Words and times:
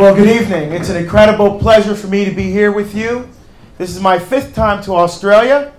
Well, 0.00 0.16
good 0.16 0.30
evening. 0.30 0.72
It's 0.72 0.88
an 0.88 0.96
incredible 0.96 1.58
pleasure 1.58 1.94
for 1.94 2.06
me 2.06 2.24
to 2.24 2.30
be 2.30 2.50
here 2.50 2.72
with 2.72 2.94
you. 2.94 3.28
This 3.76 3.90
is 3.90 4.00
my 4.00 4.18
fifth 4.18 4.54
time 4.54 4.82
to 4.84 4.94
Australia 4.94 5.74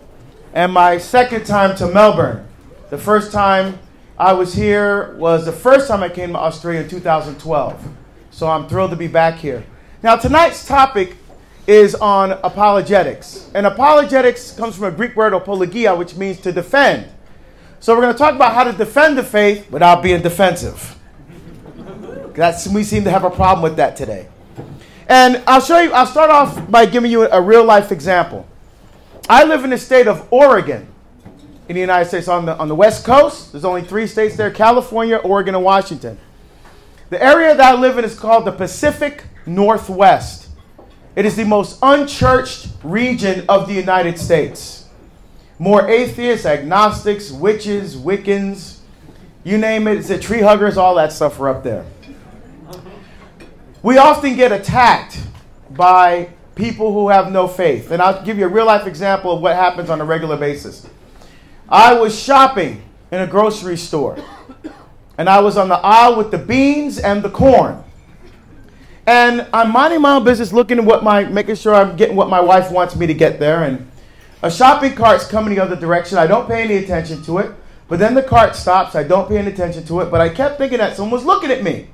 and 0.53 0.71
my 0.71 0.99
second 0.99 1.43
time 1.43 1.75
to 1.77 1.87
Melbourne. 1.87 2.47
The 2.91 2.99
first 2.99 3.31
time 3.31 3.79
I 4.19 4.33
was 4.33 4.53
here 4.53 5.15
was 5.15 5.45
the 5.45 5.51
first 5.51 5.87
time 5.87 6.03
I 6.03 6.09
came 6.09 6.33
to 6.33 6.37
Australia 6.37 6.81
in 6.81 6.87
2012. 6.87 7.87
So 8.29 8.47
I'm 8.47 8.69
thrilled 8.69 8.91
to 8.91 8.95
be 8.95 9.07
back 9.07 9.39
here. 9.39 9.65
Now, 10.03 10.17
tonight's 10.17 10.67
topic 10.67 11.15
is 11.65 11.95
on 11.95 12.33
apologetics. 12.43 13.49
And 13.55 13.65
apologetics 13.65 14.51
comes 14.51 14.75
from 14.75 14.85
a 14.85 14.91
Greek 14.91 15.15
word, 15.15 15.33
apologia, 15.33 15.95
which 15.95 16.15
means 16.15 16.39
to 16.41 16.51
defend. 16.51 17.09
So 17.79 17.95
we're 17.95 18.03
going 18.03 18.13
to 18.13 18.19
talk 18.19 18.35
about 18.35 18.53
how 18.53 18.65
to 18.65 18.73
defend 18.73 19.17
the 19.17 19.23
faith 19.23 19.71
without 19.71 20.03
being 20.03 20.21
defensive. 20.21 20.95
That's, 22.33 22.67
we 22.67 22.83
seem 22.83 23.03
to 23.03 23.11
have 23.11 23.23
a 23.23 23.29
problem 23.29 23.61
with 23.61 23.75
that 23.77 23.95
today. 23.95 24.27
And 25.07 25.43
I'll 25.45 25.61
show 25.61 25.79
you, 25.79 25.91
I'll 25.91 26.05
start 26.05 26.29
off 26.29 26.69
by 26.71 26.85
giving 26.85 27.11
you 27.11 27.29
a 27.29 27.41
real 27.41 27.65
life 27.65 27.91
example. 27.91 28.47
I 29.29 29.43
live 29.43 29.63
in 29.63 29.69
the 29.69 29.77
state 29.77 30.07
of 30.07 30.27
Oregon 30.31 30.87
in 31.67 31.75
the 31.75 31.81
United 31.81 32.07
States 32.07 32.27
on 32.27 32.45
the, 32.45 32.57
on 32.57 32.67
the 32.67 32.75
West 32.75 33.05
Coast. 33.05 33.51
There's 33.51 33.65
only 33.65 33.81
three 33.81 34.07
states 34.07 34.35
there 34.35 34.51
California, 34.51 35.17
Oregon, 35.17 35.55
and 35.55 35.63
Washington. 35.63 36.17
The 37.09 37.21
area 37.21 37.55
that 37.55 37.75
I 37.75 37.79
live 37.79 37.97
in 37.97 38.05
is 38.05 38.17
called 38.17 38.45
the 38.45 38.51
Pacific 38.51 39.25
Northwest. 39.45 40.49
It 41.15 41.25
is 41.25 41.35
the 41.35 41.45
most 41.45 41.77
unchurched 41.81 42.69
region 42.83 43.45
of 43.49 43.67
the 43.67 43.73
United 43.73 44.17
States. 44.17 44.87
More 45.59 45.89
atheists, 45.89 46.45
agnostics, 46.45 47.31
witches, 47.31 47.95
Wiccans, 47.95 48.79
you 49.43 49.57
name 49.57 49.87
it, 49.87 49.97
it's 49.97 50.09
a 50.09 50.17
tree 50.17 50.41
huggers, 50.41 50.77
all 50.77 50.95
that 50.95 51.11
stuff 51.11 51.39
are 51.39 51.49
up 51.49 51.63
there. 51.63 51.85
We 53.83 53.97
often 53.97 54.35
get 54.35 54.51
attacked 54.51 55.19
by 55.71 56.29
people 56.55 56.93
who 56.93 57.09
have 57.09 57.31
no 57.31 57.47
faith. 57.47 57.91
And 57.91 58.01
I'll 58.01 58.23
give 58.23 58.37
you 58.37 58.45
a 58.45 58.49
real 58.49 58.65
life 58.65 58.85
example 58.85 59.31
of 59.31 59.41
what 59.41 59.55
happens 59.55 59.89
on 59.89 59.99
a 60.01 60.05
regular 60.05 60.37
basis. 60.37 60.87
I 61.67 61.93
was 61.93 62.17
shopping 62.17 62.83
in 63.11 63.21
a 63.21 63.27
grocery 63.27 63.77
store, 63.77 64.17
and 65.17 65.27
I 65.27 65.39
was 65.39 65.57
on 65.57 65.69
the 65.69 65.77
aisle 65.77 66.17
with 66.17 66.31
the 66.31 66.37
beans 66.37 66.99
and 66.99 67.23
the 67.23 67.29
corn. 67.29 67.83
And 69.07 69.47
I'm 69.51 69.71
minding 69.71 70.01
my 70.01 70.15
own 70.15 70.23
business, 70.23 70.53
looking 70.53 70.77
at 70.77 70.85
what 70.85 71.03
my, 71.03 71.23
making 71.23 71.55
sure 71.55 71.73
I'm 71.73 71.95
getting 71.95 72.15
what 72.15 72.29
my 72.29 72.39
wife 72.39 72.71
wants 72.71 72.95
me 72.95 73.07
to 73.07 73.13
get 73.13 73.39
there. 73.39 73.63
And 73.63 73.89
a 74.43 74.51
shopping 74.51 74.93
cart's 74.93 75.27
coming 75.27 75.55
the 75.55 75.61
other 75.61 75.75
direction. 75.75 76.17
I 76.17 76.27
don't 76.27 76.47
pay 76.47 76.63
any 76.63 76.75
attention 76.75 77.23
to 77.23 77.39
it. 77.39 77.51
But 77.87 77.99
then 77.99 78.13
the 78.13 78.23
cart 78.23 78.55
stops. 78.55 78.95
I 78.95 79.03
don't 79.03 79.27
pay 79.27 79.37
any 79.37 79.51
attention 79.51 79.85
to 79.87 80.01
it. 80.01 80.11
But 80.11 80.21
I 80.21 80.29
kept 80.29 80.57
thinking 80.59 80.77
that 80.77 80.95
someone 80.95 81.11
was 81.11 81.25
looking 81.25 81.51
at 81.51 81.63
me. 81.63 81.87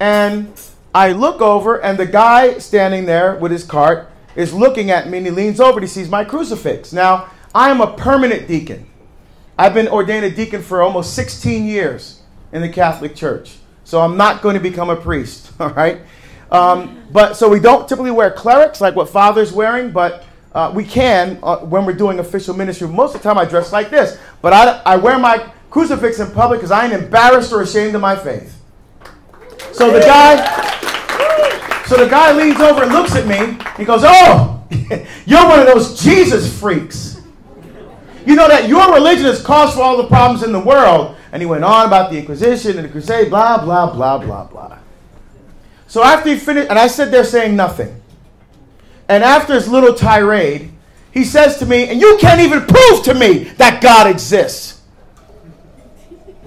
And 0.00 0.52
I 0.94 1.12
look 1.12 1.40
over, 1.40 1.80
and 1.80 1.98
the 1.98 2.06
guy 2.06 2.58
standing 2.58 3.06
there 3.06 3.36
with 3.36 3.50
his 3.50 3.64
cart 3.64 4.10
is 4.36 4.52
looking 4.52 4.90
at 4.90 5.08
me, 5.08 5.18
and 5.18 5.26
he 5.26 5.32
leans 5.32 5.60
over 5.60 5.78
and 5.78 5.82
he 5.82 5.88
sees 5.88 6.08
my 6.08 6.24
crucifix. 6.24 6.92
Now, 6.92 7.30
I 7.54 7.70
am 7.70 7.80
a 7.80 7.94
permanent 7.96 8.48
deacon. 8.48 8.86
I've 9.58 9.74
been 9.74 9.88
ordained 9.88 10.24
a 10.24 10.30
deacon 10.30 10.62
for 10.62 10.82
almost 10.82 11.14
16 11.14 11.66
years 11.66 12.22
in 12.52 12.62
the 12.62 12.68
Catholic 12.68 13.14
Church. 13.14 13.56
So 13.84 14.00
I'm 14.00 14.16
not 14.16 14.42
going 14.42 14.54
to 14.54 14.60
become 14.60 14.90
a 14.90 14.96
priest, 14.96 15.52
all 15.60 15.70
right? 15.70 16.00
Um, 16.50 17.02
but 17.10 17.34
so 17.34 17.48
we 17.48 17.60
don't 17.60 17.88
typically 17.88 18.10
wear 18.10 18.30
clerics 18.30 18.80
like 18.80 18.94
what 18.94 19.08
Father's 19.08 19.52
wearing, 19.52 19.90
but 19.90 20.24
uh, 20.54 20.70
we 20.74 20.84
can 20.84 21.38
uh, 21.42 21.58
when 21.58 21.86
we're 21.86 21.94
doing 21.94 22.18
official 22.18 22.54
ministry. 22.54 22.86
Most 22.86 23.14
of 23.14 23.22
the 23.22 23.28
time 23.28 23.38
I 23.38 23.46
dress 23.46 23.72
like 23.72 23.88
this, 23.88 24.18
but 24.42 24.52
I, 24.52 24.82
I 24.84 24.96
wear 24.96 25.18
my 25.18 25.50
crucifix 25.70 26.20
in 26.20 26.30
public 26.32 26.60
because 26.60 26.70
I 26.70 26.84
ain't 26.84 26.92
embarrassed 26.92 27.52
or 27.52 27.62
ashamed 27.62 27.94
of 27.94 28.02
my 28.02 28.16
faith. 28.16 28.61
So 29.72 29.90
the 29.90 30.00
guy, 30.00 30.36
so 31.86 31.96
the 31.96 32.08
guy 32.08 32.32
leans 32.32 32.60
over 32.60 32.82
and 32.82 32.92
looks 32.92 33.16
at 33.16 33.26
me. 33.26 33.58
He 33.78 33.84
goes, 33.84 34.02
"Oh, 34.04 34.62
you're 35.26 35.46
one 35.46 35.60
of 35.60 35.66
those 35.66 36.00
Jesus 36.02 36.58
freaks. 36.58 37.22
You 38.26 38.36
know 38.36 38.48
that 38.48 38.68
your 38.68 38.92
religion 38.92 39.24
has 39.24 39.42
caused 39.42 39.74
for 39.74 39.82
all 39.82 39.96
the 39.96 40.08
problems 40.08 40.42
in 40.42 40.52
the 40.52 40.60
world." 40.60 41.16
And 41.32 41.40
he 41.40 41.46
went 41.46 41.64
on 41.64 41.86
about 41.86 42.10
the 42.10 42.18
Inquisition 42.18 42.76
and 42.76 42.86
the 42.86 42.92
Crusade, 42.92 43.30
blah 43.30 43.64
blah 43.64 43.90
blah 43.92 44.18
blah 44.18 44.44
blah. 44.44 44.78
So 45.86 46.04
after 46.04 46.28
he 46.28 46.36
finished, 46.36 46.68
and 46.68 46.78
I 46.78 46.86
stood 46.86 47.10
there 47.10 47.24
saying 47.24 47.56
nothing. 47.56 48.00
And 49.08 49.24
after 49.24 49.54
his 49.54 49.68
little 49.68 49.94
tirade, 49.94 50.70
he 51.10 51.24
says 51.24 51.58
to 51.58 51.66
me, 51.66 51.88
"And 51.88 52.00
you 52.00 52.18
can't 52.20 52.40
even 52.40 52.66
prove 52.66 53.02
to 53.04 53.14
me 53.14 53.44
that 53.56 53.82
God 53.82 54.06
exists." 54.06 54.80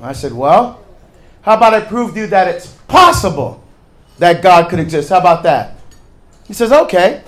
I 0.01 0.13
said, 0.13 0.31
"Well." 0.31 0.84
How 1.45 1.53
about 1.53 1.75
I 1.75 1.81
prove 1.81 2.15
to 2.15 2.21
you 2.21 2.27
that 2.27 2.47
it's 2.47 2.65
possible 2.87 3.63
that 4.17 4.41
God 4.41 4.67
could 4.67 4.79
exist? 4.79 5.09
How 5.09 5.19
about 5.19 5.43
that? 5.43 5.77
He 6.47 6.53
says, 6.53 6.71
okay. 6.71 7.23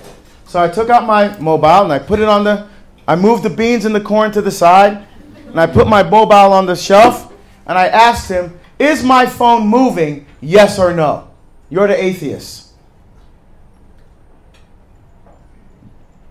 So 0.48 0.60
I 0.60 0.68
took 0.68 0.90
out 0.90 1.06
my 1.06 1.38
mobile 1.38 1.84
and 1.84 1.94
I 1.94 2.00
put 2.00 2.20
it 2.20 2.28
on 2.28 2.44
the, 2.44 2.68
I 3.08 3.16
moved 3.16 3.44
the 3.44 3.52
beans 3.52 3.86
and 3.86 3.94
the 3.94 4.02
corn 4.02 4.32
to 4.32 4.42
the 4.42 4.50
side 4.50 5.06
and 5.46 5.60
I 5.60 5.68
put 5.68 5.88
my 5.88 6.02
mobile 6.02 6.52
on 6.52 6.66
the 6.66 6.76
shelf 6.76 7.32
and 7.68 7.78
I 7.78 7.90
asked 7.90 8.28
him, 8.28 8.60
is 8.80 9.04
my 9.04 9.28
phone 9.28 9.68
moving? 9.68 10.26
Yes 10.42 10.80
or 10.80 10.96
no? 10.96 11.30
You're 11.70 11.88
the 11.88 12.04
atheist. 12.04 12.74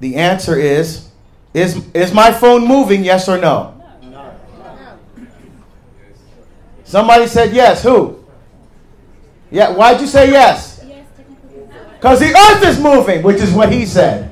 The 0.01 0.17
answer 0.17 0.59
is, 0.59 1.09
is, 1.55 1.89
is 1.95 2.13
my 2.13 2.33
phone 2.33 2.67
moving? 2.67 3.05
Yes 3.05 3.29
or 3.29 3.39
no? 3.39 3.76
Somebody 6.87 7.27
said 7.27 7.53
yes. 7.53 7.83
Who? 7.83 8.25
Yeah. 9.51 9.73
Why'd 9.73 10.01
you 10.01 10.07
say 10.07 10.31
yes? 10.31 10.83
Because 11.95 12.21
the 12.21 12.33
earth 12.35 12.65
is 12.65 12.81
moving, 12.81 13.23
which 13.23 13.43
is 13.43 13.53
what 13.53 13.73
he 13.73 13.85
said. 13.85 14.31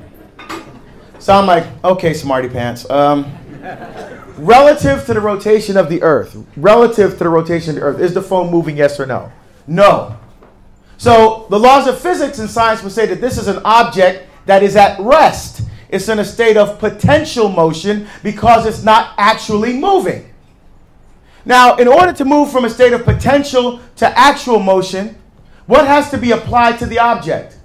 So 1.19 1.33
I'm 1.33 1.45
like, 1.45 1.65
okay, 1.83 2.13
smarty 2.13 2.47
pants. 2.47 2.89
Um, 2.89 3.35
relative 4.37 5.05
to 5.07 5.13
the 5.13 5.19
rotation 5.19 5.75
of 5.75 5.89
the 5.89 6.01
earth, 6.01 6.37
relative 6.55 7.13
to 7.13 7.23
the 7.23 7.29
rotation 7.29 7.71
of 7.71 7.75
the 7.75 7.81
earth, 7.81 7.99
is 7.99 8.13
the 8.13 8.21
phone 8.21 8.51
moving? 8.51 8.77
Yes 8.77 8.99
or 8.99 9.05
no? 9.05 9.31
No. 9.67 10.17
So 10.97 11.47
the 11.49 11.59
laws 11.59 11.87
of 11.87 11.99
physics 11.99 12.39
and 12.39 12.49
science 12.49 12.83
would 12.83 12.91
say 12.91 13.05
that 13.07 13.19
this 13.19 13.37
is 13.37 13.47
an 13.47 13.59
object 13.65 14.29
that 14.45 14.63
is 14.63 14.75
at 14.75 14.99
rest. 14.99 15.63
It's 15.89 16.07
in 16.07 16.19
a 16.19 16.25
state 16.25 16.55
of 16.55 16.79
potential 16.79 17.49
motion 17.49 18.07
because 18.23 18.65
it's 18.65 18.83
not 18.83 19.13
actually 19.17 19.73
moving. 19.73 20.31
Now, 21.45 21.75
in 21.75 21.87
order 21.87 22.11
to 22.13 22.25
move 22.25 22.51
from 22.51 22.65
a 22.65 22.69
state 22.69 22.93
of 22.93 23.05
potential 23.05 23.79
to 23.97 24.17
actual 24.17 24.59
motion, 24.59 25.15
what 25.67 25.87
has 25.87 26.09
to 26.11 26.17
be 26.17 26.31
applied 26.31 26.79
to 26.79 26.85
the 26.85 26.99
object? 26.99 27.57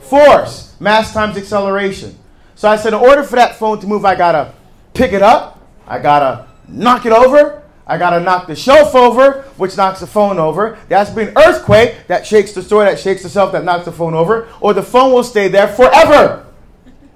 Force, 0.00 0.76
mass 0.80 1.12
times 1.12 1.36
acceleration. 1.36 2.16
So 2.54 2.68
I 2.68 2.76
said, 2.76 2.92
in 2.92 3.00
order 3.00 3.22
for 3.22 3.36
that 3.36 3.56
phone 3.56 3.80
to 3.80 3.86
move, 3.86 4.04
I 4.04 4.14
gotta 4.14 4.54
pick 4.94 5.12
it 5.12 5.22
up, 5.22 5.60
I 5.86 5.98
gotta 5.98 6.46
knock 6.66 7.06
it 7.06 7.12
over, 7.12 7.62
I 7.86 7.98
gotta 7.98 8.20
knock 8.20 8.46
the 8.46 8.56
shelf 8.56 8.94
over, 8.94 9.42
which 9.56 9.76
knocks 9.76 10.00
the 10.00 10.06
phone 10.06 10.38
over. 10.38 10.78
There 10.88 10.98
has 10.98 11.10
to 11.10 11.16
be 11.16 11.22
an 11.22 11.32
earthquake 11.36 12.06
that 12.06 12.26
shakes 12.26 12.52
the 12.52 12.62
store, 12.62 12.84
that 12.84 12.98
shakes 12.98 13.22
the 13.22 13.28
shelf, 13.28 13.52
that 13.52 13.64
knocks 13.64 13.84
the 13.84 13.92
phone 13.92 14.14
over, 14.14 14.48
or 14.60 14.74
the 14.74 14.82
phone 14.82 15.12
will 15.12 15.24
stay 15.24 15.48
there 15.48 15.68
forever. 15.68 16.46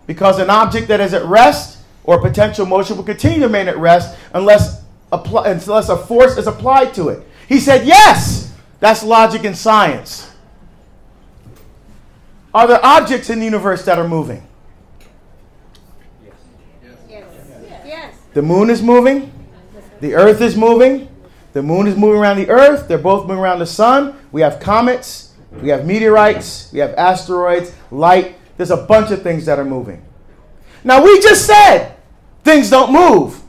Because 0.07 0.39
an 0.39 0.51
object 0.51 0.89
that 0.89 1.01
is 1.01 1.15
at 1.15 1.25
rest 1.25 1.79
or 2.05 2.21
potential 2.21 2.67
motion 2.67 2.97
will 2.97 3.05
continue 3.05 3.41
to 3.41 3.47
remain 3.47 3.69
at 3.69 3.79
rest 3.79 4.17
unless 4.33 4.82
apply, 5.13 5.51
unless 5.51 5.89
a 5.89 5.97
force 5.97 6.37
is 6.37 6.47
applied 6.47 6.95
to 6.95 7.11
it. 7.11 7.23
He 7.49 7.61
said, 7.61 7.87
yes, 7.87 8.53
that's 8.81 9.05
logic 9.05 9.45
and 9.45 9.57
science. 9.57 10.31
Are 12.55 12.67
there 12.67 12.81
objects 12.83 13.31
in 13.31 13.39
the 13.39 13.45
universe 13.45 13.85
that 13.85 13.99
are 13.99 14.09
moving? 14.09 14.47
Yes. 17.09 17.25
Yes. 17.87 18.17
The 18.35 18.43
moon 18.43 18.71
is 18.71 18.83
moving. 18.83 19.33
The 20.01 20.15
earth 20.15 20.41
is 20.41 20.57
moving. 20.57 21.09
The 21.53 21.63
moon 21.63 21.87
is 21.87 21.97
moving 21.97 22.21
around 22.21 22.39
the 22.39 22.49
earth. 22.49 22.89
They're 22.89 22.99
both 22.99 23.27
moving 23.27 23.43
around 23.43 23.59
the 23.61 23.67
sun. 23.67 24.17
We 24.33 24.41
have 24.41 24.59
comets. 24.59 25.35
We 25.61 25.69
have 25.69 25.87
meteorites. 25.87 26.73
We 26.73 26.79
have 26.79 26.95
asteroids, 26.95 27.75
light. 27.91 28.37
There's 28.57 28.71
a 28.71 28.77
bunch 28.77 29.11
of 29.11 29.23
things 29.23 29.45
that 29.47 29.59
are 29.59 29.65
moving. 29.65 30.03
Now, 30.83 31.05
we 31.05 31.21
just 31.21 31.47
said 31.47 31.97
things 32.43 32.71
don't 32.71 32.93
move 32.93 33.42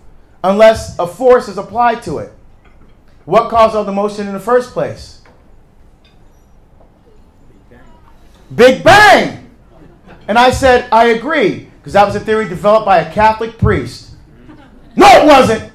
unless 0.43 0.97
a 0.99 1.07
force 1.07 1.47
is 1.47 1.57
applied 1.57 2.03
to 2.03 2.17
it. 2.17 2.33
What 3.25 3.49
caused 3.49 3.75
all 3.75 3.85
the 3.85 3.91
motion 3.91 4.27
in 4.27 4.33
the 4.33 4.39
first 4.39 4.71
place? 4.71 5.21
Big 8.53 8.83
Bang! 8.83 9.49
And 10.27 10.37
I 10.37 10.51
said, 10.51 10.87
I 10.91 11.07
agree, 11.07 11.69
because 11.77 11.93
that 11.93 12.05
was 12.05 12.15
a 12.15 12.19
theory 12.19 12.47
developed 12.47 12.85
by 12.85 12.99
a 12.99 13.11
Catholic 13.13 13.57
priest. 13.57 14.11
No, 14.95 15.07
it 15.07 15.25
wasn't! 15.25 15.71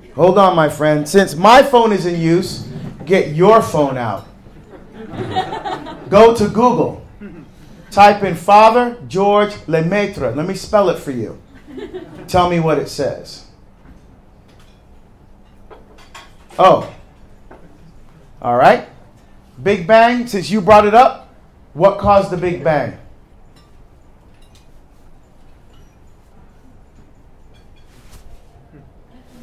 Hold 0.14 0.38
on, 0.38 0.56
my 0.56 0.68
friend. 0.68 1.08
Since 1.08 1.34
my 1.34 1.62
phone 1.62 1.92
is 1.92 2.06
in 2.06 2.20
use, 2.20 2.66
get 3.04 3.34
your 3.34 3.62
phone 3.62 3.96
out. 3.98 4.26
Go 6.08 6.34
to 6.34 6.48
Google. 6.48 7.06
Type 7.90 8.22
in 8.22 8.34
Father 8.36 8.96
George 9.08 9.52
Lemaitre. 9.66 10.34
Let 10.34 10.46
me 10.46 10.54
spell 10.54 10.90
it 10.90 10.98
for 10.98 11.10
you. 11.10 11.40
Tell 12.28 12.48
me 12.48 12.60
what 12.60 12.78
it 12.78 12.88
says. 12.88 13.46
Oh. 16.58 16.92
All 18.42 18.56
right. 18.56 18.88
Big 19.62 19.86
Bang, 19.86 20.26
since 20.26 20.50
you 20.50 20.60
brought 20.60 20.86
it 20.86 20.94
up, 20.94 21.34
what 21.74 21.98
caused 21.98 22.30
the 22.30 22.36
Big 22.36 22.64
Bang? 22.64 22.98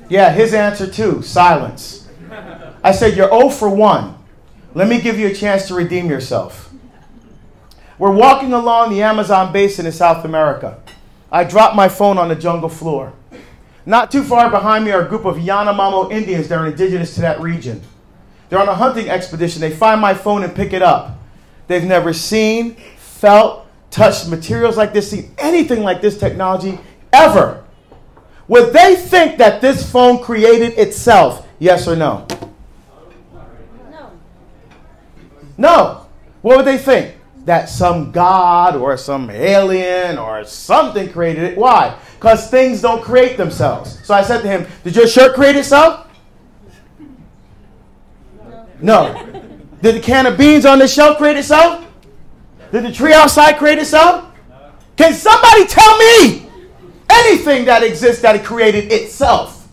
Yeah, 0.09 0.31
his 0.31 0.53
answer 0.53 0.89
too 0.89 1.21
silence. 1.21 2.07
I 2.83 2.91
said, 2.91 3.18
You're 3.18 3.30
0 3.30 3.50
for 3.50 3.69
1. 3.69 4.15
Let 4.73 4.88
me 4.88 5.01
give 5.01 5.19
you 5.19 5.27
a 5.27 5.33
chance 5.33 5.68
to 5.68 5.73
redeem 5.73 6.09
yourself. 6.09 6.73
We're 7.97 8.12
walking 8.12 8.53
along 8.53 8.91
the 8.91 9.01
Amazon 9.01 9.51
basin 9.51 9.85
in 9.85 9.91
South 9.91 10.23
America. 10.23 10.80
I 11.31 11.44
drop 11.44 11.75
my 11.75 11.89
phone 11.89 12.18
on 12.18 12.29
the 12.29 12.35
jungle 12.35 12.69
floor. 12.69 13.13
Not 13.85 14.12
too 14.12 14.24
far 14.24 14.50
behind 14.50 14.85
me 14.85 14.91
are 14.91 15.06
a 15.06 15.07
group 15.07 15.25
of 15.25 15.38
Yanomamo 15.38 16.12
Indians 16.12 16.47
that 16.50 16.59
are 16.59 16.68
indigenous 16.68 17.15
to 17.15 17.21
that 17.21 17.39
region. 17.39 17.81
They're 18.50 18.59
on 18.59 18.69
a 18.69 18.75
hunting 18.75 19.09
expedition. 19.09 19.62
They 19.62 19.71
find 19.71 20.00
my 20.00 20.13
phone 20.13 20.44
and 20.44 20.56
pick 20.56 20.74
it 20.74 20.81
up. 20.81 21.18
They've 21.68 21.83
never 21.83 22.13
seen, 22.13 22.75
felt, 22.97 23.68
touched 23.91 24.29
materials 24.29 24.77
like 24.77 24.94
this, 24.94 25.12
seen 25.12 25.33
anything 25.38 25.83
like 25.83 26.01
this 26.01 26.18
technology 26.18 26.79
ever. 27.12 27.63
Would 28.47 28.71
they 28.71 28.95
think 28.95 29.38
that 29.39 29.59
this 29.59 29.89
phone 29.89 30.23
created 30.23 30.77
itself? 30.77 31.45
Yes 31.59 31.88
or 31.88 31.95
no? 31.95 32.25
No. 33.91 34.12
No. 35.57 36.07
What 36.41 36.57
would 36.57 36.65
they 36.65 36.77
think? 36.77 37.17
That 37.47 37.69
some 37.69 38.11
god 38.11 38.75
or 38.75 38.95
some 38.95 39.29
alien 39.29 40.19
or 40.19 40.44
something 40.44 41.11
created 41.11 41.44
it. 41.45 41.57
Why? 41.57 41.97
Because 42.15 42.49
things 42.51 42.81
don't 42.81 43.01
create 43.01 43.38
themselves. 43.38 43.99
So 44.05 44.13
I 44.13 44.21
said 44.21 44.41
to 44.41 44.47
him, 44.47 44.67
Did 44.83 44.95
your 44.95 45.07
shirt 45.07 45.33
create 45.33 45.55
itself? 45.55 46.07
No. 48.79 49.13
no. 49.13 49.41
Did 49.81 49.95
the 49.95 49.99
can 49.99 50.27
of 50.27 50.38
beans 50.38 50.65
on 50.65 50.77
the 50.77 50.88
shelf 50.88 51.17
create 51.17 51.38
itself? 51.38 51.83
Did 52.71 52.83
the 52.83 52.91
tree 52.91 53.13
outside 53.13 53.57
create 53.57 53.79
itself? 53.79 54.31
Can 54.95 55.13
somebody 55.13 55.65
tell 55.65 55.97
me 55.97 56.47
anything 57.09 57.65
that 57.65 57.83
exists 57.83 58.21
that 58.21 58.35
it 58.35 58.44
created 58.44 58.91
itself. 58.91 59.67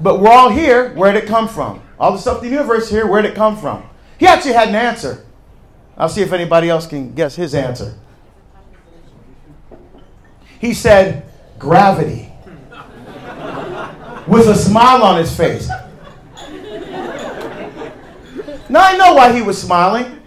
But 0.00 0.20
we're 0.20 0.30
all 0.30 0.50
here. 0.50 0.94
Where 0.94 1.12
did 1.12 1.24
it 1.24 1.26
come 1.26 1.48
from? 1.48 1.82
All 1.98 2.12
the 2.12 2.18
stuff 2.18 2.38
in 2.38 2.44
the 2.44 2.50
universe 2.50 2.88
here, 2.90 3.06
where 3.06 3.22
did 3.22 3.32
it 3.32 3.34
come 3.34 3.56
from? 3.56 3.88
He 4.18 4.26
actually 4.26 4.52
had 4.52 4.68
an 4.68 4.74
answer. 4.74 5.24
I'll 5.96 6.08
see 6.08 6.22
if 6.22 6.32
anybody 6.32 6.68
else 6.68 6.86
can 6.86 7.14
guess 7.14 7.34
his 7.34 7.54
answer. 7.54 7.94
He 10.60 10.74
said, 10.74 11.28
gravity. 11.58 12.32
With 14.26 14.46
a 14.48 14.54
smile 14.54 15.02
on 15.02 15.18
his 15.18 15.34
face. 15.36 15.68
Now 18.68 18.82
I 18.82 18.96
know 18.96 19.14
why 19.14 19.32
he 19.32 19.42
was 19.42 19.60
smiling. 19.60 20.20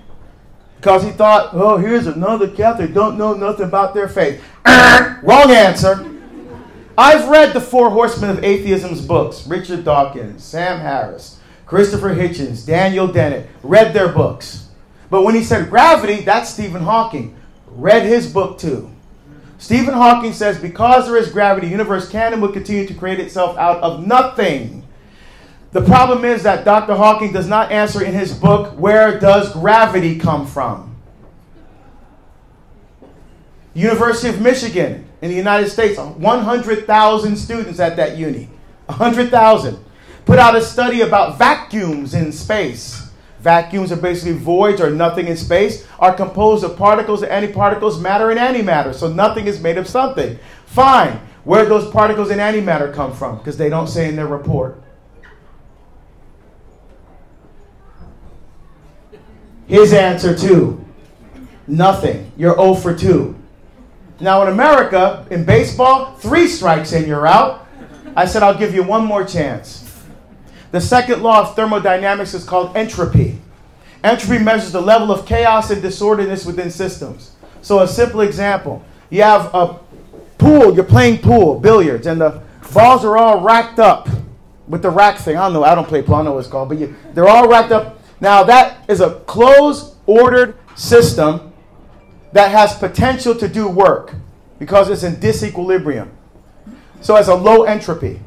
Because 0.77 1.03
he 1.03 1.11
thought, 1.11 1.53
oh, 1.53 1.77
here's 1.77 2.07
another 2.07 2.49
Catholic, 2.49 2.91
don't 2.91 3.15
know 3.15 3.35
nothing 3.35 3.67
about 3.67 3.93
their 3.93 4.07
faith. 4.07 4.43
Wrong 4.65 5.51
answer. 5.51 6.11
I've 6.97 7.29
read 7.29 7.53
the 7.53 7.61
Four 7.61 7.91
Horsemen 7.91 8.31
of 8.31 8.43
Atheism's 8.43 9.05
books 9.05 9.45
Richard 9.45 9.85
Dawkins, 9.85 10.43
Sam 10.43 10.79
Harris, 10.79 11.39
Christopher 11.71 12.13
Hitchens, 12.13 12.65
Daniel 12.65 13.07
Dennett. 13.07 13.47
Read 13.63 13.93
their 13.93 14.09
books. 14.09 14.67
But 15.09 15.23
when 15.23 15.35
he 15.35 15.41
said 15.41 15.69
gravity, 15.69 16.19
that's 16.19 16.49
Stephen 16.49 16.81
Hawking. 16.81 17.33
Read 17.65 18.03
his 18.03 18.29
book 18.29 18.57
too. 18.57 18.91
Stephen 19.57 19.93
Hawking 19.93 20.33
says 20.33 20.59
because 20.59 21.05
there 21.05 21.15
is 21.15 21.31
gravity, 21.31 21.67
the 21.67 21.71
universe 21.71 22.09
can 22.09 22.33
and 22.33 22.41
will 22.41 22.51
continue 22.51 22.85
to 22.85 22.93
create 22.93 23.21
itself 23.21 23.57
out 23.57 23.81
of 23.81 24.05
nothing. 24.05 24.85
The 25.71 25.81
problem 25.81 26.25
is 26.25 26.43
that 26.43 26.65
Dr. 26.65 26.93
Hawking 26.93 27.31
does 27.31 27.47
not 27.47 27.71
answer 27.71 28.03
in 28.03 28.13
his 28.13 28.37
book 28.37 28.77
where 28.77 29.17
does 29.17 29.53
gravity 29.53 30.19
come 30.19 30.45
from? 30.45 30.97
University 33.73 34.27
of 34.27 34.41
Michigan 34.41 35.07
in 35.21 35.29
the 35.29 35.37
United 35.37 35.69
States, 35.69 35.97
100,000 35.97 37.35
students 37.37 37.79
at 37.79 37.95
that 37.95 38.17
uni. 38.17 38.49
100,000. 38.87 39.85
Put 40.25 40.39
out 40.39 40.55
a 40.55 40.61
study 40.61 41.01
about 41.01 41.37
vacuums 41.37 42.13
in 42.13 42.31
space. 42.31 43.09
Vacuums 43.39 43.91
are 43.91 43.97
basically 43.97 44.33
voids 44.33 44.79
or 44.79 44.91
nothing 44.91 45.27
in 45.27 45.35
space, 45.35 45.87
are 45.97 46.13
composed 46.13 46.63
of 46.63 46.77
particles 46.77 47.23
antiparticles, 47.23 47.99
matter 47.99 48.29
and 48.29 48.39
antimatter. 48.39 48.93
So 48.93 49.11
nothing 49.11 49.47
is 49.47 49.59
made 49.59 49.79
of 49.79 49.87
something. 49.87 50.37
Fine. 50.67 51.19
Where 51.43 51.65
those 51.65 51.89
particles 51.89 52.29
and 52.29 52.39
antimatter 52.39 52.93
come 52.93 53.13
from? 53.13 53.39
Because 53.39 53.57
they 53.57 53.67
don't 53.67 53.87
say 53.87 54.07
in 54.07 54.15
their 54.15 54.27
report. 54.27 54.81
His 59.65 59.93
answer 59.93 60.35
too, 60.35 60.85
nothing. 61.65 62.31
You're 62.37 62.55
0 62.55 62.75
for 62.75 62.93
2. 62.93 63.35
Now 64.19 64.43
in 64.43 64.49
America, 64.49 65.25
in 65.31 65.45
baseball, 65.45 66.13
three 66.15 66.47
strikes 66.47 66.91
and 66.91 67.07
you're 67.07 67.25
out. 67.25 67.65
I 68.15 68.25
said, 68.25 68.43
I'll 68.43 68.57
give 68.57 68.75
you 68.75 68.83
one 68.83 69.05
more 69.05 69.23
chance. 69.23 69.80
The 70.71 70.81
second 70.81 71.21
law 71.21 71.41
of 71.41 71.55
thermodynamics 71.55 72.33
is 72.33 72.43
called 72.43 72.75
entropy. 72.75 73.39
Entropy 74.03 74.43
measures 74.43 74.71
the 74.71 74.81
level 74.81 75.11
of 75.11 75.25
chaos 75.25 75.69
and 75.69 75.81
disorderness 75.81 76.45
within 76.45 76.71
systems. 76.71 77.35
So, 77.61 77.79
a 77.79 77.87
simple 77.87 78.21
example 78.21 78.83
you 79.09 79.21
have 79.23 79.53
a 79.53 79.77
pool, 80.37 80.73
you're 80.73 80.85
playing 80.85 81.19
pool, 81.19 81.59
billiards, 81.59 82.07
and 82.07 82.19
the 82.19 82.41
balls 82.73 83.03
are 83.03 83.17
all 83.17 83.41
racked 83.41 83.77
up 83.77 84.07
with 84.67 84.81
the 84.81 84.89
rack 84.89 85.17
thing. 85.17 85.35
I 85.35 85.41
don't 85.41 85.53
know, 85.53 85.63
I 85.63 85.75
don't 85.75 85.87
play 85.87 86.01
pool, 86.01 86.15
I 86.15 86.17
don't 86.19 86.25
know 86.25 86.31
what 86.33 86.39
it's 86.39 86.47
called, 86.47 86.69
but 86.69 86.77
you, 86.77 86.95
they're 87.13 87.27
all 87.27 87.47
racked 87.47 87.71
up 87.71 88.01
now, 88.21 88.43
that 88.43 88.87
is 88.87 89.01
a 89.01 89.15
closed, 89.21 89.95
ordered 90.05 90.55
system 90.75 91.51
that 92.33 92.51
has 92.51 92.75
potential 92.75 93.35
to 93.35 93.47
do 93.47 93.67
work 93.67 94.13
because 94.59 94.89
it's 94.89 95.03
in 95.03 95.15
disequilibrium. 95.15 96.09
So, 97.01 97.15
it's 97.15 97.27
a 97.27 97.35
low 97.35 97.63
entropy. 97.63 98.21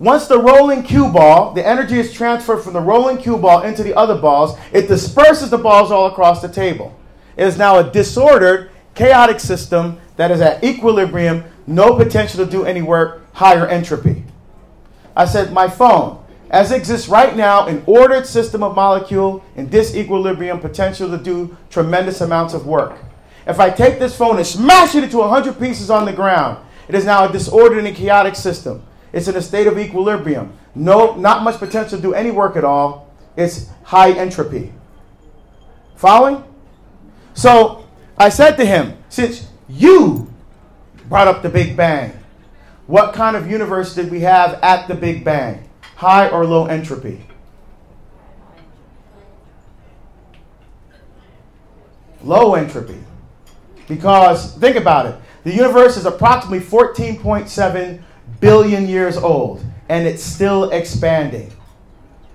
Once 0.00 0.26
the 0.26 0.38
rolling 0.38 0.82
cue 0.82 1.08
ball, 1.12 1.52
the 1.52 1.64
energy 1.64 1.98
is 1.98 2.12
transferred 2.12 2.58
from 2.58 2.72
the 2.72 2.80
rolling 2.80 3.18
cue 3.18 3.36
ball 3.36 3.62
into 3.62 3.82
the 3.82 3.94
other 3.94 4.16
balls, 4.16 4.58
it 4.72 4.88
disperses 4.88 5.50
the 5.50 5.58
balls 5.58 5.92
all 5.92 6.06
across 6.06 6.40
the 6.40 6.48
table. 6.48 6.98
It 7.36 7.46
is 7.46 7.58
now 7.58 7.78
a 7.78 7.90
disordered, 7.90 8.70
chaotic 8.94 9.38
system 9.38 10.00
that 10.16 10.30
is 10.30 10.40
at 10.40 10.64
equilibrium, 10.64 11.44
no 11.66 11.96
potential 11.96 12.44
to 12.44 12.50
do 12.50 12.64
any 12.64 12.80
work, 12.80 13.30
higher 13.34 13.68
entropy. 13.68 14.24
I 15.14 15.26
said, 15.26 15.52
my 15.52 15.68
phone 15.68 16.20
as 16.50 16.72
exists 16.72 17.08
right 17.08 17.36
now, 17.36 17.68
an 17.68 17.84
ordered 17.86 18.26
system 18.26 18.64
of 18.64 18.74
molecule 18.74 19.44
in 19.54 19.68
disequilibrium 19.68 20.60
potential 20.60 21.08
to 21.10 21.22
do 21.22 21.56
tremendous 21.70 22.20
amounts 22.20 22.54
of 22.54 22.66
work. 22.66 22.98
If 23.46 23.60
I 23.60 23.70
take 23.70 24.00
this 24.00 24.16
phone 24.16 24.36
and 24.36 24.46
smash 24.46 24.96
it 24.96 25.04
into 25.04 25.18
100 25.18 25.60
pieces 25.60 25.90
on 25.90 26.06
the 26.06 26.12
ground, 26.12 26.58
it 26.88 26.96
is 26.96 27.04
now 27.04 27.28
a 27.28 27.32
disordered 27.32 27.84
and 27.84 27.96
chaotic 27.96 28.34
system. 28.34 28.82
It's 29.12 29.28
in 29.28 29.36
a 29.36 29.42
state 29.42 29.66
of 29.66 29.78
equilibrium. 29.78 30.56
No, 30.74 31.14
not 31.16 31.42
much 31.42 31.58
potential 31.58 31.98
to 31.98 32.02
do 32.02 32.14
any 32.14 32.30
work 32.30 32.56
at 32.56 32.64
all. 32.64 33.12
It's 33.36 33.68
high 33.84 34.12
entropy. 34.12 34.72
Following? 35.96 36.44
So 37.34 37.86
I 38.16 38.28
said 38.28 38.56
to 38.56 38.64
him, 38.64 38.96
since 39.08 39.48
you 39.68 40.32
brought 41.08 41.28
up 41.28 41.42
the 41.42 41.48
Big 41.48 41.76
Bang, 41.76 42.12
what 42.86 43.14
kind 43.14 43.36
of 43.36 43.50
universe 43.50 43.94
did 43.94 44.10
we 44.10 44.20
have 44.20 44.54
at 44.62 44.88
the 44.88 44.94
Big 44.94 45.24
Bang? 45.24 45.70
high 46.00 46.30
or 46.30 46.46
low 46.46 46.64
entropy? 46.64 47.20
Low 52.22 52.54
entropy. 52.54 52.96
Because 53.86 54.56
think 54.56 54.76
about 54.76 55.04
it. 55.04 55.14
The 55.44 55.52
universe 55.52 55.98
is 55.98 56.06
approximately 56.06 56.60
14.7 56.60 58.02
billion 58.40 58.88
years 58.88 59.16
old 59.16 59.64
and 59.88 60.06
it's 60.06 60.22
still 60.22 60.70
expanding. 60.70 61.52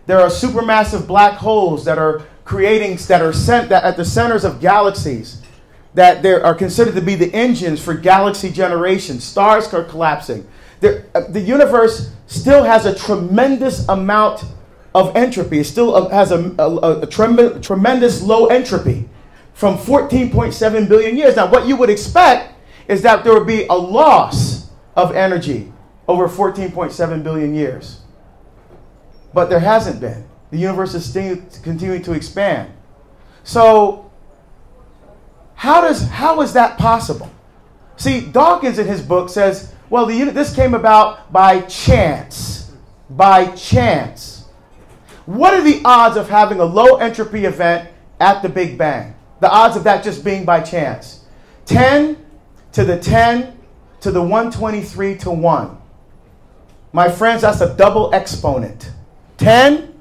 There 0.05 0.19
are 0.19 0.27
supermassive 0.27 1.07
black 1.07 1.33
holes 1.33 1.85
that 1.85 1.97
are 1.97 2.23
creating 2.43 2.97
that 3.07 3.21
are 3.21 3.33
sent 3.33 3.69
that 3.69 3.83
at 3.83 3.97
the 3.97 4.05
centers 4.05 4.43
of 4.43 4.59
galaxies 4.59 5.41
that 5.95 6.21
there 6.21 6.45
are 6.45 6.53
considered 6.53 6.93
to 6.95 7.01
be 7.01 7.15
the 7.15 7.33
engines 7.33 7.81
for 7.81 7.93
galaxy 7.93 8.51
generation. 8.51 9.19
Stars 9.19 9.73
are 9.73 9.83
collapsing. 9.83 10.45
The, 10.81 11.05
uh, 11.15 11.21
the 11.29 11.39
universe 11.39 12.11
still 12.27 12.63
has 12.63 12.85
a 12.85 12.93
tremendous 12.93 13.87
amount 13.87 14.43
of 14.93 15.15
entropy. 15.15 15.59
It 15.59 15.63
still 15.63 15.95
uh, 15.95 16.09
has 16.09 16.31
a, 16.31 16.53
a, 16.59 17.01
a 17.01 17.07
trem- 17.07 17.61
tremendous 17.61 18.21
low 18.21 18.47
entropy 18.47 19.07
from 19.53 19.77
14.7 19.77 20.89
billion 20.89 21.15
years. 21.15 21.37
Now, 21.37 21.49
what 21.49 21.65
you 21.65 21.77
would 21.77 21.89
expect 21.89 22.53
is 22.89 23.01
that 23.03 23.23
there 23.23 23.33
would 23.33 23.47
be 23.47 23.65
a 23.67 23.73
loss 23.73 24.69
of 24.97 25.15
energy 25.15 25.71
over 26.07 26.27
14.7 26.27 27.23
billion 27.23 27.53
years. 27.53 28.01
But 29.33 29.49
there 29.49 29.59
hasn't 29.59 29.99
been. 29.99 30.25
The 30.51 30.57
universe 30.57 30.93
is 30.93 31.11
continuing 31.61 32.01
to 32.03 32.13
expand. 32.13 32.71
So, 33.43 34.11
how, 35.55 35.81
does, 35.81 36.07
how 36.09 36.41
is 36.41 36.53
that 36.53 36.77
possible? 36.77 37.31
See, 37.97 38.21
Dawkins 38.21 38.79
in 38.79 38.87
his 38.87 39.01
book 39.01 39.29
says 39.29 39.73
well, 39.89 40.05
the, 40.05 40.23
this 40.31 40.55
came 40.55 40.73
about 40.73 41.31
by 41.31 41.61
chance. 41.61 42.71
By 43.09 43.47
chance. 43.55 44.45
what 45.25 45.53
are 45.53 45.61
the 45.61 45.81
odds 45.85 46.17
of 46.17 46.29
having 46.29 46.59
a 46.59 46.65
low 46.65 46.97
entropy 46.97 47.45
event 47.45 47.89
at 48.19 48.41
the 48.41 48.49
Big 48.49 48.77
Bang? 48.77 49.15
The 49.41 49.49
odds 49.49 49.77
of 49.77 49.83
that 49.83 50.03
just 50.03 50.23
being 50.23 50.43
by 50.43 50.61
chance. 50.61 51.23
10 51.65 52.17
to 52.71 52.83
the 52.83 52.99
10 52.99 53.57
to 54.01 54.11
the 54.11 54.21
123 54.21 55.17
to 55.19 55.31
1. 55.31 55.81
My 56.95 57.09
friends, 57.09 57.41
that's 57.41 57.59
a 57.59 57.75
double 57.75 58.09
exponent. 58.15 58.89
10 59.35 59.93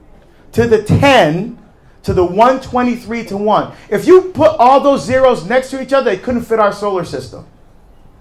to 0.53 0.69
the 0.69 0.85
10 0.85 1.59
to 2.05 2.15
the 2.15 2.25
123 2.25 3.25
to 3.25 3.37
1. 3.37 3.73
If 3.91 4.07
you 4.07 4.31
put 4.31 4.53
all 4.61 4.79
those 4.79 5.05
zeros 5.05 5.45
next 5.45 5.71
to 5.71 5.83
each 5.83 5.93
other, 5.93 6.09
they 6.13 6.19
couldn't 6.19 6.45
fit 6.45 6.61
our 6.61 6.73
solar 6.73 7.05
system. 7.05 7.49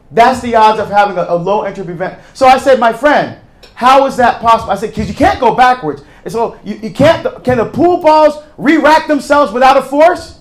That's 0.09 0.41
the 0.41 0.55
odds 0.55 0.79
of 0.79 0.89
having 0.89 1.19
a, 1.19 1.25
a 1.29 1.35
low 1.35 1.61
entropy 1.61 1.91
event. 1.91 2.19
So 2.33 2.47
I 2.47 2.57
said, 2.57 2.79
my 2.79 2.91
friend, 2.91 3.39
how 3.75 4.07
is 4.07 4.17
that 4.17 4.41
possible? 4.41 4.71
I 4.71 4.75
said, 4.75 4.89
because 4.89 5.07
you 5.07 5.13
can't 5.13 5.39
go 5.39 5.53
backwards. 5.53 6.01
And 6.23 6.31
so 6.31 6.57
you, 6.63 6.73
you 6.77 6.89
can't, 6.89 7.43
can 7.43 7.59
the 7.59 7.65
pool 7.65 8.01
balls 8.01 8.43
re-rack 8.57 9.07
themselves 9.07 9.53
without 9.53 9.77
a 9.77 9.83
force? 9.83 10.39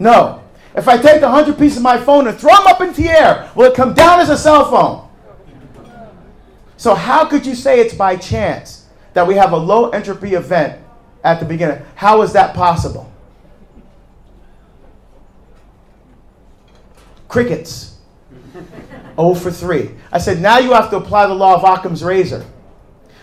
No. 0.00 0.42
If 0.74 0.88
I 0.88 0.96
take 0.96 1.20
the 1.20 1.28
100 1.28 1.56
pieces 1.56 1.76
of 1.76 1.84
my 1.84 1.98
phone 1.98 2.26
and 2.26 2.36
throw 2.36 2.56
them 2.56 2.66
up 2.66 2.80
into 2.80 3.00
the 3.00 3.10
air, 3.10 3.48
will 3.54 3.70
it 3.70 3.76
come 3.76 3.94
down 3.94 4.18
as 4.18 4.28
a 4.28 4.36
cell 4.36 4.68
phone? 4.68 5.01
So 6.82 6.96
how 6.96 7.26
could 7.26 7.46
you 7.46 7.54
say 7.54 7.78
it's 7.78 7.94
by 7.94 8.16
chance 8.16 8.88
that 9.12 9.24
we 9.24 9.36
have 9.36 9.52
a 9.52 9.56
low 9.56 9.90
entropy 9.90 10.34
event 10.34 10.82
at 11.22 11.38
the 11.38 11.46
beginning? 11.46 11.80
How 11.94 12.22
is 12.22 12.32
that 12.32 12.56
possible? 12.56 13.08
Crickets. 17.28 17.98
0 19.14 19.34
for 19.34 19.52
3. 19.52 19.92
I 20.10 20.18
said, 20.18 20.40
now 20.40 20.58
you 20.58 20.72
have 20.72 20.90
to 20.90 20.96
apply 20.96 21.28
the 21.28 21.34
law 21.34 21.54
of 21.54 21.62
Occam's 21.62 22.02
razor. 22.02 22.44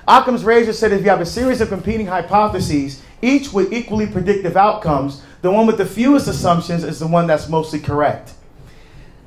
Occam's 0.08 0.46
razor 0.46 0.72
said 0.72 0.94
if 0.94 1.02
you 1.02 1.10
have 1.10 1.20
a 1.20 1.26
series 1.26 1.60
of 1.60 1.68
competing 1.68 2.08
hypotheses, 2.08 3.04
each 3.22 3.52
with 3.52 3.74
equally 3.74 4.08
predictive 4.08 4.56
outcomes, 4.56 5.22
the 5.42 5.52
one 5.52 5.68
with 5.68 5.78
the 5.78 5.86
fewest 5.86 6.30
assumptions 6.30 6.86
is 6.86 7.00
the 7.00 7.08
one 7.08 7.28
that's 7.28 7.50
mostly 7.50 7.80
correct. 7.80 8.32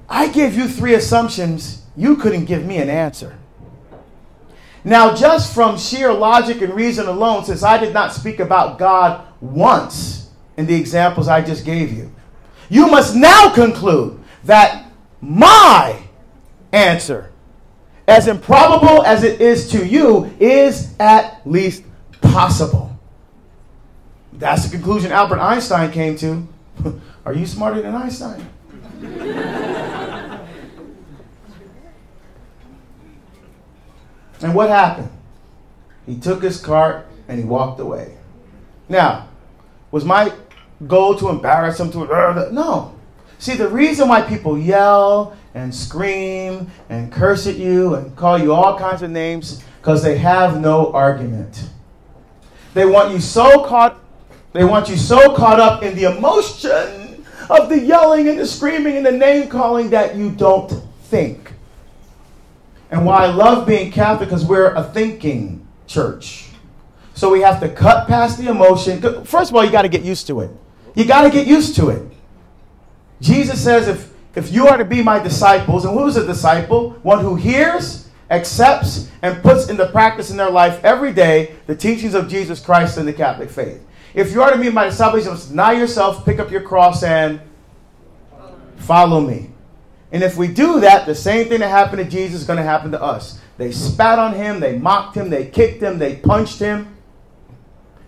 I 0.08 0.28
gave 0.28 0.54
you 0.54 0.68
three 0.68 0.94
assumptions, 0.94 1.82
you 1.98 2.16
couldn't 2.16 2.46
give 2.46 2.64
me 2.64 2.78
an 2.78 2.88
answer. 2.88 3.36
Now, 4.84 5.14
just 5.14 5.54
from 5.54 5.78
sheer 5.78 6.12
logic 6.12 6.60
and 6.60 6.74
reason 6.74 7.06
alone, 7.06 7.44
since 7.44 7.62
I 7.62 7.78
did 7.78 7.94
not 7.94 8.12
speak 8.12 8.40
about 8.40 8.78
God 8.78 9.24
once 9.40 10.30
in 10.56 10.66
the 10.66 10.74
examples 10.74 11.28
I 11.28 11.40
just 11.40 11.64
gave 11.64 11.92
you, 11.92 12.12
you 12.68 12.88
must 12.88 13.14
now 13.14 13.52
conclude 13.54 14.20
that 14.44 14.90
my 15.20 16.02
answer, 16.72 17.30
as 18.08 18.26
improbable 18.26 19.04
as 19.04 19.22
it 19.22 19.40
is 19.40 19.70
to 19.70 19.86
you, 19.86 20.34
is 20.40 20.94
at 20.98 21.46
least 21.46 21.84
possible. 22.20 22.98
That's 24.32 24.64
the 24.64 24.76
conclusion 24.76 25.12
Albert 25.12 25.38
Einstein 25.38 25.92
came 25.92 26.16
to. 26.16 26.48
Are 27.24 27.32
you 27.32 27.46
smarter 27.46 27.82
than 27.82 27.94
Einstein? 27.94 28.48
And 34.42 34.54
what 34.54 34.68
happened? 34.68 35.10
He 36.06 36.16
took 36.16 36.42
his 36.42 36.60
cart 36.60 37.06
and 37.28 37.38
he 37.38 37.44
walked 37.44 37.80
away. 37.80 38.16
Now, 38.88 39.28
was 39.90 40.04
my 40.04 40.32
goal 40.86 41.16
to 41.18 41.28
embarrass 41.28 41.78
him 41.78 41.92
to 41.92 42.48
no. 42.52 42.94
See, 43.38 43.54
the 43.54 43.68
reason 43.68 44.08
why 44.08 44.22
people 44.22 44.58
yell 44.58 45.36
and 45.54 45.74
scream 45.74 46.70
and 46.88 47.12
curse 47.12 47.46
at 47.46 47.56
you 47.56 47.94
and 47.94 48.14
call 48.16 48.38
you 48.38 48.52
all 48.52 48.78
kinds 48.78 49.02
of 49.02 49.10
names 49.10 49.62
because 49.80 50.02
they 50.02 50.16
have 50.18 50.60
no 50.60 50.92
argument. 50.92 51.68
They 52.74 52.86
want 52.86 53.12
you 53.12 53.20
so 53.20 53.64
caught 53.64 53.98
they 54.52 54.64
want 54.64 54.88
you 54.88 54.96
so 54.96 55.34
caught 55.34 55.58
up 55.58 55.82
in 55.82 55.96
the 55.96 56.04
emotion 56.14 57.24
of 57.48 57.68
the 57.70 57.78
yelling 57.78 58.28
and 58.28 58.38
the 58.38 58.46
screaming 58.46 58.96
and 58.98 59.06
the 59.06 59.12
name 59.12 59.48
calling 59.48 59.90
that 59.90 60.14
you 60.14 60.30
don't 60.30 60.70
think. 61.04 61.41
And 62.92 63.06
why 63.06 63.24
I 63.24 63.26
love 63.28 63.66
being 63.66 63.90
Catholic 63.90 64.28
because 64.28 64.44
we're 64.44 64.74
a 64.74 64.84
thinking 64.84 65.66
church. 65.86 66.50
So 67.14 67.30
we 67.30 67.40
have 67.40 67.58
to 67.60 67.68
cut 67.68 68.06
past 68.06 68.38
the 68.38 68.48
emotion. 68.48 69.00
First 69.24 69.50
of 69.50 69.56
all, 69.56 69.64
you 69.64 69.72
got 69.72 69.82
to 69.82 69.88
get 69.88 70.02
used 70.02 70.26
to 70.28 70.40
it. 70.40 70.50
You 70.94 71.06
got 71.06 71.22
to 71.22 71.30
get 71.30 71.46
used 71.46 71.74
to 71.76 71.88
it. 71.88 72.02
Jesus 73.20 73.62
says 73.62 73.88
if 73.88 74.12
if 74.34 74.52
you 74.52 74.66
are 74.66 74.78
to 74.78 74.84
be 74.84 75.02
my 75.02 75.18
disciples, 75.18 75.84
and 75.84 75.98
who's 75.98 76.16
a 76.16 76.26
disciple? 76.26 76.90
One 77.02 77.20
who 77.20 77.34
hears, 77.34 78.08
accepts, 78.30 79.10
and 79.20 79.42
puts 79.42 79.68
into 79.68 79.86
practice 79.88 80.30
in 80.30 80.38
their 80.38 80.50
life 80.50 80.82
every 80.84 81.12
day 81.12 81.54
the 81.66 81.76
teachings 81.76 82.14
of 82.14 82.28
Jesus 82.28 82.58
Christ 82.58 82.96
and 82.96 83.06
the 83.06 83.12
Catholic 83.12 83.50
faith. 83.50 83.84
If 84.14 84.32
you 84.32 84.42
are 84.42 84.50
to 84.50 84.58
be 84.58 84.70
my 84.70 84.86
disciples, 84.86 85.24
you 85.24 85.30
must 85.30 85.50
deny 85.50 85.72
yourself, 85.72 86.24
pick 86.24 86.38
up 86.38 86.50
your 86.50 86.62
cross, 86.62 87.02
and 87.02 87.40
follow 88.76 89.20
me. 89.20 89.51
And 90.12 90.22
if 90.22 90.36
we 90.36 90.46
do 90.46 90.80
that, 90.80 91.06
the 91.06 91.14
same 91.14 91.48
thing 91.48 91.60
that 91.60 91.70
happened 91.70 92.04
to 92.04 92.08
Jesus 92.08 92.42
is 92.42 92.46
going 92.46 92.58
to 92.58 92.62
happen 92.62 92.92
to 92.92 93.02
us. 93.02 93.40
They 93.56 93.72
spat 93.72 94.18
on 94.18 94.34
him, 94.34 94.60
they 94.60 94.78
mocked 94.78 95.16
him, 95.16 95.30
they 95.30 95.46
kicked 95.46 95.82
him, 95.82 95.98
they 95.98 96.16
punched 96.16 96.58
him. 96.58 96.94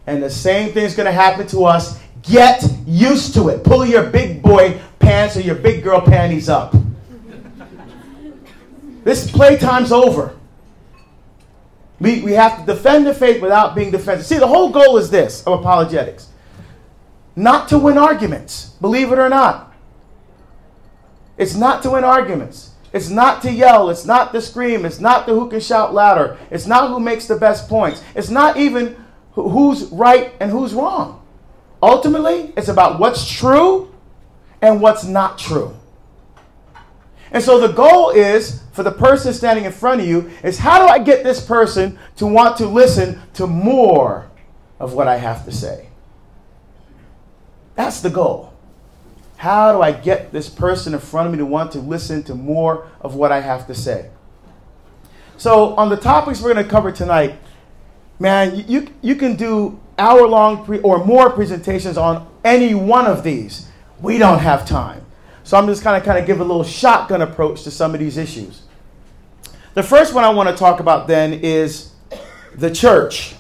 And 0.06 0.22
the 0.22 0.30
same 0.30 0.72
thing 0.72 0.84
is 0.84 0.94
going 0.94 1.06
to 1.06 1.12
happen 1.12 1.46
to 1.48 1.64
us. 1.64 1.98
Get 2.22 2.62
used 2.86 3.34
to 3.34 3.48
it. 3.48 3.64
Pull 3.64 3.86
your 3.86 4.10
big 4.10 4.42
boy 4.42 4.80
pants 4.98 5.36
or 5.36 5.40
your 5.40 5.54
big 5.54 5.82
girl 5.82 6.00
panties 6.00 6.48
up. 6.48 6.74
this 9.02 9.30
playtime's 9.30 9.92
over. 9.92 10.36
We, 12.00 12.20
we 12.20 12.32
have 12.32 12.60
to 12.60 12.66
defend 12.66 13.06
the 13.06 13.14
faith 13.14 13.40
without 13.40 13.74
being 13.74 13.90
defensive. 13.90 14.26
See, 14.26 14.38
the 14.38 14.46
whole 14.46 14.70
goal 14.70 14.98
is 14.98 15.10
this 15.10 15.42
of 15.46 15.60
apologetics 15.60 16.28
not 17.36 17.68
to 17.68 17.78
win 17.78 17.98
arguments, 17.98 18.70
believe 18.80 19.10
it 19.10 19.18
or 19.18 19.28
not. 19.28 19.73
It's 21.36 21.54
not 21.54 21.82
to 21.82 21.90
win 21.90 22.04
arguments. 22.04 22.70
It's 22.92 23.10
not 23.10 23.42
to 23.42 23.50
yell. 23.50 23.90
It's 23.90 24.04
not 24.04 24.32
to 24.32 24.40
scream. 24.40 24.84
It's 24.84 25.00
not 25.00 25.26
to 25.26 25.34
who 25.34 25.48
can 25.48 25.60
shout 25.60 25.92
louder. 25.92 26.38
It's 26.50 26.66
not 26.66 26.88
who 26.88 27.00
makes 27.00 27.26
the 27.26 27.36
best 27.36 27.68
points. 27.68 28.02
It's 28.14 28.30
not 28.30 28.56
even 28.56 28.96
who's 29.32 29.86
right 29.86 30.32
and 30.38 30.50
who's 30.50 30.74
wrong. 30.74 31.20
Ultimately, 31.82 32.52
it's 32.56 32.68
about 32.68 33.00
what's 33.00 33.28
true 33.30 33.92
and 34.62 34.80
what's 34.80 35.04
not 35.04 35.38
true. 35.38 35.76
And 37.32 37.42
so 37.42 37.58
the 37.58 37.72
goal 37.72 38.10
is 38.10 38.62
for 38.70 38.84
the 38.84 38.92
person 38.92 39.34
standing 39.34 39.64
in 39.64 39.72
front 39.72 40.00
of 40.00 40.06
you 40.06 40.30
is 40.44 40.56
how 40.56 40.78
do 40.78 40.86
I 40.86 41.00
get 41.00 41.24
this 41.24 41.44
person 41.44 41.98
to 42.16 42.26
want 42.26 42.56
to 42.58 42.66
listen 42.66 43.20
to 43.34 43.48
more 43.48 44.30
of 44.78 44.92
what 44.92 45.08
I 45.08 45.16
have 45.16 45.44
to 45.46 45.52
say? 45.52 45.88
That's 47.74 48.00
the 48.00 48.10
goal. 48.10 48.53
How 49.44 49.72
do 49.72 49.82
I 49.82 49.92
get 49.92 50.32
this 50.32 50.48
person 50.48 50.94
in 50.94 51.00
front 51.00 51.26
of 51.26 51.32
me 51.32 51.36
to 51.36 51.44
want 51.44 51.72
to 51.72 51.78
listen 51.78 52.22
to 52.22 52.34
more 52.34 52.88
of 53.02 53.14
what 53.14 53.30
I 53.30 53.40
have 53.40 53.66
to 53.66 53.74
say? 53.74 54.08
So, 55.36 55.74
on 55.74 55.90
the 55.90 55.98
topics 55.98 56.40
we're 56.40 56.54
going 56.54 56.64
to 56.64 56.70
cover 56.70 56.90
tonight, 56.90 57.38
man, 58.18 58.64
you, 58.66 58.88
you 59.02 59.14
can 59.16 59.36
do 59.36 59.78
hour 59.98 60.26
long 60.26 60.64
pre- 60.64 60.80
or 60.80 61.04
more 61.04 61.28
presentations 61.28 61.98
on 61.98 62.26
any 62.42 62.74
one 62.74 63.04
of 63.04 63.22
these. 63.22 63.68
We 64.00 64.16
don't 64.16 64.38
have 64.38 64.66
time. 64.66 65.04
So 65.42 65.58
I'm 65.58 65.66
just 65.66 65.82
kind 65.82 65.98
of 65.98 66.04
kind 66.04 66.18
of 66.18 66.24
give 66.24 66.40
a 66.40 66.44
little 66.44 66.64
shotgun 66.64 67.20
approach 67.20 67.64
to 67.64 67.70
some 67.70 67.92
of 67.92 68.00
these 68.00 68.16
issues. 68.16 68.62
The 69.74 69.82
first 69.82 70.14
one 70.14 70.24
I 70.24 70.30
want 70.30 70.48
to 70.48 70.56
talk 70.56 70.80
about 70.80 71.06
then 71.06 71.34
is 71.34 71.92
the 72.54 72.70
church. 72.70 73.34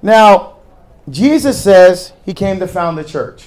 Now, 0.00 0.58
Jesus 1.10 1.60
says 1.60 2.12
he 2.24 2.32
came 2.32 2.60
to 2.60 2.68
found 2.68 2.96
the 2.96 3.02
church. 3.02 3.46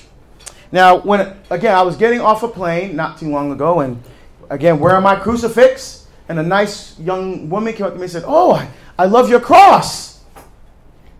Now, 0.71 0.97
when 0.99 1.35
again 1.49 1.75
I 1.75 1.81
was 1.81 1.95
getting 1.95 2.21
off 2.21 2.43
a 2.43 2.47
plane 2.47 2.95
not 2.95 3.17
too 3.17 3.29
long 3.29 3.51
ago, 3.51 3.79
and 3.81 4.01
again 4.49 4.79
wearing 4.79 5.03
my 5.03 5.15
crucifix, 5.15 6.07
and 6.27 6.39
a 6.39 6.43
nice 6.43 6.99
young 6.99 7.49
woman 7.49 7.73
came 7.73 7.85
up 7.85 7.93
to 7.93 7.97
me 7.97 8.03
and 8.03 8.11
said, 8.11 8.23
"Oh, 8.25 8.67
I 8.97 9.05
love 9.05 9.29
your 9.29 9.39
cross." 9.39 10.15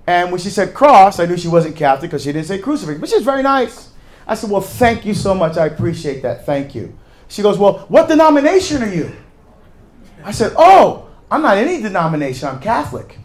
And 0.07 0.31
when 0.31 0.39
she 0.39 0.49
said 0.49 0.73
cross, 0.73 1.19
I 1.19 1.25
knew 1.25 1.37
she 1.37 1.47
wasn't 1.47 1.75
Catholic 1.75 2.11
because 2.11 2.23
she 2.23 2.31
didn't 2.31 2.47
say 2.47 2.59
crucifix, 2.59 2.99
but 2.99 3.09
she's 3.09 3.23
very 3.23 3.41
nice. 3.41 3.89
I 4.27 4.35
said, 4.35 4.49
Well, 4.49 4.61
thank 4.61 5.05
you 5.05 5.13
so 5.13 5.33
much. 5.33 5.57
I 5.57 5.65
appreciate 5.67 6.21
that. 6.23 6.45
Thank 6.45 6.75
you. 6.75 6.95
She 7.27 7.41
goes, 7.41 7.57
Well, 7.57 7.85
what 7.87 8.07
denomination 8.07 8.83
are 8.83 8.93
you? 8.93 9.11
I 10.23 10.31
said, 10.31 10.53
Oh, 10.57 11.09
I'm 11.29 11.41
not 11.41 11.57
any 11.57 11.81
denomination. 11.81 12.47
I'm 12.47 12.59
Catholic. 12.59 13.17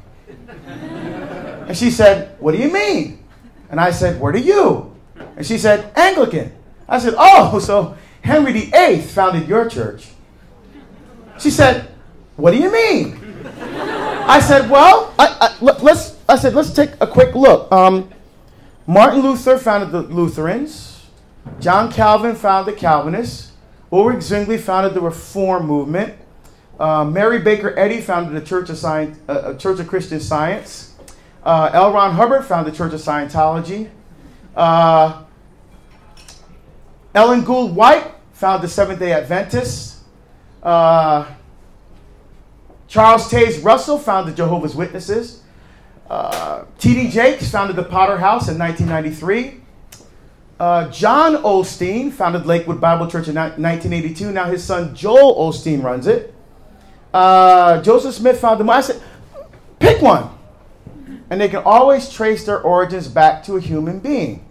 And 0.67 1.77
she 1.77 1.91
said, 1.91 2.37
What 2.41 2.53
do 2.53 2.59
you 2.59 2.73
mean? 2.73 3.25
And 3.71 3.79
I 3.79 3.91
said, 3.91 4.21
Where 4.21 4.33
do 4.33 4.41
you? 4.41 4.97
And 5.41 5.47
she 5.47 5.57
said, 5.57 5.91
Anglican. 5.97 6.53
I 6.87 6.99
said, 6.99 7.15
Oh, 7.17 7.59
so 7.61 7.97
Henry 8.21 8.53
VIII 8.53 9.01
founded 9.01 9.49
your 9.49 9.71
church. 9.71 10.09
She 11.39 11.49
said, 11.49 11.91
What 12.37 12.51
do 12.51 12.59
you 12.59 12.71
mean? 12.71 13.19
I 13.57 14.39
said, 14.39 14.69
Well, 14.69 15.15
I, 15.19 15.39
I, 15.41 15.57
let's, 15.63 16.19
I 16.29 16.37
said, 16.37 16.53
let's 16.53 16.75
take 16.75 16.91
a 17.01 17.07
quick 17.07 17.35
look. 17.35 17.73
Um, 17.73 18.11
Martin 18.87 19.23
Luther 19.23 19.57
founded 19.57 19.93
the 19.93 20.03
Lutherans. 20.03 21.07
John 21.59 21.91
Calvin 21.91 22.37
founded 22.37 22.75
the 22.75 22.79
Calvinists. 22.79 23.53
Ulrich 23.91 24.21
Zwingli 24.21 24.59
founded 24.59 24.93
the 24.93 25.01
Reform 25.01 25.65
movement. 25.65 26.19
Uh, 26.79 27.07
Mary 27.07 27.39
Baker 27.39 27.75
Eddy 27.79 28.03
founded 28.03 28.35
the 28.35 28.47
Church 28.47 28.69
of, 28.69 28.77
Science, 28.77 29.19
uh, 29.27 29.55
Church 29.55 29.81
of 29.81 29.89
Christian 29.89 30.21
Science. 30.21 30.97
Uh, 31.43 31.71
L. 31.73 31.95
Ron 31.95 32.13
Hubbard 32.13 32.45
founded 32.45 32.75
the 32.75 32.77
Church 32.77 32.93
of 32.93 33.01
Scientology. 33.01 33.89
Uh, 34.55 35.23
Ellen 37.15 37.43
Gould 37.45 37.75
White 37.75 38.13
founded 38.33 38.69
the 38.69 38.73
Seventh 38.73 38.99
day 38.99 39.13
Adventists. 39.13 40.03
Uh, 40.63 41.27
Charles 42.87 43.31
Taze 43.31 43.63
Russell 43.65 43.99
founded 43.99 44.35
the 44.35 44.37
Jehovah's 44.37 44.75
Witnesses. 44.75 45.43
Uh, 46.09 46.65
T.D. 46.79 47.11
Jakes 47.11 47.51
founded 47.51 47.77
the 47.77 47.85
Potter 47.85 48.19
House 48.19 48.49
in 48.49 48.59
1993. 48.59 49.61
Uh, 50.59 50.91
John 50.91 51.37
Osteen 51.37 52.13
founded 52.13 52.47
Lakewood 52.47 52.81
Bible 52.81 53.07
Church 53.07 53.29
in 53.29 53.35
1982. 53.35 54.33
Now 54.33 54.47
his 54.47 54.63
son 54.63 54.95
Joel 54.95 55.35
Osteen 55.37 55.83
runs 55.83 56.07
it. 56.07 56.35
Uh, 57.15 57.81
Joseph 57.83 58.15
Smith 58.15 58.41
founded. 58.41 58.67
The 58.67 58.73
I 58.73 58.81
said, 58.81 59.03
pick 59.79 60.03
one, 60.03 60.31
and 61.31 61.41
they 61.41 61.49
can 61.49 61.63
always 61.65 62.11
trace 62.11 62.45
their 62.45 62.61
origins 62.61 63.09
back 63.09 63.43
to 63.45 63.57
a 63.57 63.61
human 63.61 64.01
being. 64.01 64.45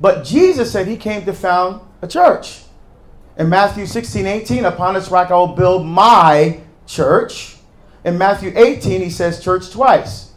But 0.00 0.24
Jesus 0.24 0.72
said 0.72 0.86
he 0.86 0.96
came 0.96 1.24
to 1.24 1.32
found 1.32 1.82
a 2.02 2.08
church. 2.08 2.62
In 3.36 3.48
Matthew 3.48 3.86
16, 3.86 4.26
18, 4.26 4.64
upon 4.64 4.94
this 4.94 5.10
rock 5.10 5.30
I 5.30 5.34
will 5.34 5.48
build 5.48 5.86
my 5.86 6.60
church. 6.86 7.56
In 8.04 8.16
Matthew 8.16 8.52
18, 8.54 9.00
he 9.02 9.10
says 9.10 9.42
church 9.42 9.70
twice. 9.70 10.32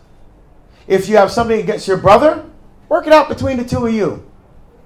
If 0.87 1.07
you 1.07 1.15
have 1.15 1.31
something 1.31 1.59
against 1.59 1.87
your 1.87 1.97
brother, 1.97 2.45
work 2.89 3.07
it 3.07 3.13
out 3.13 3.29
between 3.29 3.57
the 3.57 3.63
two 3.63 3.85
of 3.85 3.93
you. 3.93 4.29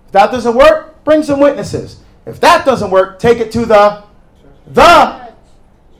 If 0.06 0.12
that 0.12 0.32
doesn't 0.32 0.56
work, 0.56 1.04
bring 1.04 1.24
some 1.24 1.40
witnesses. 1.40 2.00
If 2.26 2.40
that 2.42 2.66
doesn't 2.66 2.92
work, 2.92 3.20
take 3.20 3.40
it 3.40 3.52
to 3.54 3.66
the 3.66 4.04
the 4.68 5.34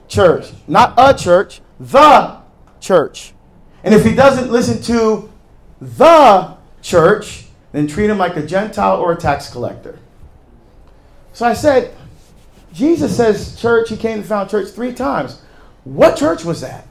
church. 0.08 0.52
Not 0.66 0.94
a 0.96 1.14
church, 1.14 1.60
the 1.80 2.38
church. 2.80 3.32
And 3.82 3.94
if 3.94 4.04
he 4.04 4.14
doesn't 4.14 4.50
listen 4.50 4.82
to 4.82 5.30
the 5.80 6.56
church, 6.82 7.47
then 7.72 7.86
treat 7.86 8.10
him 8.10 8.18
like 8.18 8.36
a 8.36 8.46
Gentile 8.46 8.96
or 8.96 9.12
a 9.12 9.16
tax 9.16 9.50
collector. 9.50 9.98
So 11.32 11.46
I 11.46 11.54
said, 11.54 11.94
Jesus 12.72 13.16
says 13.16 13.60
church, 13.60 13.88
he 13.90 13.96
came 13.96 14.22
to 14.22 14.28
found 14.28 14.50
church 14.50 14.70
three 14.70 14.92
times. 14.92 15.40
What 15.84 16.16
church 16.16 16.44
was 16.44 16.60
that? 16.60 16.86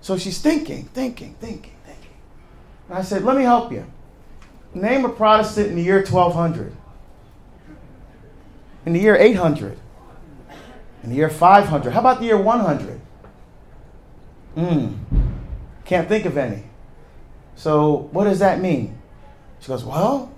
So 0.00 0.18
she's 0.18 0.40
thinking, 0.40 0.84
thinking, 0.86 1.34
thinking, 1.40 1.74
thinking. 1.84 2.10
And 2.88 2.98
I 2.98 3.02
said, 3.02 3.24
let 3.24 3.36
me 3.36 3.44
help 3.44 3.72
you. 3.72 3.86
Name 4.74 5.04
a 5.04 5.08
Protestant 5.08 5.68
in 5.68 5.76
the 5.76 5.82
year 5.82 5.98
1200, 5.98 6.72
in 8.86 8.92
the 8.94 9.00
year 9.00 9.16
800, 9.16 9.78
in 11.02 11.10
the 11.10 11.16
year 11.16 11.28
500. 11.28 11.92
How 11.92 12.00
about 12.00 12.20
the 12.20 12.26
year 12.26 12.38
100? 12.38 13.00
Hmm. 14.54 14.94
Can't 15.84 16.08
think 16.08 16.24
of 16.24 16.38
any. 16.38 16.64
So, 17.62 18.08
what 18.10 18.24
does 18.24 18.40
that 18.40 18.60
mean? 18.60 18.98
She 19.60 19.68
goes, 19.68 19.84
Well, 19.84 20.34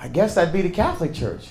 I 0.00 0.08
guess 0.08 0.34
that'd 0.34 0.52
be 0.52 0.62
the 0.62 0.70
Catholic 0.70 1.14
Church. 1.14 1.50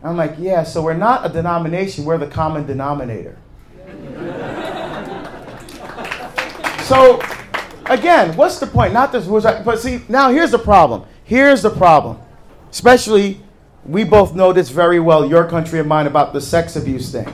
I'm 0.00 0.16
like, 0.16 0.36
Yeah, 0.38 0.62
so 0.62 0.80
we're 0.80 0.94
not 0.94 1.26
a 1.26 1.28
denomination, 1.28 2.04
we're 2.04 2.18
the 2.18 2.28
common 2.28 2.64
denominator. 2.64 3.36
so, 6.84 7.20
again, 7.86 8.36
what's 8.36 8.60
the 8.60 8.68
point? 8.68 8.92
Not 8.92 9.10
this, 9.10 9.26
but 9.26 9.80
see, 9.80 10.02
now 10.08 10.30
here's 10.30 10.52
the 10.52 10.58
problem. 10.60 11.04
Here's 11.24 11.62
the 11.62 11.70
problem. 11.70 12.20
Especially, 12.70 13.40
we 13.84 14.04
both 14.04 14.36
know 14.36 14.52
this 14.52 14.68
very 14.68 15.00
well, 15.00 15.28
your 15.28 15.48
country 15.48 15.80
and 15.80 15.88
mine, 15.88 16.06
about 16.06 16.32
the 16.32 16.40
sex 16.40 16.76
abuse 16.76 17.10
thing. 17.10 17.26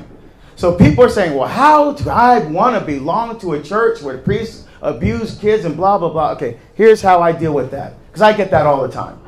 So 0.56 0.74
people 0.74 1.04
are 1.04 1.10
saying, 1.10 1.36
well, 1.36 1.48
how 1.48 1.92
do 1.92 2.08
I 2.08 2.38
want 2.46 2.78
to 2.78 2.80
belong 2.82 3.38
to 3.40 3.52
a 3.52 3.62
church 3.62 4.00
where 4.00 4.16
the 4.16 4.22
priests 4.22 4.64
abuse 4.82 5.38
kids 5.38 5.64
and 5.64 5.76
blah, 5.76 5.98
blah, 5.98 6.10
blah? 6.10 6.32
Okay, 6.32 6.58
here's 6.74 7.02
how 7.02 7.20
I 7.20 7.32
deal 7.32 7.52
with 7.52 7.70
that, 7.70 7.94
because 8.08 8.22
I 8.22 8.36
get 8.36 8.50
that 8.50 8.66
all 8.66 8.82
the 8.82 8.92
time. 8.92 9.20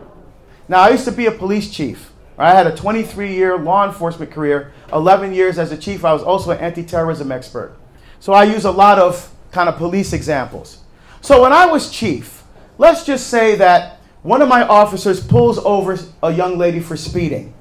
Now, 0.69 0.81
I 0.81 0.91
used 0.91 1.05
to 1.07 1.13
be 1.13 1.27
a 1.27 1.33
police 1.33 1.71
chief. 1.71 2.13
I 2.39 2.53
had 2.53 2.67
a 2.67 2.75
23 2.75 3.35
year 3.35 3.59
law 3.59 3.87
enforcement 3.87 4.31
career, 4.31 4.73
11 4.93 5.35
years 5.35 5.59
as 5.59 5.73
a 5.73 5.77
chief. 5.77 6.05
I 6.05 6.13
was 6.13 6.23
also 6.23 6.53
an 6.53 6.59
anti 6.59 6.83
terrorism 6.83 7.31
expert. 7.31 7.77
So 8.19 8.33
I 8.33 8.45
use 8.45 8.65
a 8.65 8.71
lot 8.71 8.99
of 8.99 9.31
kind 9.53 9.69
of 9.69 9.77
police 9.77 10.13
examples. 10.13 10.79
So 11.21 11.43
when 11.43 11.53
I 11.53 11.67
was 11.67 11.91
chief, 11.91 12.45
let's 12.79 13.05
just 13.05 13.29
say 13.29 13.57
that 13.57 14.01
one 14.23 14.43
of 14.43 14.49
my 14.49 14.67
officers 14.67 15.25
pulls 15.25 15.59
over 15.59 15.99
a 16.23 16.33
young 16.33 16.57
lady 16.57 16.81
for 16.81 16.97
speeding. 16.97 17.53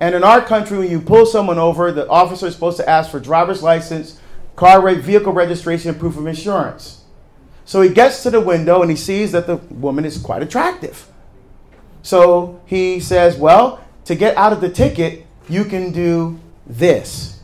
And 0.00 0.14
in 0.14 0.24
our 0.24 0.42
country, 0.42 0.78
when 0.78 0.90
you 0.90 1.00
pull 1.00 1.26
someone 1.26 1.58
over, 1.58 1.92
the 1.92 2.08
officer 2.08 2.46
is 2.46 2.54
supposed 2.54 2.76
to 2.78 2.88
ask 2.88 3.10
for 3.10 3.20
driver's 3.20 3.62
license, 3.62 4.20
car 4.56 4.82
rate, 4.82 5.00
vehicle 5.00 5.32
registration, 5.32 5.90
and 5.90 6.00
proof 6.00 6.16
of 6.16 6.26
insurance. 6.26 7.03
So 7.64 7.80
he 7.80 7.88
gets 7.88 8.22
to 8.22 8.30
the 8.30 8.40
window 8.40 8.82
and 8.82 8.90
he 8.90 8.96
sees 8.96 9.32
that 9.32 9.46
the 9.46 9.56
woman 9.56 10.04
is 10.04 10.18
quite 10.18 10.42
attractive. 10.42 11.08
So 12.02 12.60
he 12.66 13.00
says, 13.00 13.36
Well, 13.36 13.82
to 14.04 14.14
get 14.14 14.36
out 14.36 14.52
of 14.52 14.60
the 14.60 14.68
ticket, 14.68 15.26
you 15.48 15.64
can 15.64 15.92
do 15.92 16.38
this. 16.66 17.40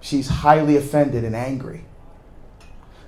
She's 0.00 0.28
highly 0.28 0.76
offended 0.76 1.24
and 1.24 1.34
angry. 1.34 1.84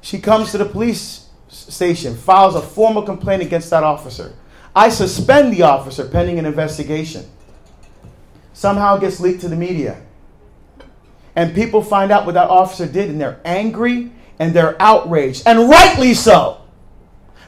She 0.00 0.20
comes 0.20 0.52
to 0.52 0.58
the 0.58 0.64
police 0.64 1.28
station, 1.48 2.16
files 2.16 2.54
a 2.54 2.62
formal 2.62 3.02
complaint 3.02 3.42
against 3.42 3.70
that 3.70 3.82
officer. 3.82 4.34
I 4.74 4.88
suspend 4.88 5.52
the 5.52 5.62
officer 5.62 6.06
pending 6.08 6.38
an 6.38 6.46
investigation 6.46 7.24
somehow 8.56 8.96
gets 8.96 9.20
leaked 9.20 9.42
to 9.42 9.48
the 9.48 9.56
media. 9.56 10.00
And 11.34 11.54
people 11.54 11.82
find 11.82 12.10
out 12.10 12.24
what 12.24 12.34
that 12.34 12.48
officer 12.48 12.86
did, 12.86 13.10
and 13.10 13.20
they're 13.20 13.38
angry 13.44 14.10
and 14.38 14.52
they're 14.54 14.80
outraged, 14.80 15.42
and 15.46 15.68
rightly 15.68 16.14
so. 16.14 16.60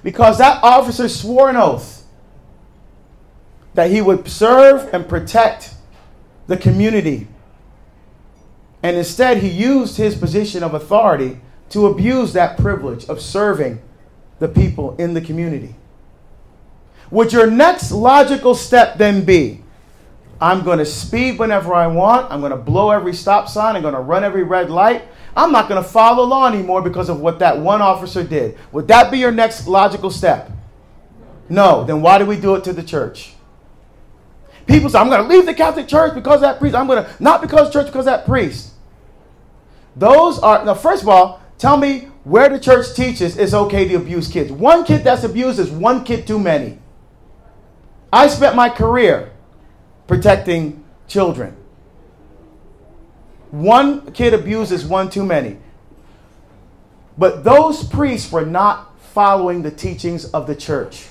Because 0.03 0.39
that 0.39 0.63
officer 0.63 1.09
swore 1.09 1.51
an 1.51 1.57
oath 1.57 2.05
that 3.75 3.91
he 3.91 4.01
would 4.01 4.29
serve 4.29 4.93
and 4.95 5.09
protect 5.09 5.75
the 6.47 6.57
community. 6.57 7.29
And 8.83 8.97
instead, 8.97 9.39
he 9.39 9.49
used 9.49 9.97
his 9.97 10.17
position 10.17 10.63
of 10.63 10.75
authority 10.75 11.41
to 11.71 11.87
abuse 11.87 12.33
that 12.33 12.57
privilege 12.57 13.05
of 13.07 13.21
serving 13.21 13.81
the 14.39 14.49
people 14.49 14.97
in 14.97 15.15
the 15.15 15.21
community. 15.21 15.75
Would 17.11 17.33
your 17.33 17.51
next 17.51 17.91
logical 17.91 18.55
step 18.55 18.99
then 18.99 19.25
be 19.25 19.63
I'm 20.41 20.63
going 20.63 20.79
to 20.79 20.87
speed 20.87 21.39
whenever 21.39 21.75
I 21.75 21.89
want. 21.89 22.31
I'm 22.31 22.41
going 22.41 22.53
to 22.53 22.57
blow 22.57 22.91
every 22.91 23.13
stop 23.13 23.49
sign. 23.49 23.75
I'm 23.75 23.83
going 23.83 23.95
to 23.95 24.01
run 24.01 24.23
every 24.23 24.45
red 24.45 24.71
light. 24.71 25.03
I'm 25.39 25.53
not 25.53 25.69
going 25.69 25.81
to 25.81 25.89
follow 25.89 26.25
the 26.25 26.29
law 26.29 26.49
anymore 26.49 26.83
because 26.83 27.09
of 27.09 27.21
what 27.21 27.39
that 27.39 27.57
one 27.57 27.81
officer 27.81 28.25
did. 28.25 28.59
Would 28.73 28.89
that 28.89 29.13
be 29.13 29.19
your 29.19 29.31
next 29.31 29.69
logical 29.69 30.11
step? 30.11 30.51
No. 31.49 31.85
Then 31.85 32.03
why 32.03 32.19
do 32.19 32.27
we 32.27 32.37
do 32.37 32.57
it 32.57 32.65
to 32.65 32.73
the 32.73 32.83
church? 32.83 33.35
People 34.67 34.91
say, 34.91 34.99
I'm 34.99 35.09
going 35.09 35.23
to 35.23 35.29
leave 35.29 35.47
the 35.47 35.55
Catholic 35.55 35.87
Church 35.87 36.13
because 36.13 36.41
that 36.41 36.59
priest. 36.59 36.75
I'm 36.75 36.89
going 36.89 37.05
to, 37.05 37.11
not 37.23 37.41
because 37.41 37.73
church, 37.73 37.87
because 37.87 38.05
that 38.07 38.27
priest. 38.27 38.73
Those 39.95 40.41
are, 40.41 40.65
now, 40.65 40.75
first 40.75 41.05
of 41.05 41.09
all, 41.09 41.41
tell 41.57 41.77
me 41.77 42.09
where 42.25 42.49
the 42.49 42.59
church 42.59 42.97
teaches 42.97 43.39
it's 43.39 43.55
okay 43.55 43.87
to 43.87 43.95
abuse 43.95 44.27
kids. 44.27 44.51
One 44.51 44.85
kid 44.85 45.05
that's 45.05 45.23
abused 45.23 45.61
is 45.61 45.71
one 45.71 46.05
kid 46.05 46.27
too 46.27 46.41
many. 46.41 46.81
I 48.13 48.27
spent 48.27 48.57
my 48.57 48.69
career 48.71 49.33
protecting 50.09 50.85
children. 51.07 51.57
One 53.51 54.13
kid 54.13 54.35
abuses 54.35 54.85
one 54.85 55.11
too 55.11 55.25
many. 55.25 55.59
But 57.17 57.45
those 57.45 57.83
priests 57.85 58.31
were 58.31 58.47
not 58.47 58.99
following 59.13 59.63
the 59.63 59.71
teachings 59.71 60.27
of 60.27 60.47
the 60.47 60.55
church. 60.55 61.07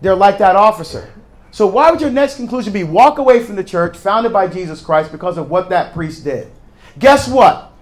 They're 0.00 0.16
like 0.16 0.38
that 0.38 0.56
officer. 0.56 1.12
So, 1.52 1.66
why 1.66 1.90
would 1.90 2.00
your 2.00 2.10
next 2.10 2.36
conclusion 2.36 2.72
be 2.72 2.82
walk 2.82 3.18
away 3.18 3.42
from 3.42 3.56
the 3.56 3.64
church 3.64 3.96
founded 3.96 4.32
by 4.32 4.48
Jesus 4.48 4.80
Christ 4.82 5.12
because 5.12 5.38
of 5.38 5.50
what 5.50 5.68
that 5.70 5.94
priest 5.94 6.24
did? 6.24 6.50
Guess 6.98 7.28
what? 7.28 7.72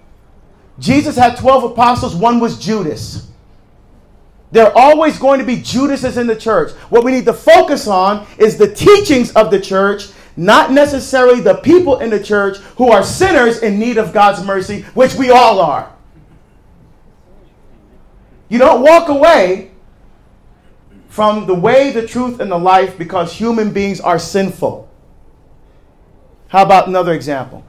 Jesus 0.79 1.17
had 1.17 1.37
12 1.37 1.73
apostles, 1.73 2.15
one 2.15 2.41
was 2.41 2.59
Judas. 2.59 3.29
There 4.53 4.67
are 4.67 4.73
always 4.77 5.19
going 5.19 5.39
to 5.39 5.47
be 5.47 5.57
Judases 5.57 6.17
in 6.17 6.27
the 6.27 6.35
church. 6.35 6.73
What 6.91 7.05
we 7.05 7.13
need 7.13 7.27
to 7.27 7.33
focus 7.33 7.87
on 7.87 8.27
is 8.39 8.57
the 8.57 8.73
teachings 8.73 9.33
of 9.33 9.51
the 9.51 9.61
church, 9.61 10.09
not 10.37 10.73
necessarily 10.73 11.41
the 11.41 11.55
people 11.55 11.99
in 12.01 12.11
the 12.11 12.23
church 12.23 12.59
who 12.77 12.91
are 12.91 13.03
sinners 13.03 13.63
in 13.63 13.79
need 13.79 13.99
of 13.99 14.13
God's 14.13 14.45
mercy, 14.45 14.83
which 14.95 15.15
we 15.15 15.31
all 15.31 15.61
are. 15.61 15.93
You 18.49 18.59
don't 18.59 18.83
walk 18.83 19.09
away 19.09 19.71
from 21.09 21.47
the 21.47 21.55
way, 21.55 21.91
the 21.91 22.07
truth, 22.07 22.41
and 22.41 22.51
the 22.51 22.59
life 22.59 22.97
because 22.99 23.33
human 23.33 23.73
beings 23.73 24.01
are 24.01 24.19
sinful. 24.19 24.89
How 26.49 26.65
about 26.65 26.89
another 26.89 27.13
example? 27.13 27.65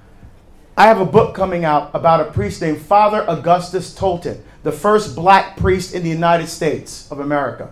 I 0.78 0.88
have 0.88 1.02
a 1.02 1.06
book 1.06 1.36
coming 1.36 1.66
out 1.66 1.92
about 1.94 2.28
a 2.28 2.32
priest 2.32 2.62
named 2.62 2.82
Father 2.82 3.24
Augustus 3.28 3.94
Tolton 3.94 4.42
the 4.64 4.72
first 4.72 5.16
black 5.16 5.58
priest 5.58 5.94
in 5.94 6.04
the 6.04 6.10
United 6.10 6.48
States 6.48 7.12
of 7.12 7.20
America. 7.20 7.72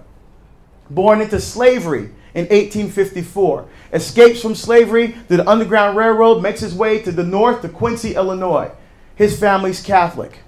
Born 0.89 1.21
into 1.21 1.39
slavery 1.39 2.09
in 2.33 2.43
1854, 2.43 3.67
escapes 3.93 4.41
from 4.41 4.55
slavery 4.55 5.13
through 5.27 5.37
the 5.37 5.49
Underground 5.49 5.97
Railroad, 5.97 6.41
makes 6.41 6.59
his 6.59 6.75
way 6.75 7.01
to 7.01 7.11
the 7.11 7.23
north 7.23 7.61
to 7.61 7.69
Quincy, 7.69 8.15
Illinois. 8.15 8.71
His 9.15 9.39
family's 9.39 9.81
Catholic. 9.81 10.39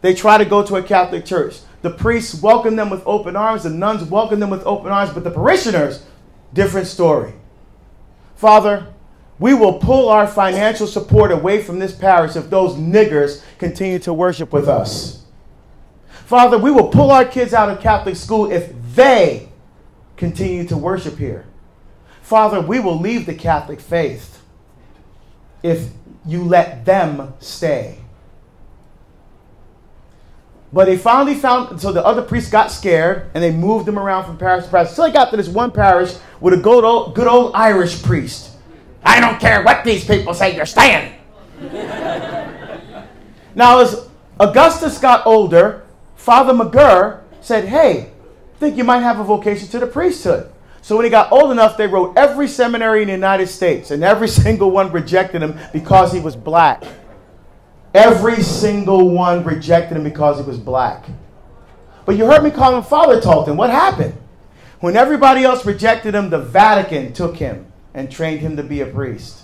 they 0.00 0.14
try 0.14 0.38
to 0.38 0.44
go 0.44 0.64
to 0.64 0.76
a 0.76 0.82
Catholic 0.82 1.24
church. 1.24 1.60
The 1.82 1.90
priests 1.90 2.40
welcome 2.40 2.76
them 2.76 2.90
with 2.90 3.02
open 3.06 3.34
arms, 3.34 3.64
the 3.64 3.70
nuns 3.70 4.04
welcome 4.04 4.40
them 4.40 4.50
with 4.50 4.64
open 4.64 4.92
arms, 4.92 5.12
but 5.12 5.24
the 5.24 5.30
parishioners, 5.30 6.04
different 6.52 6.86
story. 6.86 7.34
Father, 8.36 8.86
we 9.38 9.54
will 9.54 9.74
pull 9.74 10.08
our 10.08 10.26
financial 10.26 10.86
support 10.86 11.32
away 11.32 11.62
from 11.62 11.78
this 11.78 11.94
parish 11.94 12.36
if 12.36 12.48
those 12.48 12.74
niggers 12.74 13.42
continue 13.58 13.98
to 14.00 14.12
worship 14.12 14.52
with 14.52 14.68
us. 14.68 15.24
Father, 16.26 16.58
we 16.58 16.70
will 16.70 16.88
pull 16.88 17.10
our 17.10 17.24
kids 17.24 17.52
out 17.52 17.68
of 17.68 17.80
Catholic 17.80 18.16
school 18.16 18.50
if 18.50 18.72
they 18.94 19.48
continue 20.22 20.64
to 20.64 20.76
worship 20.76 21.18
here. 21.18 21.44
Father, 22.20 22.60
we 22.60 22.78
will 22.78 22.96
leave 22.96 23.26
the 23.26 23.34
Catholic 23.34 23.80
faith 23.80 24.40
if 25.64 25.88
you 26.24 26.44
let 26.44 26.84
them 26.84 27.34
stay. 27.40 27.98
But 30.72 30.84
they 30.84 30.96
finally 30.96 31.34
found, 31.34 31.80
so 31.80 31.90
the 31.90 32.06
other 32.06 32.22
priests 32.22 32.48
got 32.48 32.70
scared 32.70 33.32
and 33.34 33.42
they 33.42 33.50
moved 33.50 33.84
them 33.84 33.98
around 33.98 34.26
from 34.26 34.38
parish 34.38 34.66
to 34.66 34.70
parish. 34.70 34.90
So 34.90 35.02
they 35.02 35.12
got 35.12 35.32
to 35.32 35.36
this 35.36 35.48
one 35.48 35.72
parish 35.72 36.14
with 36.40 36.54
a 36.54 36.56
good 36.56 36.84
old, 36.84 37.16
good 37.16 37.26
old 37.26 37.50
Irish 37.56 38.00
priest. 38.00 38.56
I 39.02 39.18
don't 39.18 39.40
care 39.40 39.64
what 39.64 39.84
these 39.84 40.04
people 40.04 40.34
say, 40.34 40.54
you're 40.54 40.66
staying. 40.66 41.14
now, 43.56 43.80
as 43.80 44.08
Augustus 44.38 44.98
got 44.98 45.26
older, 45.26 45.84
Father 46.14 46.52
McGirr 46.52 47.22
said, 47.40 47.64
Hey, 47.64 48.11
think 48.62 48.78
you 48.78 48.84
might 48.84 49.00
have 49.00 49.18
a 49.18 49.24
vocation 49.24 49.68
to 49.68 49.80
the 49.80 49.86
priesthood. 49.86 50.50
So 50.82 50.96
when 50.96 51.04
he 51.04 51.10
got 51.10 51.32
old 51.32 51.50
enough, 51.50 51.76
they 51.76 51.88
wrote 51.88 52.16
every 52.16 52.46
seminary 52.46 53.02
in 53.02 53.08
the 53.08 53.14
United 53.14 53.48
States, 53.48 53.90
and 53.90 54.02
every 54.04 54.28
single 54.44 54.70
one 54.70 54.92
rejected 54.92 55.42
him 55.42 55.58
because 55.72 56.12
he 56.12 56.20
was 56.20 56.36
black. 56.36 56.84
Every 57.92 58.42
single 58.42 59.10
one 59.10 59.44
rejected 59.44 59.96
him 59.96 60.04
because 60.04 60.38
he 60.38 60.44
was 60.44 60.58
black. 60.58 61.04
But 62.06 62.16
you 62.16 62.24
heard 62.26 62.42
me 62.42 62.50
call 62.50 62.76
him 62.76 62.82
Father 62.82 63.20
Tolton. 63.20 63.56
What 63.56 63.70
happened? 63.70 64.14
When 64.80 64.96
everybody 64.96 65.44
else 65.44 65.66
rejected 65.66 66.14
him, 66.14 66.30
the 66.30 66.38
Vatican 66.38 67.12
took 67.12 67.36
him 67.36 67.70
and 67.94 68.10
trained 68.10 68.40
him 68.40 68.56
to 68.56 68.62
be 68.62 68.80
a 68.80 68.86
priest. 68.86 69.42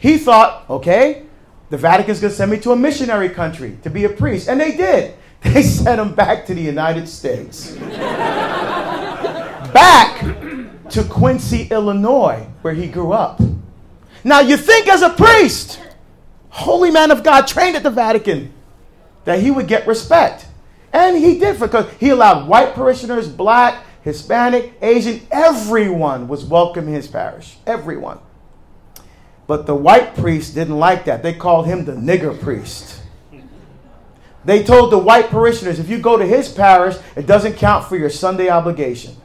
He 0.00 0.18
thought, 0.18 0.68
okay, 0.68 1.26
the 1.70 1.78
Vatican's 1.78 2.20
going 2.20 2.30
to 2.30 2.36
send 2.36 2.50
me 2.50 2.58
to 2.60 2.72
a 2.72 2.76
missionary 2.76 3.30
country 3.30 3.78
to 3.82 3.90
be 3.90 4.04
a 4.04 4.08
priest. 4.08 4.48
And 4.48 4.60
they 4.60 4.76
did. 4.76 5.14
They 5.42 5.62
sent 5.62 6.00
him 6.00 6.14
back 6.14 6.46
to 6.46 6.54
the 6.54 6.60
United 6.62 7.08
States. 7.08 7.72
back 9.72 10.20
to 10.90 11.04
Quincy, 11.04 11.68
Illinois, 11.70 12.46
where 12.62 12.74
he 12.74 12.86
grew 12.88 13.12
up. 13.12 13.40
Now, 14.22 14.40
you 14.40 14.56
think 14.56 14.88
as 14.88 15.02
a 15.02 15.10
priest, 15.10 15.80
holy 16.50 16.90
man 16.90 17.10
of 17.10 17.22
God, 17.22 17.46
trained 17.46 17.76
at 17.76 17.82
the 17.82 17.90
Vatican, 17.90 18.52
that 19.24 19.40
he 19.40 19.50
would 19.50 19.66
get 19.66 19.86
respect. 19.86 20.46
And 20.92 21.16
he 21.16 21.38
did 21.38 21.58
because 21.58 21.90
he 21.98 22.10
allowed 22.10 22.48
white 22.48 22.74
parishioners, 22.74 23.28
black, 23.28 23.84
Hispanic, 24.02 24.72
Asian, 24.82 25.20
everyone 25.30 26.26
was 26.26 26.44
welcome 26.44 26.88
in 26.88 26.94
his 26.94 27.06
parish. 27.06 27.56
Everyone. 27.66 28.18
But 29.46 29.66
the 29.66 29.74
white 29.74 30.14
priest 30.16 30.54
didn't 30.54 30.78
like 30.78 31.04
that. 31.04 31.22
They 31.22 31.34
called 31.34 31.66
him 31.66 31.84
the 31.84 31.92
nigger 31.92 32.38
priest. 32.40 32.99
They 34.44 34.62
told 34.62 34.90
the 34.90 34.98
white 34.98 35.28
parishioners 35.28 35.78
if 35.78 35.88
you 35.88 35.98
go 35.98 36.16
to 36.16 36.26
his 36.26 36.48
parish, 36.48 36.96
it 37.16 37.26
doesn't 37.26 37.54
count 37.54 37.86
for 37.86 37.96
your 37.96 38.10
Sunday 38.10 38.48
obligation. 38.48 39.16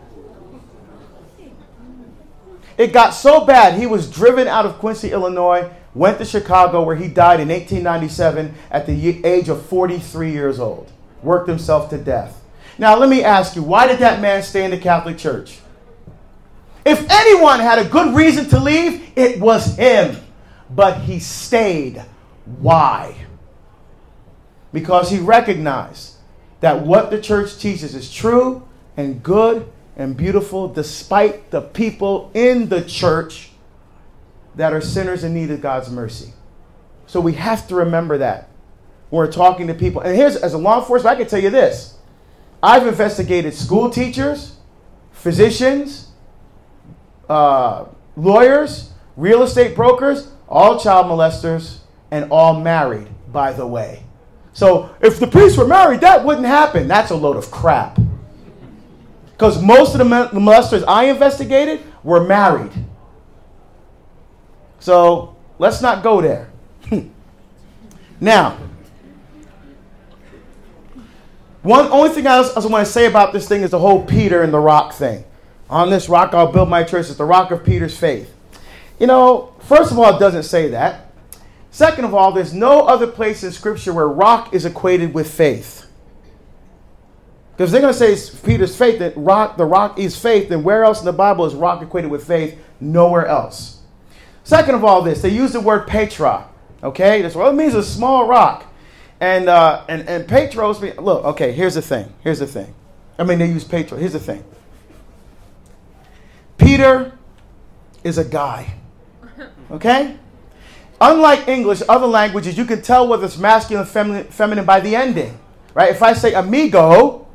It 2.78 2.92
got 2.92 3.12
so 3.12 3.46
bad, 3.46 3.80
he 3.80 3.86
was 3.86 4.12
driven 4.12 4.48
out 4.48 4.66
of 4.66 4.80
Quincy, 4.80 5.12
Illinois, 5.12 5.72
went 5.94 6.18
to 6.18 6.26
Chicago, 6.26 6.84
where 6.84 6.98
he 6.98 7.08
died 7.08 7.40
in 7.40 7.48
1897 7.48 8.54
at 8.70 8.86
the 8.86 9.26
age 9.26 9.48
of 9.48 9.66
43 9.66 10.32
years 10.32 10.60
old. 10.60 10.92
Worked 11.24 11.48
himself 11.48 11.90
to 11.92 11.98
death. 11.98 12.42
Now, 12.78 12.98
let 12.98 13.10
me 13.10 13.24
ask 13.24 13.56
you, 13.56 13.64
why 13.64 13.88
did 13.88 14.00
that 14.00 14.22
man 14.22 14.44
stay 14.44 14.66
in 14.66 14.72
the 14.72 14.78
Catholic 14.78 15.18
Church? 15.18 15.60
If 16.86 17.10
anyone 17.10 17.62
had 17.62 17.80
a 17.80 17.88
good 17.88 18.14
reason 18.14 18.50
to 18.50 18.60
leave, 18.60 19.10
it 19.16 19.40
was 19.40 19.78
him. 19.78 20.18
But 20.70 21.00
he 21.00 21.20
stayed. 21.20 22.04
Why? 22.60 23.16
Because 24.76 25.10
he 25.10 25.20
recognized 25.20 26.16
that 26.60 26.86
what 26.86 27.10
the 27.10 27.22
church 27.22 27.58
teaches 27.58 27.96
is 27.96 28.12
true 28.14 28.68
and 28.98 29.24
good 29.24 29.72
and 29.96 30.18
beautiful, 30.18 30.68
despite 30.68 31.50
the 31.50 31.62
people 31.62 32.30
in 32.34 32.68
the 32.68 32.84
church 32.84 33.52
that 34.56 34.74
are 34.74 34.82
sinners 34.82 35.24
in 35.24 35.34
need 35.34 35.50
of 35.50 35.62
God's 35.62 35.90
mercy. 35.90 36.34
So 37.08 37.22
we 37.22 37.36
have 37.36 37.70
to 37.70 37.76
remember 37.76 38.18
that 38.18 38.50
we're 39.12 39.32
talking 39.32 39.68
to 39.68 39.74
people. 39.74 40.02
And 40.02 40.14
here's, 40.14 40.36
as 40.36 40.54
a 40.54 40.58
law 40.58 40.82
enforcement, 40.82 41.16
I 41.16 41.20
can 41.20 41.30
tell 41.30 41.40
you 41.40 41.50
this 41.50 41.98
I've 42.62 42.86
investigated 42.86 43.54
school 43.54 43.90
teachers, 43.90 44.58
physicians, 45.14 46.10
uh, 47.30 47.86
lawyers, 48.18 48.92
real 49.16 49.42
estate 49.42 49.74
brokers, 49.74 50.34
all 50.50 50.78
child 50.78 51.06
molesters, 51.06 51.78
and 52.12 52.30
all 52.30 52.60
married, 52.60 53.08
by 53.32 53.54
the 53.54 53.66
way. 53.66 54.05
So 54.56 54.96
if 55.02 55.20
the 55.20 55.28
priests 55.28 55.58
were 55.58 55.68
married, 55.68 56.00
that 56.00 56.24
wouldn't 56.24 56.48
happen. 56.48 56.88
That's 56.88 57.12
a 57.12 57.16
load 57.16 57.36
of 57.36 57.52
crap. 57.52 58.00
Because 59.34 59.62
most 59.62 59.94
of 59.94 60.00
the 60.00 60.06
molesters 60.06 60.86
I 60.88 61.10
investigated 61.10 61.82
were 62.06 62.24
married. 62.24 62.72
So 64.80 65.36
let's 65.60 65.82
not 65.82 66.04
go 66.04 66.22
there. 66.22 66.50
now, 68.22 68.58
one 71.62 71.88
only 71.88 72.12
thing 72.12 72.26
I 72.26 72.38
also 72.38 72.70
want 72.70 72.86
to 72.88 72.92
say 72.92 73.08
about 73.08 73.34
this 73.34 73.50
thing 73.50 73.62
is 73.62 73.72
the 73.72 73.80
whole 73.80 74.06
Peter 74.06 74.42
and 74.42 74.54
the 74.54 74.60
rock 74.60 74.94
thing. 74.94 75.26
On 75.70 75.90
this 75.90 76.08
rock 76.08 76.34
I'll 76.34 76.50
build 76.50 76.70
my 76.70 76.84
church. 76.84 77.08
It's 77.08 77.18
the 77.18 77.26
rock 77.26 77.52
of 77.52 77.66
Peter's 77.66 77.98
faith. 77.98 78.34
You 79.00 79.08
know, 79.08 79.54
first 79.60 79.92
of 79.92 80.00
all, 80.00 80.16
it 80.16 80.20
doesn't 80.20 80.44
say 80.44 80.70
that. 80.70 81.05
Second 81.76 82.06
of 82.06 82.14
all, 82.14 82.32
there's 82.32 82.54
no 82.54 82.88
other 82.88 83.06
place 83.06 83.44
in 83.44 83.52
Scripture 83.52 83.92
where 83.92 84.08
rock 84.08 84.54
is 84.54 84.64
equated 84.64 85.14
with 85.14 85.30
faith. 85.30 85.86
Because 87.52 87.70
they're 87.70 87.82
going 87.82 87.94
to 87.94 88.16
say 88.16 88.38
Peter's 88.46 88.78
faith, 88.78 89.00
that 89.00 89.12
rock, 89.18 89.58
the 89.58 89.66
rock 89.66 90.00
is 90.00 90.18
faith, 90.18 90.48
then 90.48 90.64
where 90.64 90.86
else 90.86 91.00
in 91.00 91.06
the 91.06 91.12
Bible 91.12 91.46
is 91.46 91.54
rock 91.54 91.82
equated 91.82 92.10
with 92.10 92.26
faith? 92.26 92.58
Nowhere 92.80 93.26
else. 93.26 93.82
Second 94.46 94.76
of 94.76 94.86
all, 94.86 95.02
this, 95.02 95.22
they 95.22 95.28
use 95.28 95.52
the 95.52 95.60
word 95.60 95.86
petra. 95.86 96.48
Okay? 96.82 97.22
That's 97.22 97.36
what 97.36 97.54
it 97.54 97.58
means 97.58 97.76
a 97.76 97.84
small 97.84 98.26
rock. 98.26 98.74
And 99.20 99.50
uh, 99.50 99.84
and 99.90 100.08
and 100.08 100.26
Petros. 100.30 100.82
Look, 100.82 101.26
okay. 101.26 101.52
Here's 101.52 101.76
the 101.76 101.82
thing. 101.82 102.14
Here's 102.22 102.40
the 102.40 102.48
thing. 102.48 102.74
I 103.20 103.26
mean, 103.26 103.40
they 103.40 103.48
use 103.48 103.66
Petros. 103.66 104.00
Here's 104.00 104.14
the 104.14 104.20
thing. 104.20 104.46
Peter 106.58 107.18
is 108.02 108.18
a 108.18 108.24
guy. 108.24 108.76
Okay. 109.72 110.18
Unlike 111.02 111.48
English, 111.48 111.82
other 111.90 112.08
languages, 112.08 112.58
you 112.58 112.66
can 112.66 112.82
tell 112.82 113.08
whether 113.08 113.26
it's 113.26 113.38
masculine, 113.38 113.86
feminine, 113.86 114.26
feminine 114.26 114.66
by 114.66 114.80
the 114.80 114.96
ending. 114.96 115.38
Right? 115.74 115.92
If 115.92 116.02
I 116.02 116.14
say 116.14 116.34
amigo, 116.34 117.28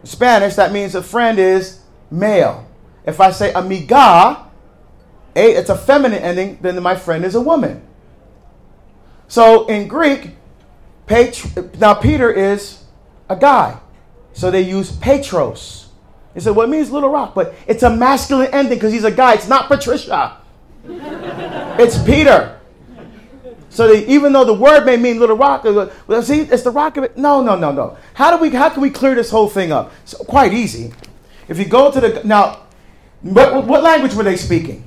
in 0.00 0.06
Spanish, 0.06 0.56
that 0.56 0.72
means 0.72 0.94
a 0.94 1.02
friend 1.02 1.38
is 1.38 1.80
male. 2.10 2.68
If 3.06 3.20
I 3.20 3.30
say 3.30 3.52
amiga, 3.52 4.46
a, 5.34 5.52
it's 5.52 5.70
a 5.70 5.76
feminine 5.76 6.22
ending, 6.22 6.58
then 6.60 6.80
my 6.82 6.94
friend 6.94 7.24
is 7.24 7.34
a 7.34 7.40
woman. 7.40 7.82
So 9.28 9.66
in 9.66 9.88
Greek, 9.88 10.32
now, 11.78 11.94
Peter 11.94 12.30
is 12.30 12.84
a 13.28 13.36
guy. 13.36 13.78
So 14.32 14.50
they 14.50 14.62
use 14.62 14.92
Petros. 14.92 15.88
He 16.32 16.40
said, 16.40 16.56
well, 16.56 16.66
it 16.66 16.70
means 16.70 16.90
little 16.90 17.10
rock, 17.10 17.34
but 17.34 17.54
it's 17.66 17.82
a 17.82 17.90
masculine 17.90 18.48
ending 18.52 18.78
because 18.78 18.92
he's 18.92 19.04
a 19.04 19.10
guy. 19.10 19.34
It's 19.34 19.48
not 19.48 19.68
Patricia. 19.68 20.38
it's 20.84 22.02
Peter. 22.02 22.58
So 23.72 23.90
even 23.90 24.34
though 24.34 24.44
the 24.44 24.52
word 24.52 24.84
may 24.84 24.98
mean 24.98 25.18
little 25.18 25.36
rock, 25.36 25.64
well, 25.64 26.22
see, 26.22 26.40
it's 26.40 26.62
the 26.62 26.70
rock 26.70 26.98
of 26.98 27.04
it. 27.04 27.16
No, 27.16 27.42
no, 27.42 27.56
no, 27.56 27.72
no. 27.72 27.96
How 28.12 28.36
do 28.36 28.40
we? 28.40 28.50
How 28.50 28.68
can 28.68 28.82
we 28.82 28.90
clear 28.90 29.14
this 29.14 29.30
whole 29.30 29.48
thing 29.48 29.72
up? 29.72 29.92
So, 30.04 30.18
quite 30.18 30.52
easy. 30.52 30.92
If 31.48 31.58
you 31.58 31.64
go 31.64 31.90
to 31.90 31.98
the 31.98 32.20
now, 32.22 32.66
what, 33.22 33.64
what 33.64 33.82
language 33.82 34.14
were 34.14 34.24
they 34.24 34.36
speaking? 34.36 34.84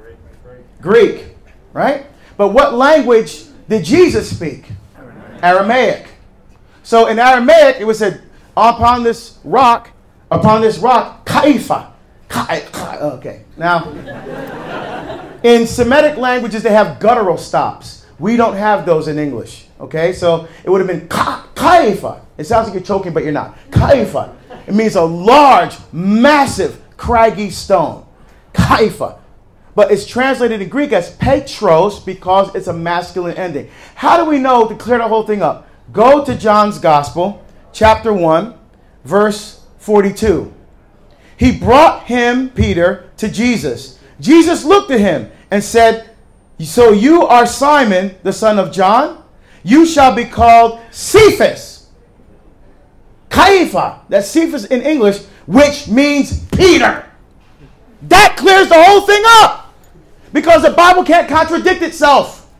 Greek. 0.00 0.80
Greek, 0.80 1.36
right? 1.74 2.06
But 2.38 2.48
what 2.48 2.72
language 2.72 3.44
did 3.68 3.84
Jesus 3.84 4.34
speak? 4.34 4.64
Aramaic. 5.42 6.06
So 6.82 7.08
in 7.08 7.18
Aramaic, 7.18 7.76
it 7.78 7.84
was 7.84 7.98
said, 7.98 8.22
upon 8.56 9.02
this 9.02 9.38
rock, 9.44 9.90
upon 10.30 10.62
this 10.62 10.78
rock, 10.78 11.26
kaifa. 11.26 11.92
Okay. 13.00 13.44
Now, 13.56 13.90
in 15.42 15.66
Semitic 15.66 16.16
languages, 16.16 16.62
they 16.62 16.72
have 16.72 16.98
guttural 17.00 17.36
stops. 17.36 17.97
We 18.18 18.36
don't 18.36 18.56
have 18.56 18.84
those 18.84 19.08
in 19.08 19.18
English. 19.18 19.66
Okay, 19.80 20.12
so 20.12 20.48
it 20.64 20.70
would 20.70 20.80
have 20.80 20.88
been 20.88 21.08
kaifa. 21.08 22.20
It 22.36 22.44
sounds 22.44 22.66
like 22.66 22.74
you're 22.74 22.82
choking, 22.82 23.12
but 23.12 23.22
you're 23.22 23.32
not. 23.32 23.56
Kaifa. 23.70 24.34
It 24.66 24.74
means 24.74 24.96
a 24.96 25.02
large, 25.02 25.76
massive, 25.92 26.80
craggy 26.96 27.50
stone. 27.50 28.06
Kaifa 28.52 29.18
but 29.78 29.92
it's 29.92 30.04
translated 30.04 30.60
in 30.60 30.68
Greek 30.68 30.92
as 30.92 31.14
Petros 31.18 32.00
because 32.00 32.52
it's 32.56 32.66
a 32.66 32.72
masculine 32.72 33.36
ending. 33.36 33.70
How 33.94 34.16
do 34.16 34.28
we 34.28 34.40
know 34.40 34.66
to 34.66 34.74
clear 34.74 34.98
the 34.98 35.06
whole 35.06 35.22
thing 35.22 35.40
up? 35.40 35.68
Go 35.92 36.24
to 36.24 36.34
John's 36.34 36.80
Gospel, 36.80 37.46
chapter 37.72 38.12
1, 38.12 38.58
verse 39.04 39.64
42. 39.78 40.52
He 41.36 41.56
brought 41.56 42.02
him, 42.06 42.50
Peter, 42.50 43.08
to 43.18 43.28
Jesus. 43.28 44.00
Jesus 44.18 44.64
looked 44.64 44.90
at 44.90 44.98
him 44.98 45.30
and 45.52 45.62
said, 45.62 46.07
So 46.60 46.90
you 46.92 47.24
are 47.26 47.46
Simon, 47.46 48.16
the 48.22 48.32
son 48.32 48.58
of 48.58 48.72
John? 48.72 49.22
You 49.62 49.86
shall 49.86 50.14
be 50.14 50.24
called 50.24 50.80
Cephas. 50.90 51.88
Kaifa, 53.30 54.00
that's 54.08 54.28
Cephas 54.28 54.64
in 54.66 54.82
English, 54.82 55.22
which 55.46 55.88
means 55.88 56.44
Peter. 56.48 57.04
That 58.02 58.36
clears 58.36 58.68
the 58.68 58.82
whole 58.82 59.02
thing 59.02 59.22
up 59.26 59.74
because 60.32 60.62
the 60.62 60.70
Bible 60.70 61.04
can't 61.04 61.28
contradict 61.28 61.82
itself. 61.82 62.50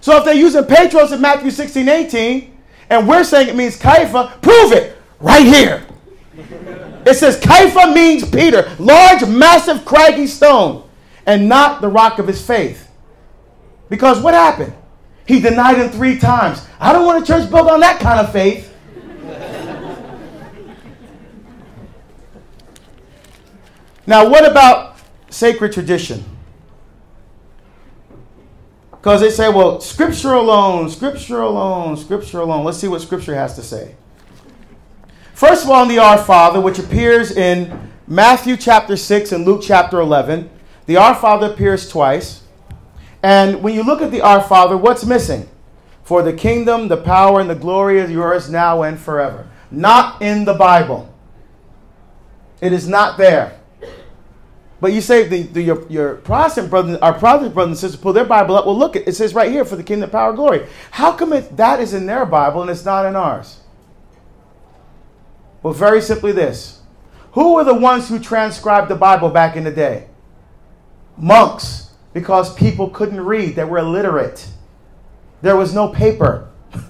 So 0.00 0.16
if 0.16 0.24
they're 0.24 0.34
using 0.34 0.64
Petros 0.64 1.12
in 1.12 1.20
Matthew 1.20 1.50
16, 1.50 1.88
18, 1.88 2.58
and 2.88 3.06
we're 3.06 3.24
saying 3.24 3.48
it 3.48 3.56
means 3.56 3.78
Kaifa, 3.78 4.40
prove 4.42 4.72
it 4.72 4.96
right 5.20 5.46
here. 5.46 5.86
It 7.06 7.14
says 7.14 7.38
Kaifa 7.38 7.94
means 7.94 8.28
Peter, 8.28 8.70
large, 8.78 9.26
massive, 9.26 9.84
craggy 9.84 10.26
stone, 10.26 10.88
and 11.26 11.48
not 11.48 11.80
the 11.80 11.88
rock 11.88 12.18
of 12.18 12.26
his 12.26 12.44
faith. 12.44 12.89
Because 13.90 14.22
what 14.22 14.32
happened? 14.32 14.72
He 15.26 15.40
denied 15.40 15.76
him 15.76 15.90
three 15.90 16.18
times. 16.18 16.66
I 16.80 16.94
don't 16.94 17.04
want 17.04 17.22
a 17.22 17.26
church 17.26 17.50
built 17.50 17.68
on 17.68 17.80
that 17.80 18.00
kind 18.00 18.20
of 18.20 18.32
faith. 18.32 18.68
now, 24.06 24.28
what 24.28 24.50
about 24.50 24.96
sacred 25.28 25.72
tradition? 25.72 26.24
Because 28.92 29.20
they 29.20 29.30
say, 29.30 29.48
well, 29.48 29.80
scripture 29.80 30.32
alone, 30.32 30.88
scripture 30.90 31.40
alone, 31.40 31.96
scripture 31.96 32.40
alone. 32.40 32.64
Let's 32.64 32.78
see 32.78 32.88
what 32.88 33.00
scripture 33.00 33.34
has 33.34 33.54
to 33.56 33.62
say. 33.62 33.96
First 35.34 35.64
of 35.64 35.70
all, 35.70 35.82
in 35.82 35.88
the 35.88 35.98
Our 35.98 36.18
Father, 36.18 36.60
which 36.60 36.78
appears 36.78 37.34
in 37.34 37.90
Matthew 38.06 38.56
chapter 38.56 38.96
6 38.96 39.32
and 39.32 39.46
Luke 39.46 39.62
chapter 39.64 40.00
11, 40.00 40.50
the 40.86 40.98
Our 40.98 41.14
Father 41.14 41.50
appears 41.50 41.88
twice. 41.88 42.39
And 43.22 43.62
when 43.62 43.74
you 43.74 43.82
look 43.82 44.00
at 44.02 44.10
the 44.10 44.22
Our 44.22 44.42
Father, 44.42 44.76
what's 44.76 45.04
missing? 45.04 45.48
For 46.02 46.22
the 46.22 46.32
kingdom, 46.32 46.88
the 46.88 46.96
power, 46.96 47.40
and 47.40 47.48
the 47.48 47.54
glory 47.54 47.98
is 47.98 48.10
yours 48.10 48.50
now 48.50 48.82
and 48.82 48.98
forever. 48.98 49.48
Not 49.70 50.20
in 50.22 50.44
the 50.44 50.54
Bible. 50.54 51.12
It 52.60 52.72
is 52.72 52.88
not 52.88 53.18
there. 53.18 53.58
But 54.80 54.94
you 54.94 55.02
say 55.02 55.28
the, 55.28 55.42
the, 55.42 55.62
your, 55.62 55.86
your 55.88 56.14
Protestant 56.16 56.70
brothers, 56.70 56.98
our 56.98 57.12
Protestant 57.12 57.54
brothers 57.54 57.72
and 57.72 57.78
sisters 57.78 58.00
pull 58.00 58.14
their 58.14 58.24
Bible 58.24 58.56
up. 58.56 58.64
Well, 58.64 58.78
look, 58.78 58.96
it 58.96 59.14
says 59.14 59.34
right 59.34 59.50
here 59.50 59.64
for 59.64 59.76
the 59.76 59.82
kingdom, 59.82 60.08
power, 60.08 60.32
glory. 60.32 60.66
How 60.90 61.12
come 61.12 61.34
it, 61.34 61.56
that 61.58 61.80
is 61.80 61.92
in 61.92 62.06
their 62.06 62.24
Bible 62.24 62.62
and 62.62 62.70
it's 62.70 62.84
not 62.84 63.04
in 63.04 63.14
ours? 63.14 63.60
Well, 65.62 65.74
very 65.74 66.00
simply 66.00 66.32
this. 66.32 66.80
Who 67.32 67.54
were 67.54 67.64
the 67.64 67.74
ones 67.74 68.08
who 68.08 68.18
transcribed 68.18 68.88
the 68.88 68.96
Bible 68.96 69.28
back 69.28 69.54
in 69.54 69.64
the 69.64 69.70
day? 69.70 70.08
Monks, 71.18 71.89
because 72.12 72.54
people 72.54 72.88
couldn't 72.90 73.20
read, 73.20 73.56
they 73.56 73.64
were 73.64 73.78
illiterate. 73.78 74.48
There 75.42 75.56
was 75.56 75.74
no 75.74 75.88
paper. 75.88 76.48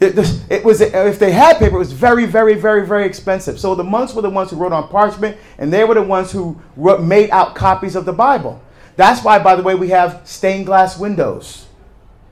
It, 0.00 0.18
it, 0.50 0.64
was 0.64 0.80
if 0.80 1.20
they 1.20 1.30
had 1.30 1.58
paper, 1.58 1.76
it 1.76 1.78
was 1.78 1.92
very, 1.92 2.26
very, 2.26 2.56
very, 2.56 2.84
very 2.84 3.06
expensive. 3.06 3.60
So 3.60 3.76
the 3.76 3.84
monks 3.84 4.14
were 4.14 4.22
the 4.22 4.30
ones 4.30 4.50
who 4.50 4.56
wrote 4.56 4.72
on 4.72 4.88
parchment, 4.88 5.36
and 5.58 5.72
they 5.72 5.84
were 5.84 5.94
the 5.94 6.02
ones 6.02 6.32
who 6.32 6.60
wrote, 6.76 7.04
made 7.04 7.30
out 7.30 7.54
copies 7.54 7.94
of 7.94 8.04
the 8.04 8.12
Bible. 8.12 8.60
That's 8.96 9.22
why, 9.22 9.38
by 9.38 9.54
the 9.54 9.62
way, 9.62 9.76
we 9.76 9.90
have 9.90 10.22
stained 10.24 10.66
glass 10.66 10.98
windows 10.98 11.68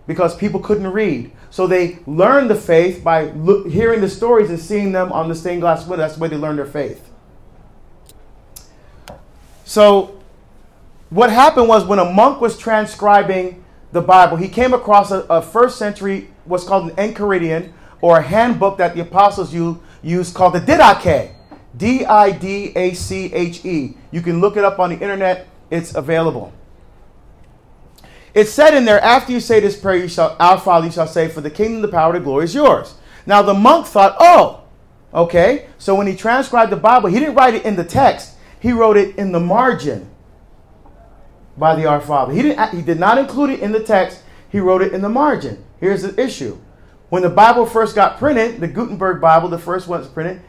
because 0.08 0.36
people 0.36 0.58
couldn't 0.58 0.88
read. 0.88 1.30
So 1.50 1.68
they 1.68 2.00
learned 2.06 2.50
the 2.50 2.56
faith 2.56 3.04
by 3.04 3.30
hearing 3.68 4.00
the 4.00 4.08
stories 4.08 4.50
and 4.50 4.58
seeing 4.58 4.90
them 4.90 5.12
on 5.12 5.28
the 5.28 5.34
stained 5.36 5.60
glass 5.60 5.86
window. 5.86 5.98
That's 5.98 6.14
the 6.14 6.20
way 6.20 6.28
they 6.28 6.36
learned 6.36 6.58
their 6.58 6.66
faith. 6.66 7.08
So 9.64 10.19
what 11.10 11.30
happened 11.30 11.68
was 11.68 11.84
when 11.84 11.98
a 11.98 12.04
monk 12.04 12.40
was 12.40 12.56
transcribing 12.56 13.64
the 13.92 14.00
Bible, 14.00 14.36
he 14.36 14.48
came 14.48 14.72
across 14.72 15.10
a, 15.10 15.20
a 15.28 15.42
first 15.42 15.76
century 15.76 16.30
what's 16.44 16.64
called 16.64 16.90
an 16.90 16.96
Enchiridion 16.96 17.72
or 18.00 18.18
a 18.18 18.22
handbook 18.22 18.78
that 18.78 18.94
the 18.94 19.00
apostles 19.00 19.52
used 19.52 20.34
called 20.34 20.54
the 20.54 20.60
Didache. 20.60 21.34
D 21.76 22.04
I 22.04 22.32
D 22.32 22.72
A 22.74 22.94
C 22.94 23.32
H 23.32 23.64
E. 23.64 23.96
You 24.10 24.22
can 24.22 24.40
look 24.40 24.56
it 24.56 24.64
up 24.64 24.78
on 24.78 24.90
the 24.90 24.98
internet, 24.98 25.48
it's 25.70 25.94
available. 25.94 26.52
It 28.34 28.46
said 28.46 28.74
in 28.74 28.84
there, 28.84 29.00
after 29.00 29.32
you 29.32 29.40
say 29.40 29.60
this 29.60 29.78
prayer, 29.78 29.96
you 29.96 30.08
shall, 30.08 30.36
Our 30.38 30.58
Father, 30.58 30.86
you 30.86 30.92
shall 30.92 31.06
say, 31.06 31.28
For 31.28 31.40
the 31.40 31.50
kingdom, 31.50 31.82
the 31.82 31.88
power, 31.88 32.12
the 32.12 32.20
glory 32.20 32.44
is 32.44 32.54
yours. 32.54 32.94
Now 33.26 33.42
the 33.42 33.54
monk 33.54 33.86
thought, 33.86 34.16
Oh, 34.18 34.64
okay. 35.14 35.68
So 35.78 35.94
when 35.94 36.06
he 36.06 36.16
transcribed 36.16 36.72
the 36.72 36.76
Bible, 36.76 37.08
he 37.08 37.18
didn't 37.18 37.34
write 37.34 37.54
it 37.54 37.64
in 37.64 37.76
the 37.76 37.84
text, 37.84 38.34
he 38.58 38.72
wrote 38.72 38.96
it 38.96 39.16
in 39.16 39.32
the 39.32 39.40
margin 39.40 40.09
by 41.56 41.74
the 41.74 41.86
Our 41.86 42.00
Father. 42.00 42.32
He, 42.32 42.42
didn't, 42.42 42.74
he 42.74 42.82
did 42.82 42.98
not 42.98 43.18
include 43.18 43.50
it 43.50 43.60
in 43.60 43.72
the 43.72 43.82
text, 43.82 44.22
he 44.48 44.60
wrote 44.60 44.82
it 44.82 44.92
in 44.92 45.02
the 45.02 45.08
margin. 45.08 45.64
Here's 45.78 46.02
the 46.02 46.20
issue. 46.20 46.58
When 47.08 47.22
the 47.22 47.30
Bible 47.30 47.66
first 47.66 47.94
got 47.94 48.18
printed, 48.18 48.60
the 48.60 48.68
Gutenberg 48.68 49.20
Bible, 49.20 49.48
the 49.48 49.58
first 49.58 49.88
one 49.88 50.00
that's 50.00 50.12
printed, 50.12 50.40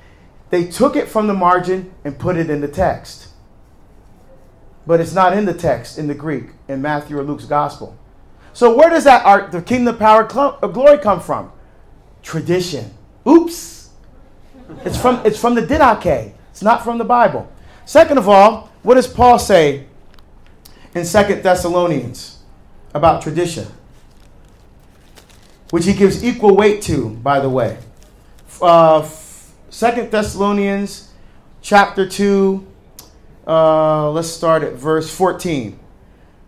they 0.51 0.65
took 0.65 0.95
it 0.95 1.07
from 1.07 1.27
the 1.27 1.33
margin 1.33 1.93
and 2.03 2.19
put 2.19 2.37
it 2.37 2.49
in 2.49 2.61
the 2.61 2.67
text. 2.67 3.29
But 4.85 4.99
it's 4.99 5.13
not 5.13 5.33
in 5.33 5.45
the 5.45 5.53
text 5.53 5.97
in 5.97 6.07
the 6.07 6.13
Greek, 6.13 6.51
in 6.67 6.81
Matthew 6.81 7.17
or 7.17 7.23
Luke's 7.23 7.45
gospel. 7.45 7.97
So 8.53 8.75
where 8.75 8.89
does 8.89 9.05
that 9.05 9.25
art, 9.25 9.51
the 9.51 9.61
kingdom, 9.61 9.97
power, 9.97 10.23
of 10.25 10.63
uh, 10.63 10.67
glory 10.67 10.97
come 10.97 11.21
from? 11.21 11.51
Tradition. 12.21 12.93
Oops. 13.27 13.89
It's 14.85 14.99
from 14.99 15.21
it's 15.25 15.39
from 15.39 15.55
the 15.55 15.61
Didache. 15.61 16.33
It's 16.49 16.61
not 16.61 16.83
from 16.83 16.97
the 16.97 17.05
Bible. 17.05 17.51
Second 17.85 18.17
of 18.17 18.27
all, 18.27 18.69
what 18.83 18.95
does 18.95 19.07
Paul 19.07 19.39
say 19.39 19.85
in 20.93 21.05
Second 21.05 21.43
Thessalonians 21.43 22.39
about 22.93 23.21
tradition? 23.21 23.67
which 25.71 25.85
he 25.85 25.93
gives 25.93 26.23
equal 26.23 26.55
weight 26.55 26.81
to, 26.83 27.09
by 27.09 27.39
the 27.39 27.49
way. 27.49 27.77
Uh, 28.61 29.09
Second 29.69 30.11
Thessalonians 30.11 31.09
chapter 31.61 32.07
2, 32.07 32.67
uh, 33.47 34.11
let's 34.11 34.27
start 34.27 34.63
at 34.63 34.73
verse 34.73 35.13
14. 35.13 35.79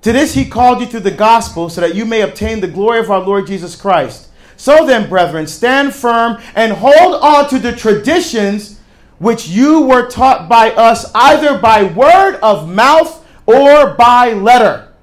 To 0.02 0.12
this 0.12 0.34
he 0.34 0.46
called 0.46 0.82
you 0.82 0.86
through 0.86 1.00
the 1.00 1.12
gospel 1.12 1.70
so 1.70 1.82
that 1.82 1.96
you 1.96 2.06
may 2.06 2.22
obtain 2.22 2.60
the 2.60 2.68
glory 2.68 3.00
of 3.00 3.10
our 3.10 3.22
Lord 3.22 3.48
Jesus 3.48 3.76
Christ. 3.76 4.30
So 4.58 4.86
then, 4.86 5.10
brethren, 5.10 5.48
stand 5.48 5.96
firm 5.96 6.42
and 6.54 6.74
hold 6.74 7.22
on 7.22 7.50
to 7.50 7.60
the 7.60 7.72
traditions 7.74 8.80
which 9.20 9.48
you 9.48 9.82
were 9.82 10.10
taught 10.10 10.50
by 10.50 10.72
us, 10.72 11.10
either 11.16 11.58
by 11.58 11.84
word 11.84 12.36
of 12.44 12.70
mouth 12.70 13.23
or 13.46 13.94
by 13.96 14.34
letter 14.34 14.94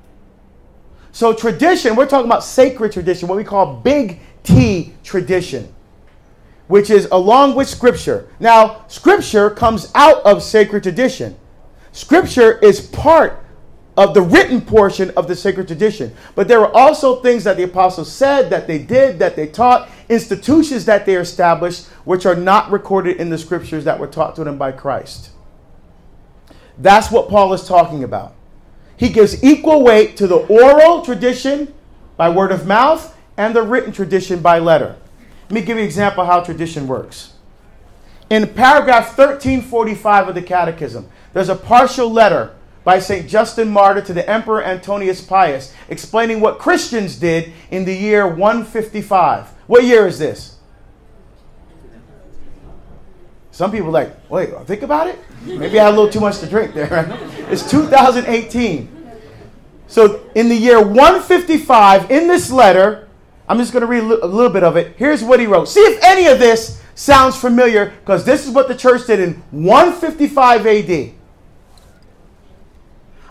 so, 1.13 1.33
tradition, 1.33 1.97
we're 1.97 2.07
talking 2.07 2.27
about 2.27 2.45
sacred 2.45 2.93
tradition, 2.93 3.29
what 3.29 3.37
we 3.37 3.45
call 3.45 3.77
big 3.77 4.21
T 4.43 4.95
tradition, 5.03 5.73
which 6.69 6.89
is 6.91 7.09
along 7.11 7.57
with 7.57 7.69
Scripture. 7.69 8.29
Now, 8.39 8.85
Scripture 8.89 9.51
comes 9.51 9.91
out 9.95 10.25
of 10.25 10.43
sacred 10.43 10.83
tradition. 10.83 11.37
Scripture 11.93 12.59
is 12.59 12.81
part 12.81 13.45
of 13.97 14.15
the 14.15 14.23
written 14.23 14.61
portion 14.61 15.11
of 15.11 15.27
the 15.27 15.35
sacred 15.35 15.67
tradition. 15.67 16.15
But 16.37 16.47
there 16.47 16.61
are 16.61 16.73
also 16.73 17.21
things 17.21 17.43
that 17.45 17.57
the 17.57 17.65
apostles 17.65 18.11
said, 18.11 18.49
that 18.51 18.69
they 18.69 18.79
did, 18.79 19.19
that 19.19 19.35
they 19.35 19.49
taught, 19.49 19.91
institutions 20.09 20.85
that 20.85 21.05
they 21.05 21.17
established, 21.17 21.87
which 22.05 22.25
are 22.25 22.37
not 22.37 22.71
recorded 22.71 23.17
in 23.17 23.31
the 23.31 23.37
scriptures 23.37 23.85
that 23.85 23.99
were 23.99 24.07
taught 24.07 24.37
to 24.37 24.45
them 24.45 24.57
by 24.57 24.71
Christ. 24.71 25.30
That's 26.81 27.11
what 27.11 27.29
Paul 27.29 27.53
is 27.53 27.69
talking 27.69 28.05
about. 28.05 28.35
He 28.97 29.11
gives 29.11 29.45
equal 29.45 29.83
weight 29.83 30.17
to 30.17 30.27
the 30.27 30.37
oral 30.37 31.03
tradition 31.03 31.73
by 32.17 32.31
word 32.31 32.53
of 32.53 32.67
mouth 32.67 33.17
and 33.37 33.55
the 33.55 33.63
written 33.63 33.93
tradition 33.93 34.41
by 34.41 34.59
letter. 34.59 34.97
Let 35.45 35.53
me 35.53 35.61
give 35.61 35.77
you 35.77 35.83
an 35.83 35.87
example 35.87 36.23
of 36.23 36.29
how 36.29 36.41
tradition 36.41 36.87
works. 36.87 37.35
In 38.31 38.47
paragraph 38.47 39.19
1345 39.19 40.29
of 40.29 40.35
the 40.35 40.43
Catechism, 40.43 41.09
there's 41.33 41.49
a 41.49 41.57
partial 41.57 42.11
letter 42.11 42.55
by 42.85 42.99
St. 42.99 43.29
Justin 43.29 43.69
Martyr 43.69 44.01
to 44.03 44.13
the 44.13 44.29
Emperor 44.29 44.65
Antonius 44.65 45.21
Pius 45.21 45.75
explaining 45.89 46.41
what 46.41 46.59
Christians 46.59 47.17
did 47.17 47.53
in 47.71 47.85
the 47.85 47.95
year 47.95 48.27
155. 48.27 49.49
What 49.67 49.85
year 49.85 50.07
is 50.07 50.19
this? 50.19 50.57
Some 53.61 53.73
people 53.73 53.91
like, 53.91 54.17
wait, 54.31 54.49
think 54.67 54.81
about 54.81 55.07
it. 55.07 55.19
Maybe 55.45 55.79
I 55.79 55.85
had 55.85 55.93
a 55.93 55.95
little 55.95 56.11
too 56.11 56.19
much 56.19 56.39
to 56.39 56.47
drink 56.47 56.73
there. 56.73 56.87
Right? 56.87 57.07
It's 57.51 57.71
2018. 57.71 58.89
So 59.87 60.25
in 60.35 60.49
the 60.49 60.55
year 60.55 60.81
155, 60.81 62.11
in 62.11 62.27
this 62.27 62.51
letter, 62.51 63.11
I'm 63.47 63.59
just 63.59 63.75
going 63.75 63.83
to 63.83 63.87
read 63.87 64.03
a 64.03 64.27
little 64.27 64.51
bit 64.51 64.65
of 64.65 64.79
it. 64.79 64.97
Here's 64.97 65.23
what 65.23 65.41
he 65.41 65.47
wrote. 65.47 65.69
See 65.69 65.81
if 65.81 66.03
any 66.03 66.27
of 66.29 66.39
this 66.39 66.83
sounds 66.95 67.37
familiar, 67.37 67.93
because 68.01 68.25
this 68.25 68.47
is 68.47 68.55
what 68.55 68.67
the 68.67 68.75
church 68.75 69.07
did 69.07 69.21
in 69.21 69.35
155 69.51 70.67
AD. 70.67 71.13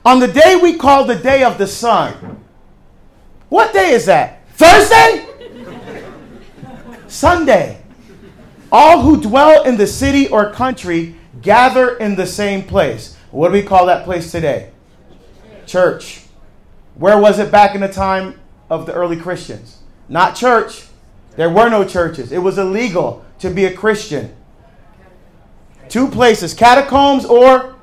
On 0.06 0.20
the 0.20 0.28
day 0.28 0.60
we 0.62 0.78
call 0.78 1.06
the 1.06 1.16
day 1.16 1.42
of 1.42 1.58
the 1.58 1.66
sun. 1.66 2.44
What 3.50 3.74
day 3.74 3.94
is 3.94 4.06
that? 4.06 4.48
Thursday? 4.50 5.26
Sunday. 7.08 7.79
All 8.72 9.02
who 9.02 9.22
dwell 9.22 9.64
in 9.64 9.78
the 9.78 9.88
city 9.88 10.28
or 10.28 10.52
country 10.52 11.16
gather 11.42 11.98
in 11.98 12.16
the 12.16 12.28
same 12.28 12.64
place. 12.64 13.16
What 13.32 13.48
do 13.48 13.54
we 13.54 13.64
call 13.64 13.86
that 13.88 14.06
place 14.06 14.32
today? 14.32 14.72
Church. 15.66 16.24
Where 16.96 17.18
was 17.18 17.40
it 17.40 17.52
back 17.52 17.76
in 17.76 17.82
the 17.82 17.88
time 17.88 18.40
of 18.70 18.86
the 18.86 18.94
early 18.94 19.18
Christians? 19.18 19.80
Not 20.08 20.36
church. 20.36 20.86
There 21.36 21.50
were 21.50 21.70
no 21.70 21.86
churches. 21.86 22.32
It 22.32 22.40
was 22.40 22.58
illegal 22.58 23.24
to 23.40 23.50
be 23.50 23.66
a 23.66 23.74
Christian. 23.74 24.36
Two 25.88 26.08
places 26.08 26.54
catacombs 26.54 27.26
or 27.26 27.76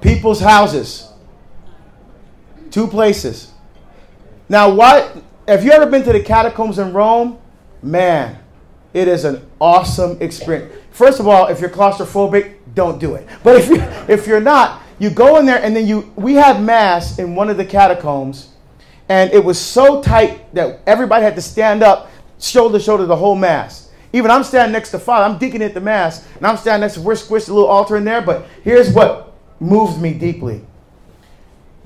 people's 0.00 0.40
houses. 0.40 1.08
Two 2.70 2.86
places. 2.86 3.52
Now, 4.48 4.70
what? 4.70 5.22
Have 5.46 5.64
you 5.64 5.72
ever 5.72 5.86
been 5.86 6.02
to 6.04 6.12
the 6.12 6.20
catacombs 6.20 6.78
in 6.78 6.92
Rome? 6.92 7.38
Man, 7.82 8.38
it 8.94 9.08
is 9.08 9.24
an 9.24 9.44
awesome 9.60 10.18
experience. 10.20 10.74
First 10.90 11.20
of 11.20 11.26
all, 11.26 11.46
if 11.48 11.60
you're 11.60 11.70
claustrophobic, 11.70 12.54
don't 12.74 12.98
do 12.98 13.14
it. 13.14 13.26
But 13.42 13.56
if 13.56 13.68
you 13.68 13.76
if 14.08 14.26
you're 14.26 14.40
not, 14.40 14.82
you 14.98 15.10
go 15.10 15.38
in 15.38 15.46
there 15.46 15.62
and 15.62 15.74
then 15.74 15.86
you 15.86 16.12
we 16.16 16.34
had 16.34 16.62
mass 16.62 17.18
in 17.18 17.34
one 17.34 17.50
of 17.50 17.56
the 17.56 17.64
catacombs, 17.64 18.50
and 19.08 19.32
it 19.32 19.44
was 19.44 19.58
so 19.58 20.02
tight 20.02 20.54
that 20.54 20.80
everybody 20.86 21.24
had 21.24 21.34
to 21.36 21.42
stand 21.42 21.82
up 21.82 22.10
shoulder 22.38 22.78
to 22.78 22.84
shoulder 22.84 23.06
the 23.06 23.16
whole 23.16 23.34
mass. 23.34 23.90
Even 24.12 24.30
I'm 24.30 24.44
standing 24.44 24.72
next 24.72 24.90
to 24.90 24.98
Father, 24.98 25.24
I'm 25.24 25.38
digging 25.38 25.62
at 25.62 25.72
the 25.72 25.80
mass, 25.80 26.26
and 26.36 26.46
I'm 26.46 26.58
standing 26.58 26.82
next 26.82 26.94
to 26.94 27.00
we're 27.00 27.14
squished 27.14 27.48
a 27.48 27.54
little 27.54 27.68
altar 27.68 27.96
in 27.96 28.04
there. 28.04 28.20
But 28.20 28.46
here's 28.62 28.92
what 28.92 29.32
moves 29.58 29.98
me 29.98 30.12
deeply. 30.12 30.62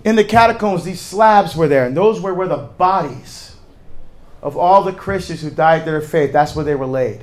In 0.05 0.17
the 0.17 0.25
catacombs, 0.25 0.85
these 0.85 1.01
slabs 1.01 1.57
were 1.57 1.69
there, 1.69 1.87
and 1.87 1.97
those 1.97 2.21
were 2.21 2.35
where 2.35 2.49
the 2.49 2.57
bodies 2.57 3.56
of 4.47 4.57
all 4.57 4.85
the 4.85 4.93
Christians 4.93 5.43
who 5.43 5.51
died 5.51 5.85
their 5.85 6.01
faith, 6.01 6.33
that's 6.33 6.55
where 6.55 6.65
they 6.65 6.77
were 6.77 6.87
laid. 6.87 7.21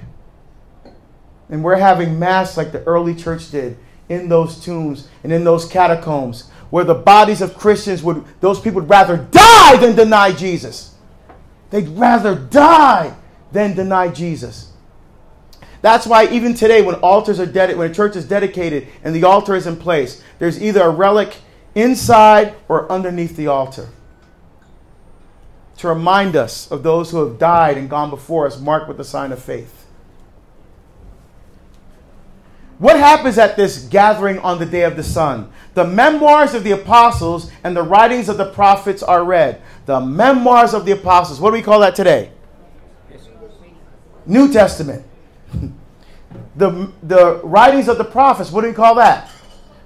And 1.49 1.63
we're 1.63 1.77
having 1.77 2.19
mass 2.19 2.57
like 2.57 2.73
the 2.73 2.83
early 2.83 3.15
church 3.15 3.49
did 3.49 3.77
in 4.09 4.27
those 4.27 4.61
tombs 4.61 5.07
and 5.23 5.31
in 5.31 5.45
those 5.45 5.63
catacombs 5.63 6.49
where 6.69 6.83
the 6.83 6.93
bodies 6.93 7.41
of 7.41 7.55
Christians 7.55 8.03
would, 8.03 8.25
those 8.41 8.59
people 8.59 8.81
would 8.81 8.89
rather 8.89 9.15
die 9.15 9.77
than 9.77 9.95
deny 9.95 10.33
Jesus. 10.33 10.95
They'd 11.69 11.87
rather 11.87 12.35
die 12.35 13.15
than 13.53 13.73
deny 13.73 14.09
Jesus. 14.09 14.73
That's 15.81 16.05
why 16.05 16.27
even 16.27 16.53
today, 16.53 16.81
when 16.81 16.95
altars 16.95 17.39
are 17.39 17.45
dedicated, 17.45 17.77
when 17.77 17.89
a 17.89 17.93
church 17.93 18.17
is 18.17 18.27
dedicated 18.27 18.89
and 19.01 19.15
the 19.15 19.23
altar 19.23 19.55
is 19.55 19.65
in 19.65 19.77
place, 19.77 20.21
there's 20.39 20.61
either 20.61 20.81
a 20.81 20.89
relic 20.89 21.37
inside 21.73 22.53
or 22.67 22.91
underneath 22.91 23.37
the 23.37 23.47
altar 23.47 23.87
to 25.77 25.87
remind 25.87 26.35
us 26.35 26.71
of 26.71 26.83
those 26.83 27.11
who 27.11 27.25
have 27.25 27.39
died 27.39 27.77
and 27.77 27.89
gone 27.89 28.09
before 28.09 28.47
us, 28.47 28.59
marked 28.59 28.87
with 28.87 28.97
the 28.97 29.03
sign 29.03 29.31
of 29.31 29.41
faith. 29.41 29.83
What 32.79 32.97
happens 32.97 33.37
at 33.37 33.55
this 33.55 33.85
gathering 33.85 34.39
on 34.39 34.59
the 34.59 34.65
day 34.65 34.83
of 34.83 34.95
the 34.95 35.03
sun? 35.03 35.51
The 35.73 35.85
memoirs 35.85 36.53
of 36.53 36.63
the 36.63 36.71
apostles 36.71 37.49
and 37.63 37.75
the 37.75 37.81
writings 37.81 38.29
of 38.29 38.37
the 38.37 38.51
prophets 38.51 39.01
are 39.01 39.23
read. 39.23 39.61
The 39.85 40.01
memoirs 40.01 40.73
of 40.73 40.85
the 40.85 40.91
apostles. 40.91 41.39
What 41.39 41.51
do 41.51 41.53
we 41.53 41.61
call 41.61 41.79
that 41.79 41.95
today? 41.95 42.31
New 44.25 44.51
Testament. 44.51 45.05
the, 46.55 46.91
the 47.01 47.41
writings 47.43 47.87
of 47.87 47.97
the 47.97 48.05
prophets. 48.05 48.51
What 48.51 48.61
do 48.61 48.67
we 48.67 48.73
call 48.73 48.95
that? 48.95 49.29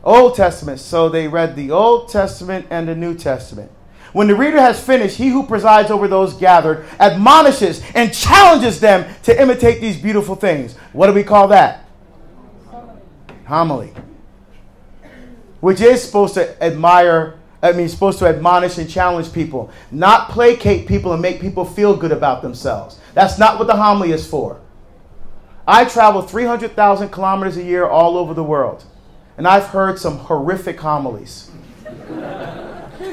Old 0.04 0.36
Testament. 0.36 0.80
So 0.80 1.10
they 1.10 1.28
read 1.28 1.56
the 1.56 1.72
Old 1.72 2.10
Testament 2.10 2.68
and 2.70 2.88
the 2.88 2.96
New 2.96 3.16
Testament. 3.16 3.72
When 4.14 4.28
the 4.28 4.36
reader 4.36 4.60
has 4.60 4.84
finished, 4.84 5.18
he 5.18 5.30
who 5.30 5.46
presides 5.46 5.92
over 5.92 6.08
those 6.08 6.34
gathered 6.34 6.86
admonishes 7.00 7.84
and 7.94 8.14
challenges 8.14 8.80
them 8.80 9.14
to 9.24 9.42
imitate 9.42 9.82
these 9.82 9.98
beautiful 9.98 10.36
things. 10.36 10.76
What 10.94 11.08
do 11.08 11.14
we 11.14 11.24
call 11.24 11.50
that? 11.50 11.88
homily, 13.48 13.94
which 15.62 15.80
is 15.82 16.04
supposed 16.04 16.34
to 16.34 16.62
admire, 16.64 17.40
I 17.64 17.72
mean, 17.72 17.88
supposed 17.88 18.20
to 18.20 18.28
admonish 18.28 18.78
and 18.78 18.90
challenge 18.90 19.32
people, 19.32 19.72
not 19.90 20.30
placate 20.30 20.88
people 20.88 21.14
and 21.14 21.22
make 21.22 21.40
people 21.40 21.66
feel 21.66 21.96
good 21.96 22.12
about 22.12 22.42
themselves. 22.42 23.00
That's 23.14 23.40
not 23.40 23.58
what 23.58 23.68
the 23.68 23.76
homily 23.76 24.12
is 24.12 24.28
for. 24.28 24.60
I 25.66 25.86
travel 25.86 26.22
300,000 26.22 27.10
kilometers 27.10 27.58
a 27.58 27.64
year 27.64 27.86
all 27.86 28.18
over 28.18 28.34
the 28.34 28.44
world, 28.44 28.84
and 29.38 29.48
I've 29.48 29.68
heard 29.68 29.98
some 29.98 30.18
horrific 30.18 30.80
homilies. 30.80 31.50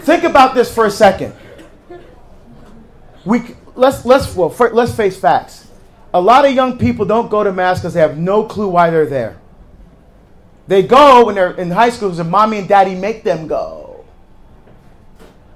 Think 0.05 0.25
about 0.25 0.55
this 0.55 0.73
for 0.73 0.85
a 0.85 0.91
second. 0.91 1.35
We, 3.25 3.41
let's, 3.75 4.05
let's, 4.05 4.37
well, 4.37 4.51
for, 4.51 4.71
let's 4.71 4.95
face 4.95 5.19
facts. 5.19 5.67
A 6.13 6.21
lot 6.21 6.45
of 6.45 6.53
young 6.53 6.77
people 6.77 7.07
don't 7.07 7.31
go 7.31 7.43
to 7.43 7.51
Mass 7.51 7.81
because 7.81 7.95
they 7.95 8.01
have 8.01 8.19
no 8.19 8.45
clue 8.45 8.69
why 8.69 8.91
they're 8.91 9.07
there. 9.07 9.39
They 10.67 10.83
go 10.83 11.25
when 11.25 11.37
they're 11.37 11.53
in 11.53 11.71
high 11.71 11.89
school 11.89 12.11
because 12.11 12.27
mommy 12.27 12.59
and 12.59 12.69
daddy 12.69 12.95
make 12.95 13.25
them 13.25 13.47
go. 13.47 14.05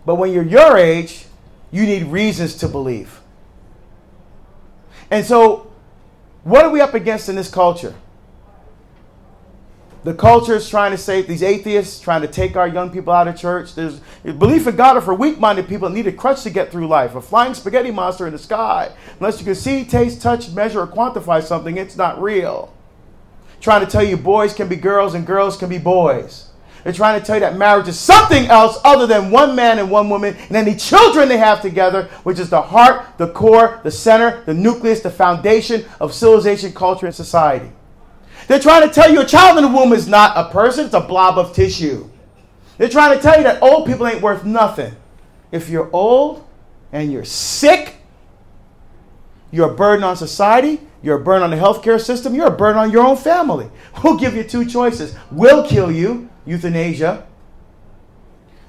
But 0.07 0.15
when 0.15 0.33
you're 0.33 0.43
your 0.43 0.79
age, 0.79 1.27
you 1.71 1.85
need 1.85 2.05
reasons 2.05 2.55
to 2.57 2.69
believe. 2.69 3.21
And 5.11 5.27
so, 5.27 5.71
what 6.43 6.65
are 6.65 6.71
we 6.71 6.81
up 6.81 6.95
against 6.95 7.29
in 7.29 7.37
this 7.37 7.51
culture? 7.51 7.95
The 10.05 10.15
culture 10.15 10.55
is 10.55 10.69
trying 10.69 10.93
to 10.93 10.99
say 10.99 11.23
these 11.23 11.43
atheists 11.43 12.01
trying 12.01 12.23
to 12.23 12.29
take 12.29 12.57
our 12.57 12.69
young 12.69 12.91
people 12.91 13.13
out 13.13 13.29
of 13.29 13.37
church. 13.37 13.75
There's 13.75 14.01
belief 14.23 14.67
in 14.67 14.77
God 14.77 14.97
are 14.97 15.01
for 15.01 15.15
weak-minded 15.15 15.69
people 15.69 15.89
that 15.89 15.95
need 15.95 16.07
a 16.07 16.13
crutch 16.13 16.43
to 16.45 16.51
get 16.51 16.71
through 16.71 16.87
life. 16.87 17.15
A 17.15 17.21
flying 17.21 17.55
spaghetti 17.55 17.91
monster 17.91 18.27
in 18.27 18.33
the 18.33 18.39
sky. 18.39 18.93
Unless 19.19 19.41
you 19.41 19.45
can 19.45 19.55
see, 19.55 19.85
taste, 19.85 20.23
touch, 20.23 20.51
measure, 20.51 20.81
or 20.81 20.87
quantify 20.87 21.43
something, 21.43 21.77
it's 21.77 21.97
not 21.97 22.23
real 22.23 22.73
trying 23.61 23.85
to 23.85 23.91
tell 23.91 24.05
you 24.05 24.17
boys 24.17 24.55
can 24.55 24.69
be 24.69 24.77
girls 24.77 25.15
and 25.15 25.27
girls 25.27 25.57
can 25.57 25.69
be 25.69 25.79
boys. 25.79 26.51
They're 26.85 26.93
trying 26.93 27.21
to 27.21 27.27
tell 27.27 27.37
you 27.37 27.41
that 27.41 27.57
marriage 27.57 27.89
is 27.89 27.99
something 27.99 28.47
else 28.47 28.79
other 28.85 29.07
than 29.07 29.31
one 29.31 29.57
man 29.57 29.79
and 29.79 29.91
one 29.91 30.09
woman 30.09 30.37
and 30.37 30.57
any 30.57 30.77
children 30.77 31.29
they 31.29 31.37
have 31.37 31.61
together, 31.61 32.05
which 32.23 32.39
is 32.39 32.51
the 32.51 32.63
heart, 32.63 33.19
the 33.19 33.29
core, 33.33 33.81
the 33.83 33.91
center, 33.91 34.43
the 34.45 34.55
nucleus, 34.55 35.01
the 35.01 35.11
foundation 35.11 35.85
of 36.01 36.15
civilization, 36.15 36.73
culture, 36.73 37.07
and 37.07 37.15
society. 37.15 37.71
They're 38.49 38.59
trying 38.59 38.89
to 38.89 38.93
tell 38.93 39.13
you 39.13 39.21
a 39.21 39.27
child 39.27 39.59
in 39.59 39.65
the 39.65 39.71
womb 39.71 39.93
is 39.93 40.09
not 40.09 40.37
a 40.37 40.51
person, 40.51 40.87
it's 40.87 40.95
a 40.95 41.01
blob 41.01 41.39
of 41.39 41.55
tissue. 41.55 42.09
They're 42.79 42.89
trying 42.89 43.17
to 43.17 43.23
tell 43.23 43.37
you 43.37 43.45
that 43.45 43.63
old 43.63 43.87
people 43.87 44.07
ain't 44.07 44.23
worth 44.23 44.45
nothing. 44.45 44.97
If 45.53 45.69
you're 45.69 45.91
old 45.93 46.47
and 46.91 47.13
you're 47.13 47.25
sick, 47.25 47.97
you're 49.51 49.71
a 49.71 49.75
burden 49.75 50.03
on 50.03 50.17
society, 50.17 50.81
you're 51.03 51.21
a 51.21 51.23
burden 51.23 51.43
on 51.43 51.51
the 51.51 51.57
healthcare 51.57 52.01
system. 52.01 52.35
You're 52.35 52.49
a 52.49 52.57
burden 52.57 52.79
on 52.79 52.91
your 52.91 53.07
own 53.07 53.17
family. 53.17 53.71
We'll 54.03 54.17
give 54.17 54.37
you 54.37 54.45
two 54.45 54.65
choices. 54.65 55.15
We'll 55.31 55.67
kill 55.67 55.91
you, 55.91 56.29
euthanasia. 56.47 57.27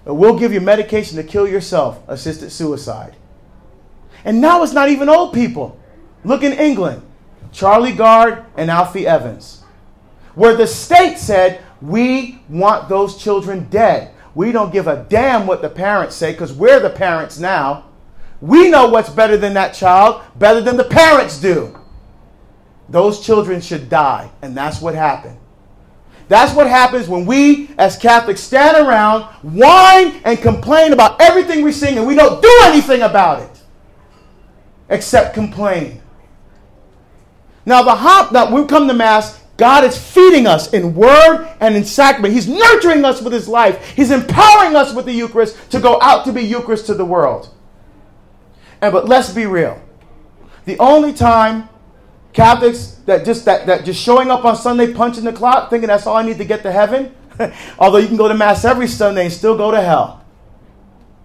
Or 0.06 0.16
we'll 0.16 0.40
give 0.40 0.52
you 0.52 0.60
medication 0.60 1.18
to 1.18 1.24
kill 1.24 1.48
yourself, 1.48 2.02
assisted 2.08 2.52
suicide. 2.52 3.16
And 4.26 4.42
now 4.42 4.64
it's 4.64 4.74
not 4.74 4.90
even 4.90 5.08
old 5.08 5.34
people. 5.34 5.80
Look 6.24 6.44
in 6.44 6.54
England, 6.54 7.04
Charlie 7.52 7.94
Gard 7.94 8.44
and 8.58 8.72
Alfie 8.72 9.08
Evans, 9.08 9.59
where 10.36 10.56
the 10.56 10.68
state 10.68 11.18
said, 11.18 11.62
We 11.82 12.42
want 12.50 12.90
those 12.90 13.18
children 13.18 13.68
dead. 13.70 14.14
We 14.36 14.52
don't 14.52 14.72
give 14.72 14.88
a 14.88 15.06
damn 15.10 15.48
what 15.48 15.62
the 15.62 15.70
parents 15.70 16.16
say 16.16 16.32
because 16.32 16.54
we're 16.54 16.80
the 16.80 16.90
parents 16.90 17.40
now. 17.40 17.86
We 18.42 18.70
know 18.70 18.88
what's 18.88 19.10
better 19.10 19.38
than 19.38 19.54
that 19.56 19.74
child, 19.74 20.22
better 20.38 20.62
than 20.62 20.78
the 20.78 20.84
parents 20.86 21.40
do 21.40 21.80
those 22.90 23.24
children 23.24 23.62
should 23.62 23.90
die. 23.90 24.30
And 24.42 24.56
that's 24.56 24.82
what 24.82 24.96
happened. 24.96 25.38
That's 26.28 26.54
what 26.54 26.68
happens 26.68 27.08
when 27.08 27.26
we, 27.26 27.72
as 27.78 27.98
Catholics, 27.98 28.42
stand 28.42 28.78
around, 28.78 29.24
whine, 29.42 30.22
and 30.24 30.38
complain 30.40 30.94
about 30.94 31.20
everything 31.20 31.64
we 31.64 31.72
sing, 31.72 31.98
and 31.98 32.06
we 32.06 32.14
don't 32.14 32.42
do 32.42 32.60
anything 32.64 33.02
about 33.02 33.42
it 33.42 33.62
except 34.90 35.34
complain. 35.34 36.02
Now, 37.66 37.82
the 37.82 37.96
hop 37.96 38.32
that 38.34 38.52
we 38.52 38.64
come 38.66 38.88
to 38.88 38.94
Mass, 38.94 39.39
God 39.60 39.84
is 39.84 39.98
feeding 39.98 40.48
us 40.48 40.74
in 40.74 40.96
word 40.96 41.48
and 41.60 41.76
in 41.76 41.84
sacrament. 41.84 42.34
He's 42.34 42.48
nurturing 42.48 43.04
us 43.04 43.22
with 43.22 43.34
His 43.34 43.48
life. 43.48 43.92
He's 43.92 44.10
empowering 44.10 44.76
us 44.76 44.94
with 44.94 45.06
the 45.06 45.12
Eucharist 45.12 45.72
to 45.72 45.80
go 45.80 46.02
out 46.02 46.26
to 46.26 46.34
be 46.34 46.42
Eucharist 46.42 46.86
to 46.86 46.94
the 46.94 47.06
world. 47.06 47.54
And 48.82 48.94
but 48.94 49.08
let's 49.10 49.34
be 49.34 49.46
real. 49.46 49.82
The 50.64 50.80
only 50.80 51.12
time 51.12 51.68
Catholics 52.32 53.02
that 53.06 53.26
just 53.26 53.44
that, 53.46 53.68
that 53.68 53.84
just 53.84 54.02
showing 54.02 54.32
up 54.32 54.46
on 54.46 54.56
Sunday 54.56 54.94
punching 54.94 55.26
the 55.26 55.34
clock, 55.34 55.70
thinking 55.70 55.88
that's 55.88 56.08
all 56.08 56.16
I 56.16 56.24
need 56.24 56.38
to 56.38 56.46
get 56.46 56.64
to 56.64 56.72
heaven. 56.72 57.14
Although 57.80 57.98
you 57.98 58.08
can 58.08 58.18
go 58.18 58.30
to 58.30 58.34
mass 58.34 58.64
every 58.64 58.88
Sunday 58.88 59.26
and 59.26 59.34
still 59.34 59.58
go 59.58 59.72
to 59.72 59.82
hell. 59.82 60.24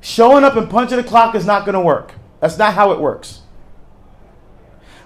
Showing 0.00 0.42
up 0.42 0.56
and 0.56 0.68
punching 0.68 0.96
the 0.96 1.04
clock 1.04 1.36
is 1.36 1.46
not 1.46 1.64
going 1.64 1.74
to 1.74 1.80
work. 1.80 2.14
That's 2.40 2.58
not 2.58 2.74
how 2.74 2.90
it 2.92 3.00
works. 3.00 3.40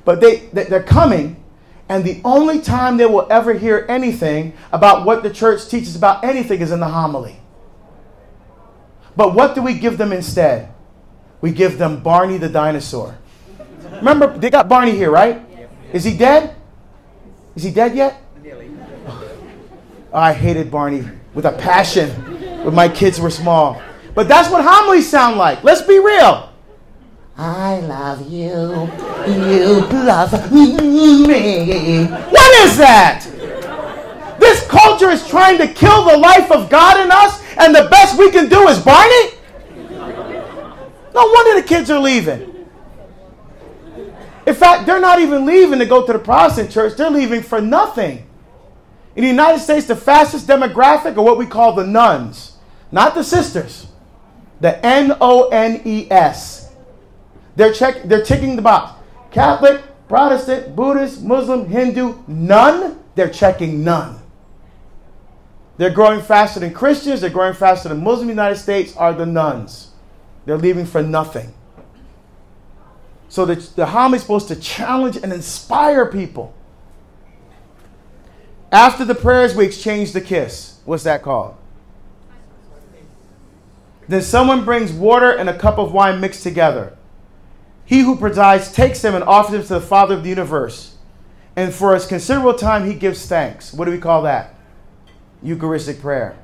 But 0.04 0.20
they, 0.20 0.46
they're 0.52 0.82
coming, 0.82 1.44
and 1.88 2.04
the 2.04 2.20
only 2.24 2.60
time 2.60 2.96
they 2.96 3.06
will 3.06 3.26
ever 3.30 3.54
hear 3.54 3.86
anything 3.88 4.52
about 4.72 5.06
what 5.06 5.22
the 5.22 5.30
church 5.30 5.68
teaches 5.68 5.96
about 5.96 6.22
anything 6.22 6.60
is 6.60 6.70
in 6.70 6.80
the 6.80 6.88
homily. 6.88 7.36
But 9.16 9.34
what 9.34 9.54
do 9.54 9.62
we 9.62 9.74
give 9.74 9.98
them 9.98 10.12
instead? 10.12 10.72
We 11.40 11.50
give 11.50 11.78
them 11.78 12.02
Barney 12.02 12.36
the 12.36 12.48
dinosaur. 12.48 13.16
Remember, 13.90 14.36
they 14.36 14.50
got 14.50 14.68
Barney 14.68 14.92
here, 14.92 15.10
right? 15.10 15.42
Is 15.92 16.04
he 16.04 16.16
dead? 16.16 16.54
Is 17.56 17.62
he 17.62 17.70
dead 17.70 17.96
yet? 17.96 18.22
Oh, 20.12 20.18
I 20.18 20.32
hated 20.32 20.70
Barney 20.70 21.04
with 21.34 21.46
a 21.46 21.52
passion 21.52 22.10
when 22.64 22.74
my 22.74 22.88
kids 22.88 23.20
were 23.20 23.30
small. 23.30 23.80
But 24.14 24.28
that's 24.28 24.50
what 24.50 24.64
homilies 24.64 25.08
sound 25.08 25.36
like. 25.36 25.64
Let's 25.64 25.82
be 25.82 25.98
real. 25.98 26.47
I 27.38 27.78
love 27.80 28.28
you. 28.28 28.90
You 29.32 29.80
love 29.92 30.52
me. 30.52 32.04
What 32.06 32.66
is 32.66 32.76
that? 32.78 33.24
This 34.40 34.66
culture 34.66 35.10
is 35.10 35.26
trying 35.28 35.56
to 35.58 35.68
kill 35.68 36.04
the 36.04 36.16
life 36.16 36.50
of 36.50 36.68
God 36.68 37.00
in 37.00 37.12
us, 37.12 37.40
and 37.56 37.72
the 37.72 37.86
best 37.90 38.18
we 38.18 38.32
can 38.32 38.48
do 38.48 38.66
is 38.66 38.80
Barney? 38.80 39.30
No 41.14 41.26
wonder 41.26 41.60
the 41.60 41.66
kids 41.66 41.90
are 41.90 42.00
leaving. 42.00 42.66
In 44.44 44.54
fact, 44.54 44.86
they're 44.86 45.00
not 45.00 45.20
even 45.20 45.46
leaving 45.46 45.78
to 45.78 45.86
go 45.86 46.04
to 46.04 46.12
the 46.12 46.18
Protestant 46.18 46.72
church, 46.72 46.96
they're 46.96 47.10
leaving 47.10 47.42
for 47.42 47.60
nothing. 47.60 48.26
In 49.14 49.22
the 49.22 49.28
United 49.28 49.60
States, 49.60 49.86
the 49.86 49.94
fastest 49.96 50.48
demographic 50.48 51.16
are 51.16 51.22
what 51.22 51.38
we 51.38 51.46
call 51.46 51.72
the 51.72 51.86
nuns, 51.86 52.56
not 52.90 53.14
the 53.14 53.22
sisters. 53.22 53.86
The 54.60 54.84
N 54.84 55.16
O 55.20 55.48
N 55.50 55.82
E 55.84 56.10
S. 56.10 56.57
They're 57.58 57.72
check, 57.72 58.04
they're 58.04 58.22
ticking 58.22 58.54
the 58.54 58.62
box. 58.62 58.92
Catholic, 59.32 59.82
Protestant, 60.06 60.76
Buddhist, 60.76 61.24
Muslim, 61.24 61.68
Hindu, 61.68 62.22
none. 62.28 63.00
They're 63.16 63.28
checking 63.28 63.82
none. 63.82 64.20
They're 65.76 65.90
growing 65.90 66.22
faster 66.22 66.60
than 66.60 66.72
Christians. 66.72 67.20
They're 67.20 67.30
growing 67.30 67.54
faster 67.54 67.88
than 67.88 68.04
the 68.04 68.24
United 68.26 68.58
States 68.58 68.96
are 68.96 69.12
the 69.12 69.26
nuns. 69.26 69.90
They're 70.46 70.56
leaving 70.56 70.86
for 70.86 71.02
nothing. 71.02 71.52
So 73.28 73.44
the, 73.44 73.56
the 73.74 73.86
homily 73.86 74.18
is 74.18 74.22
supposed 74.22 74.46
to 74.48 74.56
challenge 74.56 75.16
and 75.16 75.32
inspire 75.32 76.06
people. 76.06 76.54
After 78.70 79.04
the 79.04 79.16
prayers, 79.16 79.56
we 79.56 79.66
exchange 79.66 80.12
the 80.12 80.20
kiss. 80.20 80.78
What's 80.84 81.02
that 81.02 81.22
called? 81.22 81.56
Then 84.06 84.22
someone 84.22 84.64
brings 84.64 84.92
water 84.92 85.32
and 85.32 85.50
a 85.50 85.58
cup 85.58 85.78
of 85.78 85.92
wine 85.92 86.20
mixed 86.20 86.44
together. 86.44 86.94
He 87.88 88.00
who 88.00 88.16
presides 88.16 88.70
takes 88.70 89.00
them 89.00 89.14
and 89.14 89.24
offers 89.24 89.52
them 89.52 89.62
to 89.62 89.68
the 89.68 89.80
Father 89.80 90.14
of 90.14 90.22
the 90.22 90.28
universe. 90.28 90.98
And 91.56 91.72
for 91.72 91.96
a 91.96 92.00
considerable 92.00 92.52
time, 92.52 92.84
he 92.86 92.92
gives 92.92 93.24
thanks. 93.24 93.72
What 93.72 93.86
do 93.86 93.90
we 93.90 93.96
call 93.96 94.24
that? 94.24 94.54
Eucharistic 95.42 95.98
prayer. 95.98 96.36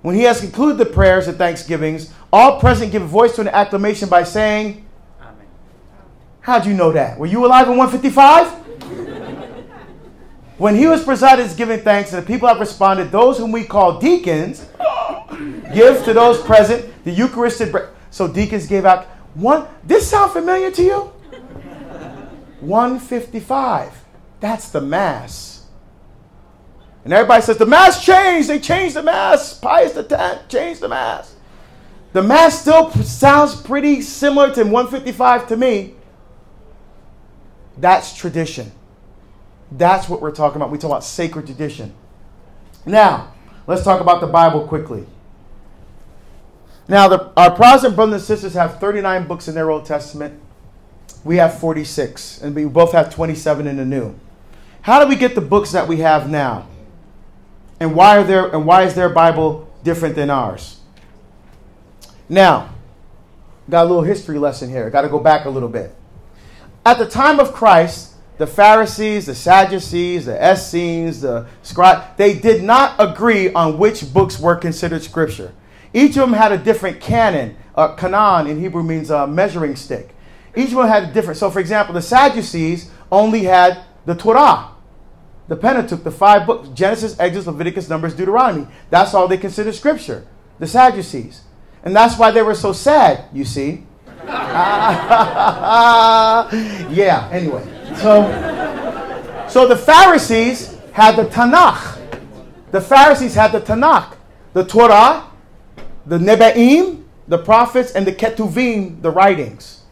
When 0.00 0.16
he 0.16 0.22
has 0.22 0.40
concluded 0.40 0.78
the 0.78 0.92
prayers 0.92 1.28
and 1.28 1.38
thanksgivings, 1.38 2.12
all 2.32 2.58
present 2.58 2.90
give 2.90 3.02
voice 3.02 3.36
to 3.36 3.42
an 3.42 3.48
acclamation 3.48 4.08
by 4.08 4.24
saying, 4.24 4.84
Amen. 5.20 5.46
How'd 6.40 6.66
you 6.66 6.74
know 6.74 6.90
that? 6.90 7.20
Were 7.20 7.26
you 7.26 7.46
alive 7.46 7.68
in 7.68 7.76
155? 7.76 8.58
When 10.58 10.76
he 10.76 10.86
was 10.86 11.02
presided 11.04 11.46
as 11.46 11.56
giving 11.56 11.80
thanks, 11.80 12.12
and 12.12 12.22
the 12.22 12.26
people 12.26 12.46
have 12.46 12.60
responded, 12.60 13.10
those 13.10 13.38
whom 13.38 13.52
we 13.52 13.64
call 13.64 13.98
deacons 13.98 14.64
give 15.72 16.04
to 16.04 16.12
those 16.12 16.40
present 16.42 17.04
the 17.04 17.10
Eucharistic 17.10 17.72
bread. 17.72 17.88
So 18.10 18.28
deacons 18.28 18.66
gave 18.66 18.84
out 18.84 19.08
one. 19.34 19.66
This 19.84 20.08
sound 20.08 20.32
familiar 20.32 20.70
to 20.70 20.82
you? 20.82 21.12
155. 22.60 24.04
That's 24.40 24.70
the 24.70 24.80
Mass. 24.80 25.66
And 27.04 27.12
everybody 27.12 27.42
says, 27.42 27.58
the 27.58 27.66
Mass 27.66 28.04
changed. 28.04 28.48
They 28.48 28.60
changed 28.60 28.94
the 28.94 29.02
Mass. 29.02 29.58
Pius 29.58 29.96
X 29.96 30.42
changed 30.48 30.80
the 30.80 30.88
Mass. 30.88 31.34
The 32.12 32.22
Mass 32.22 32.60
still 32.60 32.90
sounds 32.90 33.56
pretty 33.56 34.02
similar 34.02 34.54
to 34.54 34.62
155 34.62 35.48
to 35.48 35.56
me. 35.56 35.94
That's 37.78 38.14
tradition. 38.14 38.70
That's 39.70 40.08
what 40.08 40.20
we're 40.20 40.32
talking 40.32 40.56
about. 40.56 40.70
We 40.70 40.78
talk 40.78 40.90
about 40.90 41.04
sacred 41.04 41.46
tradition. 41.46 41.94
Now, 42.84 43.32
let's 43.66 43.82
talk 43.82 44.00
about 44.00 44.20
the 44.20 44.26
Bible 44.26 44.66
quickly. 44.68 45.06
Now, 46.88 47.08
the, 47.08 47.32
our 47.36 47.50
Protestant 47.50 47.96
brothers 47.96 48.14
and 48.14 48.22
sisters 48.22 48.54
have 48.54 48.80
39 48.80 49.26
books 49.26 49.48
in 49.48 49.54
their 49.54 49.70
Old 49.70 49.86
Testament. 49.86 50.40
We 51.24 51.36
have 51.36 51.58
46, 51.58 52.42
and 52.42 52.54
we 52.54 52.64
both 52.64 52.92
have 52.92 53.14
27 53.14 53.66
in 53.66 53.76
the 53.76 53.84
New. 53.84 54.14
How 54.82 55.02
do 55.02 55.08
we 55.08 55.14
get 55.14 55.34
the 55.34 55.40
books 55.40 55.70
that 55.72 55.86
we 55.86 55.98
have 55.98 56.28
now? 56.28 56.66
And 57.78 57.94
why 57.94 58.18
are 58.18 58.24
there 58.24 58.48
and 58.48 58.66
why 58.66 58.82
is 58.82 58.94
their 58.94 59.08
Bible 59.08 59.68
different 59.82 60.14
than 60.16 60.30
ours? 60.30 60.80
Now, 62.28 62.74
got 63.70 63.86
a 63.86 63.88
little 63.88 64.02
history 64.02 64.38
lesson 64.38 64.70
here. 64.70 64.88
Got 64.90 65.02
to 65.02 65.08
go 65.08 65.20
back 65.20 65.44
a 65.44 65.50
little 65.50 65.68
bit. 65.68 65.94
At 66.84 66.98
the 66.98 67.06
time 67.06 67.38
of 67.38 67.52
Christ, 67.52 68.14
the 68.38 68.46
Pharisees, 68.46 69.26
the 69.26 69.34
Sadducees, 69.34 70.26
the 70.26 70.52
Essenes, 70.52 71.20
the 71.20 71.46
scribes, 71.62 72.04
they 72.16 72.36
did 72.36 72.62
not 72.64 72.96
agree 72.98 73.52
on 73.52 73.78
which 73.78 74.12
books 74.12 74.40
were 74.40 74.56
considered 74.56 75.02
scripture. 75.02 75.52
Each 75.94 76.16
of 76.16 76.28
them 76.28 76.32
had 76.32 76.52
a 76.52 76.58
different 76.58 77.00
canon. 77.00 77.56
Uh, 77.74 77.94
canon 77.94 78.46
in 78.46 78.60
Hebrew 78.60 78.82
means 78.82 79.10
a 79.10 79.26
measuring 79.26 79.76
stick. 79.76 80.14
Each 80.54 80.72
one 80.72 80.88
had 80.88 81.04
a 81.04 81.12
different. 81.12 81.38
So, 81.38 81.50
for 81.50 81.60
example, 81.60 81.94
the 81.94 82.02
Sadducees 82.02 82.90
only 83.10 83.44
had 83.44 83.82
the 84.04 84.14
Torah, 84.14 84.68
the 85.48 85.56
Pentateuch, 85.56 86.04
the 86.04 86.10
five 86.10 86.46
books 86.46 86.68
Genesis, 86.70 87.18
Exodus, 87.18 87.46
Leviticus, 87.46 87.88
Numbers, 87.88 88.14
Deuteronomy. 88.14 88.66
That's 88.90 89.14
all 89.14 89.28
they 89.28 89.38
considered 89.38 89.74
scripture, 89.74 90.26
the 90.58 90.66
Sadducees. 90.66 91.42
And 91.84 91.96
that's 91.96 92.18
why 92.18 92.30
they 92.30 92.42
were 92.42 92.54
so 92.54 92.72
sad, 92.72 93.24
you 93.32 93.44
see. 93.44 93.84
yeah, 94.26 94.78
anyway. 97.32 97.64
So, 97.96 99.46
so 99.48 99.66
the 99.66 99.76
Pharisees 99.76 100.78
had 100.92 101.16
the 101.16 101.24
Tanakh. 101.24 101.98
The 102.70 102.80
Pharisees 102.80 103.34
had 103.34 103.50
the 103.52 103.60
Tanakh, 103.60 104.16
the 104.52 104.64
Torah, 104.64 105.24
the 106.06 106.18
Nevi'im, 106.18 107.04
the 107.28 107.38
prophets, 107.38 107.92
and 107.92 108.06
the 108.06 108.12
Ketuvim, 108.12 109.02
the 109.02 109.10
writings. 109.10 109.82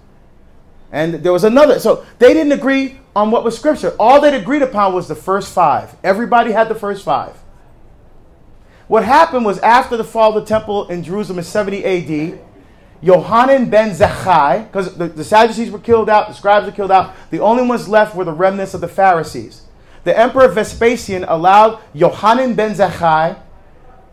And 0.92 1.14
there 1.14 1.32
was 1.32 1.44
another. 1.44 1.78
So 1.78 2.04
they 2.18 2.34
didn't 2.34 2.52
agree 2.52 2.98
on 3.14 3.30
what 3.30 3.44
was 3.44 3.56
scripture. 3.56 3.94
All 3.98 4.20
they 4.20 4.34
agreed 4.36 4.62
upon 4.62 4.94
was 4.94 5.08
the 5.08 5.14
first 5.14 5.52
five. 5.52 5.94
Everybody 6.02 6.52
had 6.52 6.68
the 6.68 6.74
first 6.74 7.04
five. 7.04 7.36
What 8.88 9.04
happened 9.04 9.44
was 9.44 9.58
after 9.60 9.96
the 9.96 10.04
fall 10.04 10.36
of 10.36 10.42
the 10.42 10.48
temple 10.48 10.88
in 10.88 11.04
Jerusalem 11.04 11.38
in 11.38 11.44
70 11.44 11.84
AD, 11.84 12.40
Yohanan 13.00 13.70
ben 13.70 13.90
Zakkai, 13.90 14.66
because 14.66 14.96
the, 14.96 15.06
the 15.06 15.22
Sadducees 15.22 15.70
were 15.70 15.78
killed 15.78 16.10
out, 16.10 16.26
the 16.28 16.34
scribes 16.34 16.66
were 16.66 16.72
killed 16.72 16.90
out, 16.90 17.14
the 17.30 17.38
only 17.38 17.64
ones 17.64 17.88
left 17.88 18.16
were 18.16 18.24
the 18.24 18.32
remnants 18.32 18.74
of 18.74 18.80
the 18.80 18.88
Pharisees. 18.88 19.62
The 20.02 20.18
emperor 20.18 20.48
Vespasian 20.48 21.24
allowed 21.24 21.80
Yohanan 21.94 22.54
ben 22.54 22.74
Zakkai 22.74 23.38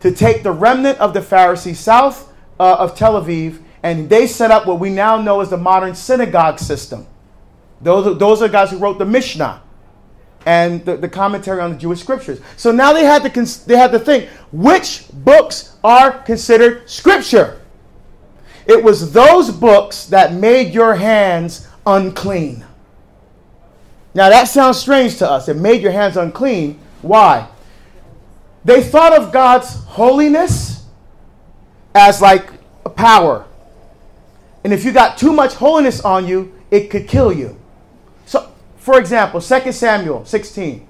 to 0.00 0.12
take 0.12 0.42
the 0.42 0.52
remnant 0.52 0.98
of 0.98 1.14
the 1.14 1.22
Pharisees 1.22 1.78
south 1.78 2.32
uh, 2.60 2.76
of 2.78 2.96
Tel 2.96 3.20
Aviv, 3.20 3.60
and 3.82 4.08
they 4.08 4.26
set 4.26 4.50
up 4.50 4.66
what 4.66 4.80
we 4.80 4.90
now 4.90 5.20
know 5.20 5.40
as 5.40 5.50
the 5.50 5.56
modern 5.56 5.94
synagogue 5.94 6.58
system. 6.58 7.06
Those 7.80 8.06
are, 8.06 8.14
those 8.14 8.42
are 8.42 8.48
guys 8.48 8.70
who 8.70 8.78
wrote 8.78 8.98
the 8.98 9.06
Mishnah 9.06 9.62
and 10.46 10.84
the, 10.84 10.96
the 10.96 11.08
commentary 11.08 11.60
on 11.60 11.72
the 11.72 11.76
Jewish 11.76 12.00
scriptures. 12.00 12.40
So 12.56 12.72
now 12.72 12.92
they 12.92 13.04
had 13.04 13.22
to 13.22 13.30
cons- 13.30 13.64
they 13.64 13.76
had 13.76 13.92
to 13.92 13.98
think 13.98 14.28
which 14.52 15.06
books 15.12 15.76
are 15.84 16.22
considered 16.22 16.88
scripture. 16.88 17.60
It 18.66 18.82
was 18.82 19.12
those 19.12 19.50
books 19.50 20.06
that 20.06 20.32
made 20.32 20.74
your 20.74 20.94
hands 20.94 21.68
unclean. 21.86 22.64
Now 24.14 24.28
that 24.28 24.44
sounds 24.44 24.78
strange 24.78 25.18
to 25.18 25.30
us. 25.30 25.48
It 25.48 25.56
made 25.56 25.82
your 25.82 25.92
hands 25.92 26.16
unclean. 26.16 26.78
Why? 27.02 27.48
They 28.64 28.82
thought 28.82 29.12
of 29.16 29.32
God's 29.32 29.74
holiness 29.84 30.84
as 31.94 32.20
like 32.20 32.50
a 32.84 32.90
power. 32.90 33.46
And 34.64 34.72
if 34.72 34.84
you 34.84 34.92
got 34.92 35.16
too 35.16 35.32
much 35.32 35.54
holiness 35.54 36.00
on 36.00 36.26
you, 36.26 36.52
it 36.70 36.90
could 36.90 37.08
kill 37.08 37.32
you. 37.32 37.58
So, 38.26 38.52
for 38.76 38.98
example, 38.98 39.40
2 39.40 39.72
Samuel 39.72 40.24
16. 40.24 40.86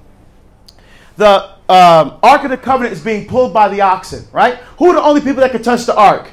The 1.17 1.51
um, 1.69 2.19
Ark 2.23 2.45
of 2.45 2.51
the 2.51 2.57
Covenant 2.57 2.93
is 2.93 3.03
being 3.03 3.27
pulled 3.29 3.53
by 3.53 3.69
the 3.69 3.81
oxen, 3.81 4.27
right? 4.33 4.57
Who 4.79 4.91
are 4.91 4.95
the 4.95 5.03
only 5.03 5.21
people 5.21 5.41
that 5.43 5.51
could 5.53 5.65
touch 5.65 5.85
the 5.87 5.97
Ark? 5.97 6.31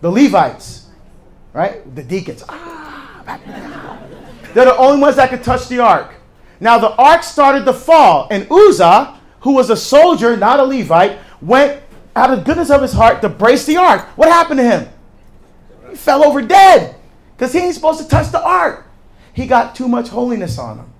the 0.00 0.10
Levites, 0.10 0.86
right? 1.52 1.94
The 1.94 2.02
deacons. 2.02 2.44
Ah, 2.48 3.38
They're 4.54 4.64
the 4.66 4.76
only 4.76 5.00
ones 5.00 5.16
that 5.16 5.30
could 5.30 5.42
touch 5.42 5.68
the 5.68 5.80
ark. 5.80 6.14
Now 6.60 6.78
the 6.78 6.90
ark 6.92 7.22
started 7.22 7.64
to 7.64 7.72
fall, 7.72 8.28
and 8.30 8.46
Uzzah, 8.50 9.17
who 9.40 9.54
was 9.54 9.70
a 9.70 9.76
soldier, 9.76 10.36
not 10.36 10.60
a 10.60 10.64
Levite, 10.64 11.18
went 11.40 11.82
out 12.16 12.32
of 12.32 12.44
goodness 12.44 12.70
of 12.70 12.82
his 12.82 12.92
heart 12.92 13.22
to 13.22 13.28
brace 13.28 13.64
the 13.64 13.76
ark. 13.76 14.02
What 14.16 14.28
happened 14.28 14.58
to 14.58 14.64
him? 14.64 14.88
He 15.90 15.96
fell 15.96 16.24
over 16.24 16.42
dead 16.42 16.96
because 17.36 17.52
he 17.52 17.60
ain't 17.60 17.74
supposed 17.74 18.00
to 18.00 18.08
touch 18.08 18.30
the 18.30 18.42
ark. 18.42 18.86
He 19.32 19.46
got 19.46 19.74
too 19.74 19.88
much 19.88 20.08
holiness 20.08 20.58
on 20.58 20.78
him. 20.78 20.92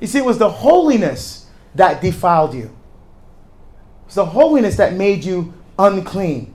You 0.00 0.06
see, 0.06 0.18
it 0.18 0.24
was 0.24 0.38
the 0.38 0.50
holiness 0.50 1.46
that 1.74 2.00
defiled 2.00 2.54
you. 2.54 2.74
It's 4.06 4.14
the 4.14 4.24
holiness 4.24 4.76
that 4.76 4.94
made 4.94 5.24
you 5.24 5.52
unclean. 5.78 6.54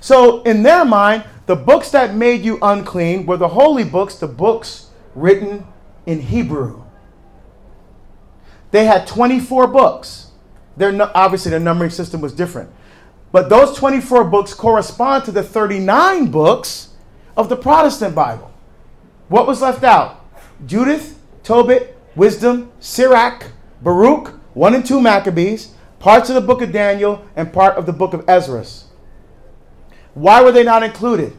So, 0.00 0.42
in 0.42 0.62
their 0.62 0.84
mind, 0.84 1.24
the 1.46 1.56
books 1.56 1.90
that 1.90 2.14
made 2.14 2.42
you 2.42 2.58
unclean 2.62 3.26
were 3.26 3.36
the 3.36 3.48
holy 3.48 3.84
books, 3.84 4.16
the 4.16 4.28
books 4.28 4.90
written 5.14 5.66
in 6.06 6.20
Hebrew. 6.20 6.84
They 8.70 8.84
had 8.84 9.06
24 9.06 9.66
books. 9.68 10.27
Their, 10.78 11.10
obviously, 11.16 11.50
their 11.50 11.60
numbering 11.60 11.90
system 11.90 12.20
was 12.20 12.32
different. 12.32 12.70
But 13.30 13.50
those 13.50 13.76
24 13.76 14.24
books 14.24 14.54
correspond 14.54 15.24
to 15.26 15.32
the 15.32 15.42
39 15.42 16.30
books 16.30 16.90
of 17.36 17.48
the 17.48 17.56
Protestant 17.56 18.14
Bible. 18.14 18.52
What 19.28 19.46
was 19.46 19.60
left 19.60 19.84
out? 19.84 20.24
Judith, 20.64 21.18
Tobit, 21.42 21.96
Wisdom, 22.16 22.72
Sirach, 22.80 23.44
Baruch, 23.82 24.40
1 24.54 24.74
and 24.74 24.86
2 24.86 25.00
Maccabees, 25.00 25.74
parts 25.98 26.30
of 26.30 26.34
the 26.34 26.40
book 26.40 26.62
of 26.62 26.72
Daniel, 26.72 27.24
and 27.36 27.52
part 27.52 27.76
of 27.76 27.86
the 27.86 27.92
book 27.92 28.14
of 28.14 28.24
Ezra. 28.28 28.64
Why 30.14 30.42
were 30.42 30.52
they 30.52 30.64
not 30.64 30.82
included? 30.82 31.36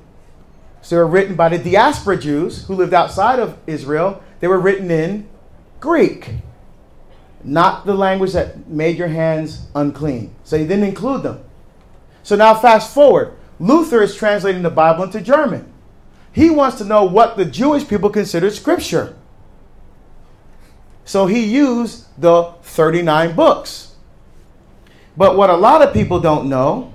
So 0.82 0.96
they 0.96 1.00
were 1.00 1.08
written 1.08 1.36
by 1.36 1.50
the 1.50 1.58
diaspora 1.58 2.18
Jews 2.18 2.66
who 2.66 2.76
lived 2.76 2.94
outside 2.94 3.40
of 3.40 3.58
Israel. 3.68 4.24
They 4.40 4.48
were 4.48 4.60
written 4.60 4.90
in 4.92 5.28
Greek, 5.80 6.36
not 7.44 7.86
the 7.86 7.94
language 7.94 8.34
that 8.34 8.68
made 8.68 8.98
your 8.98 9.08
hands 9.08 9.68
unclean. 9.76 10.34
So 10.44 10.58
he 10.58 10.66
didn't 10.66 10.86
include 10.86 11.24
them. 11.24 11.44
So 12.24 12.36
now, 12.36 12.54
fast 12.54 12.94
forward. 12.94 13.34
Luther 13.60 14.02
is 14.02 14.16
translating 14.16 14.62
the 14.62 14.70
Bible 14.70 15.04
into 15.04 15.22
German. 15.22 15.72
He 16.32 16.50
wants 16.50 16.78
to 16.78 16.86
know 16.86 17.04
what 17.04 17.38
the 17.38 17.46
Jewish 17.46 17.88
people 17.88 18.10
considered 18.10 18.54
scripture. 18.54 19.16
So 21.06 21.26
he 21.26 21.46
used 21.46 22.06
the 22.22 22.54
39 22.62 23.36
books. 23.36 23.96
But 25.18 25.36
what 25.36 25.50
a 25.50 25.56
lot 25.56 25.82
of 25.82 25.94
people 25.94 26.20
don't 26.20 26.48
know 26.48 26.94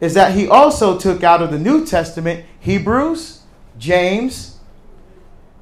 is 0.00 0.14
that 0.14 0.34
he 0.34 0.48
also 0.48 0.98
took 0.98 1.22
out 1.22 1.40
of 1.40 1.50
the 1.50 1.58
New 1.58 1.86
Testament 1.86 2.44
Hebrews, 2.60 3.42
James, 3.78 4.58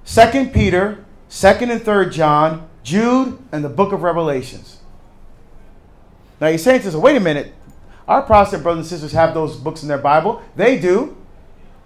2nd 0.05 0.53
Peter, 0.53 1.05
2nd 1.29 1.71
and 1.71 1.81
3rd 1.81 2.12
John, 2.12 2.69
Jude, 2.85 3.39
and 3.51 3.64
the 3.64 3.68
book 3.68 3.93
of 3.93 4.03
Revelations. 4.03 4.78
Now 6.41 6.49
you're 6.49 6.59
saying 6.59 6.82
to 6.82 6.89
us, 6.89 6.95
wait 6.95 7.16
a 7.16 7.20
minute, 7.20 7.53
our 8.07 8.22
Protestant 8.22 8.62
brothers 8.62 8.85
and 8.85 8.91
sisters 8.91 9.12
have 9.12 9.32
those 9.35 9.57
books 9.57 9.82
in 9.82 9.89
their 9.89 9.99
Bible. 9.99 10.43
They 10.55 10.78
do. 10.78 11.16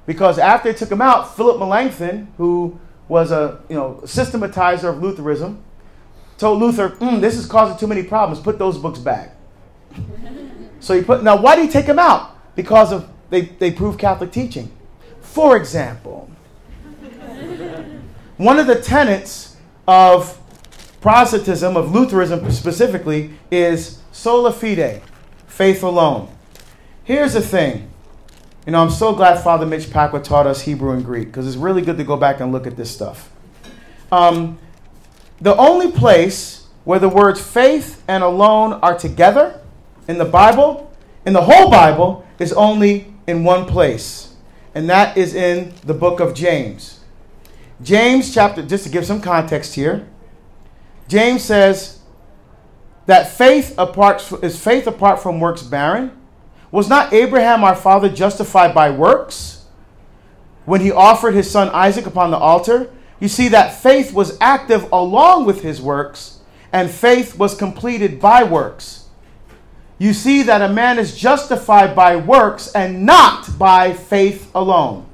Because 0.04 0.38
after 0.38 0.72
they 0.72 0.78
took 0.78 0.88
them 0.88 1.02
out, 1.02 1.36
Philip 1.36 1.58
Melanchthon, 1.58 2.32
who 2.38 2.80
was 3.08 3.30
a 3.30 3.60
you 3.68 3.76
know 3.76 4.00
systematizer 4.04 4.88
of 4.88 5.02
Lutheranism, 5.02 5.62
told 6.38 6.60
Luther, 6.60 6.88
mm, 6.88 7.20
"This 7.20 7.36
is 7.36 7.44
causing 7.44 7.76
too 7.76 7.86
many 7.86 8.02
problems. 8.02 8.42
Put 8.42 8.58
those 8.58 8.78
books 8.78 8.98
back." 8.98 9.36
so 10.80 10.94
he 10.94 11.02
put. 11.02 11.22
Now, 11.22 11.36
why 11.36 11.56
did 11.56 11.66
he 11.66 11.70
take 11.70 11.84
them 11.84 11.98
out? 11.98 12.36
Because 12.56 12.90
of 12.90 13.06
they 13.28 13.42
they 13.42 13.70
prove 13.70 13.98
Catholic 13.98 14.32
teaching. 14.32 14.72
For 15.20 15.58
example, 15.58 16.30
one 18.38 18.58
of 18.58 18.66
the 18.66 18.80
tenets 18.80 19.56
of 19.86 20.37
Protestantism, 21.00 21.76
of 21.76 21.94
Lutheranism 21.94 22.50
specifically, 22.50 23.30
is 23.50 24.00
sola 24.10 24.52
fide, 24.52 25.02
faith 25.46 25.82
alone. 25.82 26.28
Here's 27.04 27.34
the 27.34 27.40
thing. 27.40 27.90
You 28.66 28.72
know, 28.72 28.82
I'm 28.82 28.90
so 28.90 29.14
glad 29.14 29.42
Father 29.42 29.64
Mitch 29.64 29.86
Pacwa 29.86 30.22
taught 30.22 30.46
us 30.46 30.62
Hebrew 30.62 30.92
and 30.92 31.04
Greek 31.04 31.28
because 31.28 31.46
it's 31.46 31.56
really 31.56 31.82
good 31.82 31.96
to 31.96 32.04
go 32.04 32.16
back 32.16 32.40
and 32.40 32.52
look 32.52 32.66
at 32.66 32.76
this 32.76 32.90
stuff. 32.90 33.30
Um, 34.12 34.58
the 35.40 35.56
only 35.56 35.90
place 35.90 36.66
where 36.84 36.98
the 36.98 37.08
words 37.08 37.40
faith 37.40 38.02
and 38.08 38.22
alone 38.22 38.74
are 38.74 38.98
together 38.98 39.60
in 40.08 40.18
the 40.18 40.24
Bible, 40.24 40.92
in 41.24 41.32
the 41.32 41.42
whole 41.42 41.70
Bible, 41.70 42.26
is 42.38 42.52
only 42.52 43.12
in 43.26 43.44
one 43.44 43.66
place, 43.66 44.34
and 44.74 44.88
that 44.90 45.16
is 45.16 45.34
in 45.34 45.72
the 45.84 45.94
book 45.94 46.18
of 46.18 46.34
James. 46.34 47.00
James 47.82 48.34
chapter, 48.34 48.62
just 48.62 48.84
to 48.84 48.90
give 48.90 49.06
some 49.06 49.20
context 49.20 49.74
here, 49.74 50.06
James 51.08 51.42
says 51.42 52.00
that 53.06 53.30
faith 53.30 53.74
apart 53.78 54.30
is 54.42 54.62
faith 54.62 54.86
apart 54.86 55.20
from 55.20 55.40
works 55.40 55.62
barren 55.62 56.12
was 56.70 56.88
not 56.88 57.12
Abraham 57.12 57.64
our 57.64 57.74
father 57.74 58.08
justified 58.08 58.74
by 58.74 58.90
works 58.90 59.64
when 60.66 60.82
he 60.82 60.92
offered 60.92 61.34
his 61.34 61.50
son 61.50 61.70
Isaac 61.70 62.06
upon 62.06 62.30
the 62.30 62.36
altar? 62.36 62.90
You 63.20 63.28
see 63.28 63.48
that 63.48 63.80
faith 63.80 64.12
was 64.12 64.36
active 64.40 64.92
along 64.92 65.46
with 65.46 65.62
his 65.62 65.80
works, 65.80 66.40
and 66.72 66.90
faith 66.90 67.38
was 67.38 67.56
completed 67.56 68.20
by 68.20 68.44
works. 68.44 69.06
You 69.98 70.12
see 70.12 70.42
that 70.42 70.62
a 70.62 70.72
man 70.72 70.98
is 70.98 71.16
justified 71.16 71.96
by 71.96 72.16
works 72.16 72.70
and 72.72 73.04
not 73.04 73.58
by 73.58 73.94
faith 73.94 74.50
alone. 74.54 75.06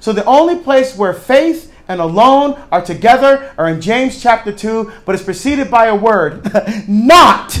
So 0.00 0.12
the 0.12 0.24
only 0.26 0.56
place 0.56 0.96
where 0.96 1.14
faith 1.14 1.73
and 1.88 2.00
alone 2.00 2.60
are 2.70 2.82
together 2.82 3.52
are 3.58 3.68
in 3.68 3.80
James 3.80 4.22
chapter 4.22 4.52
2, 4.52 4.92
but 5.04 5.14
it's 5.14 5.24
preceded 5.24 5.70
by 5.70 5.86
a 5.86 5.94
word, 5.94 6.50
not 6.88 7.58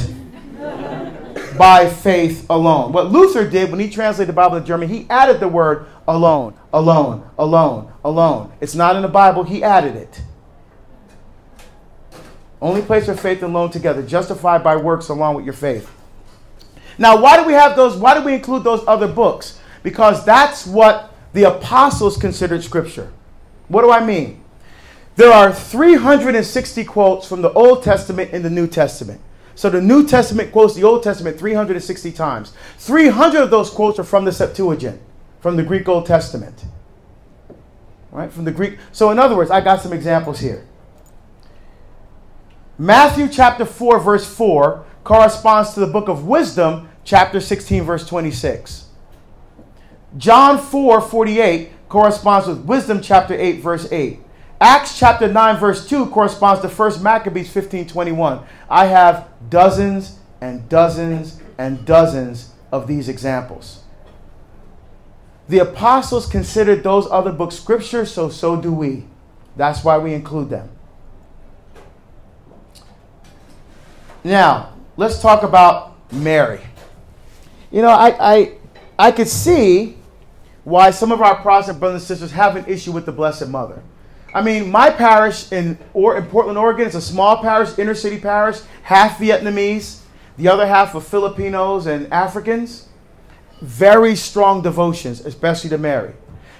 by 1.58 1.88
faith 1.88 2.46
alone. 2.50 2.92
What 2.92 3.10
Luther 3.10 3.48
did 3.48 3.70
when 3.70 3.80
he 3.80 3.88
translated 3.88 4.28
the 4.28 4.34
Bible 4.36 4.60
to 4.60 4.66
German, 4.66 4.88
he 4.88 5.06
added 5.08 5.40
the 5.40 5.48
word 5.48 5.86
alone, 6.08 6.54
alone, 6.72 7.28
alone, 7.38 7.92
alone. 8.04 8.52
It's 8.60 8.74
not 8.74 8.96
in 8.96 9.02
the 9.02 9.08
Bible, 9.08 9.44
he 9.44 9.62
added 9.62 9.96
it. 9.96 10.22
Only 12.60 12.82
place 12.82 13.06
where 13.06 13.16
faith 13.16 13.42
alone 13.42 13.70
together, 13.70 14.02
justified 14.02 14.64
by 14.64 14.76
works 14.76 15.10
along 15.10 15.36
with 15.36 15.44
your 15.44 15.54
faith. 15.54 15.90
Now, 16.96 17.20
why 17.20 17.36
do 17.36 17.44
we 17.44 17.52
have 17.52 17.76
those? 17.76 17.96
Why 17.96 18.14
do 18.14 18.24
we 18.24 18.34
include 18.34 18.64
those 18.64 18.82
other 18.86 19.08
books? 19.08 19.60
Because 19.82 20.24
that's 20.24 20.66
what 20.66 21.12
the 21.32 21.44
apostles 21.44 22.16
considered 22.16 22.62
scripture. 22.62 23.12
What 23.68 23.82
do 23.82 23.90
I 23.90 24.04
mean? 24.04 24.42
There 25.16 25.32
are 25.32 25.52
360 25.52 26.84
quotes 26.84 27.26
from 27.28 27.42
the 27.42 27.52
Old 27.52 27.82
Testament 27.82 28.32
in 28.32 28.42
the 28.42 28.50
New 28.50 28.66
Testament. 28.66 29.20
So 29.54 29.70
the 29.70 29.80
New 29.80 30.06
Testament 30.06 30.50
quotes 30.50 30.74
the 30.74 30.82
Old 30.82 31.02
Testament 31.02 31.38
360 31.38 32.12
times. 32.12 32.52
300 32.78 33.42
of 33.42 33.50
those 33.50 33.70
quotes 33.70 33.98
are 33.98 34.04
from 34.04 34.24
the 34.24 34.32
Septuagint, 34.32 35.00
from 35.40 35.56
the 35.56 35.62
Greek 35.62 35.88
Old 35.88 36.06
Testament. 36.06 36.64
Right? 38.10 38.32
From 38.32 38.44
the 38.44 38.52
Greek. 38.52 38.78
So 38.90 39.10
in 39.10 39.18
other 39.18 39.36
words, 39.36 39.50
I 39.50 39.60
got 39.60 39.80
some 39.80 39.92
examples 39.92 40.40
here. 40.40 40.66
Matthew 42.76 43.28
chapter 43.28 43.64
4 43.64 44.00
verse 44.00 44.26
4 44.26 44.84
corresponds 45.04 45.74
to 45.74 45.80
the 45.80 45.86
book 45.86 46.08
of 46.08 46.26
Wisdom 46.26 46.88
chapter 47.04 47.40
16 47.40 47.84
verse 47.84 48.06
26. 48.06 48.86
John 50.16 50.58
4 50.58 51.00
48 51.00 51.70
corresponds 51.94 52.48
with 52.48 52.58
Wisdom 52.64 53.00
chapter 53.00 53.34
8 53.34 53.60
verse 53.60 53.86
8. 53.92 54.18
Acts 54.60 54.98
chapter 54.98 55.32
9, 55.32 55.58
verse 55.58 55.88
2 55.88 56.06
corresponds 56.06 56.60
to 56.62 56.68
1 56.68 57.00
Maccabees 57.00 57.48
15 57.52 57.86
21. 57.86 58.44
I 58.68 58.86
have 58.86 59.28
dozens 59.48 60.18
and 60.40 60.68
dozens 60.68 61.40
and 61.56 61.86
dozens 61.86 62.52
of 62.72 62.88
these 62.88 63.08
examples. 63.08 63.84
The 65.48 65.60
apostles 65.60 66.26
considered 66.26 66.82
those 66.82 67.06
other 67.12 67.30
books 67.30 67.54
scripture, 67.54 68.04
so 68.04 68.28
so 68.28 68.60
do 68.60 68.72
we. 68.72 69.04
That's 69.56 69.84
why 69.84 69.98
we 69.98 70.14
include 70.14 70.50
them. 70.50 70.68
Now, 74.24 74.72
let's 74.96 75.22
talk 75.22 75.44
about 75.44 75.94
Mary. 76.12 76.60
You 77.70 77.82
know, 77.82 77.90
I, 77.90 78.34
I, 78.34 78.52
I 78.98 79.12
could 79.12 79.28
see 79.28 79.96
why 80.64 80.90
some 80.90 81.12
of 81.12 81.20
our 81.22 81.36
Protestant 81.36 81.78
brothers 81.78 82.02
and 82.02 82.08
sisters 82.08 82.32
have 82.32 82.56
an 82.56 82.64
issue 82.66 82.92
with 82.92 83.06
the 83.06 83.12
Blessed 83.12 83.48
Mother. 83.48 83.82
I 84.34 84.42
mean, 84.42 84.70
my 84.70 84.90
parish 84.90 85.52
in, 85.52 85.78
or, 85.92 86.16
in 86.16 86.26
Portland, 86.26 86.58
Oregon, 86.58 86.86
is 86.86 86.94
a 86.96 87.00
small 87.00 87.40
parish, 87.40 87.78
inner 87.78 87.94
city 87.94 88.18
parish, 88.18 88.60
half 88.82 89.18
Vietnamese, 89.18 90.00
the 90.36 90.48
other 90.48 90.66
half 90.66 90.94
of 90.94 91.06
Filipinos 91.06 91.86
and 91.86 92.12
Africans. 92.12 92.88
Very 93.60 94.16
strong 94.16 94.62
devotions, 94.62 95.24
especially 95.24 95.70
to 95.70 95.78
Mary. 95.78 96.14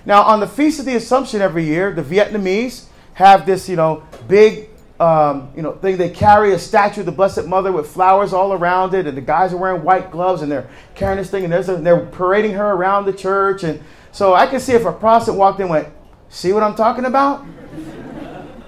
Now, 0.06 0.22
on 0.22 0.38
the 0.38 0.46
Feast 0.46 0.78
of 0.78 0.84
the 0.86 0.94
Assumption 0.94 1.40
every 1.40 1.64
year, 1.64 1.92
the 1.92 2.02
Vietnamese 2.02 2.84
have 3.14 3.46
this, 3.46 3.68
you 3.68 3.76
know, 3.76 4.04
big, 4.28 4.68
um, 5.00 5.52
you 5.56 5.62
know, 5.62 5.72
thing. 5.72 5.96
They 5.96 6.10
carry 6.10 6.52
a 6.52 6.58
statue 6.58 7.00
of 7.00 7.06
the 7.06 7.12
Blessed 7.12 7.46
Mother 7.46 7.72
with 7.72 7.88
flowers 7.88 8.32
all 8.32 8.52
around 8.52 8.94
it, 8.94 9.06
and 9.06 9.16
the 9.16 9.22
guys 9.22 9.52
are 9.52 9.56
wearing 9.56 9.82
white 9.82 10.10
gloves, 10.10 10.42
and 10.42 10.50
they're 10.50 10.68
carrying 10.94 11.18
this 11.18 11.30
thing, 11.30 11.44
and, 11.44 11.52
a, 11.52 11.74
and 11.74 11.86
they're 11.86 12.06
parading 12.06 12.52
her 12.52 12.72
around 12.72 13.06
the 13.06 13.12
church. 13.12 13.64
And 13.64 13.82
so 14.12 14.34
I 14.34 14.46
can 14.46 14.60
see 14.60 14.72
if 14.72 14.84
a 14.84 14.92
Protestant 14.92 15.36
walked 15.36 15.58
in 15.58 15.64
and 15.64 15.70
went, 15.70 15.88
See 16.34 16.52
what 16.52 16.64
I'm 16.64 16.74
talking 16.74 17.04
about? 17.04 17.46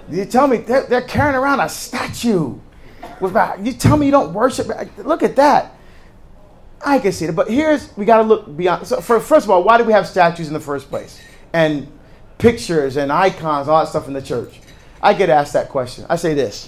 You 0.09 0.23
tell 0.23 0.47
me 0.47 0.57
they're, 0.57 0.85
they're 0.85 1.01
carrying 1.01 1.35
around 1.35 1.59
a 1.59 1.67
statue. 1.67 2.57
With, 3.19 3.35
you 3.61 3.73
tell 3.73 3.97
me 3.97 4.05
you 4.05 4.11
don't 4.13 4.33
worship. 4.33 4.69
Look 4.97 5.21
at 5.21 5.35
that. 5.35 5.75
I 6.85 6.99
can 6.99 7.11
see 7.11 7.25
it. 7.25 7.35
But 7.35 7.49
here's, 7.49 7.95
we 7.97 8.05
got 8.05 8.17
to 8.19 8.23
look 8.23 8.55
beyond. 8.55 8.87
So 8.87 9.01
for, 9.01 9.19
first 9.19 9.45
of 9.45 9.49
all, 9.49 9.63
why 9.63 9.77
do 9.77 9.83
we 9.83 9.91
have 9.91 10.07
statues 10.07 10.47
in 10.47 10.53
the 10.53 10.61
first 10.61 10.89
place? 10.89 11.19
And 11.51 11.91
pictures 12.37 12.95
and 12.95 13.11
icons, 13.11 13.67
all 13.67 13.83
that 13.83 13.89
stuff 13.89 14.07
in 14.07 14.13
the 14.13 14.21
church. 14.21 14.61
I 15.07 15.13
get 15.13 15.29
asked 15.29 15.53
that 15.53 15.69
question. 15.69 16.05
I 16.09 16.17
say 16.17 16.33
this 16.33 16.67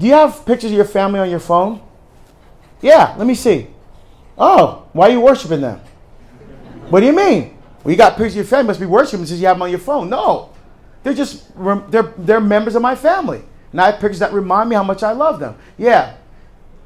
Do 0.00 0.06
you 0.06 0.14
have 0.14 0.46
pictures 0.46 0.70
of 0.70 0.76
your 0.76 0.86
family 0.86 1.20
on 1.20 1.28
your 1.28 1.38
phone? 1.38 1.82
Yeah, 2.80 3.14
let 3.18 3.26
me 3.26 3.34
see. 3.34 3.66
Oh, 4.38 4.88
why 4.94 5.08
are 5.08 5.12
you 5.12 5.20
worshiping 5.20 5.60
them? 5.60 5.80
What 6.88 7.00
do 7.00 7.06
you 7.06 7.12
mean? 7.12 7.58
Well, 7.84 7.92
you 7.92 7.98
got 7.98 8.16
pictures 8.16 8.32
of 8.32 8.36
your 8.36 8.44
family, 8.46 8.68
must 8.68 8.80
be 8.80 8.86
worshiping 8.86 9.26
since 9.26 9.38
you 9.38 9.46
have 9.46 9.56
them 9.56 9.62
on 9.62 9.70
your 9.70 9.78
phone. 9.78 10.08
No. 10.08 10.48
They're 11.02 11.12
just 11.12 11.52
they're 11.90 12.14
they're 12.16 12.40
members 12.40 12.74
of 12.74 12.80
my 12.80 12.94
family. 12.94 13.42
And 13.72 13.78
I 13.78 13.90
have 13.90 14.00
pictures 14.00 14.20
that 14.20 14.32
remind 14.32 14.70
me 14.70 14.76
how 14.76 14.82
much 14.82 15.02
I 15.02 15.12
love 15.12 15.38
them. 15.38 15.58
Yeah. 15.76 16.16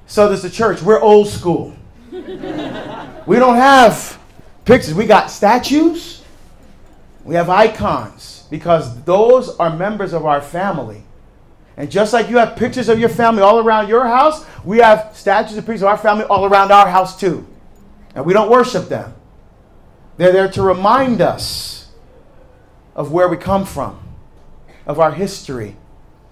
So 0.09 0.29
does 0.29 0.43
the 0.43 0.51
church. 0.51 0.83
We're 0.83 1.01
old 1.01 1.29
school. 1.29 1.77
we 2.11 3.37
don't 3.37 3.55
have 3.55 4.19
pictures. 4.65 4.95
We 4.95 5.07
got 5.07 5.31
statues. 5.31 6.25
We 7.23 7.37
have 7.37 7.49
icons 7.49 8.40
because 8.51 9.03
those 9.05 9.57
are 9.57 9.75
members 9.75 10.13
of 10.13 10.27
our 10.27 10.43
family. 10.43 11.05
And 11.77 11.91
just 11.91 12.13
like 12.13 12.29
you 12.29 12.37
have 12.39 12.57
pictures 12.57 12.89
of 12.89 12.99
your 12.99 13.09
family 13.09 13.43
all 13.43 13.61
around 13.61 13.89
your 13.89 14.07
house, 14.07 14.45
we 14.65 14.79
have 14.79 15.17
statues 15.17 15.57
and 15.57 15.65
pictures 15.65 15.83
of 15.83 15.89
our 15.89 15.97
family 15.97 16.25
all 16.25 16.45
around 16.45 16.73
our 16.73 16.89
house 16.89 17.19
too. 17.19 17.47
And 18.15 18.27
we 18.27 18.35
don't 18.35 18.51
worship 18.51 18.89
them. 18.89 19.15
They're 20.17 20.33
there 20.33 20.51
to 20.51 20.63
remind 20.63 21.23
us 21.23 21.89
of 22.95 23.13
where 23.13 23.29
we 23.29 23.37
come 23.37 23.65
from, 23.65 23.99
of 24.85 25.01
our 25.01 25.13
history, 25.13 25.77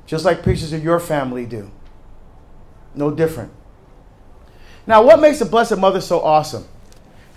just 0.05 0.25
like 0.25 0.43
pictures 0.43 0.73
of 0.73 0.83
your 0.85 1.01
family 1.01 1.47
do. 1.47 1.71
No 2.95 3.11
different. 3.11 3.53
Now, 4.87 5.03
what 5.03 5.21
makes 5.21 5.39
the 5.39 5.45
Blessed 5.45 5.79
Mother 5.79 6.01
so 6.01 6.21
awesome? 6.21 6.67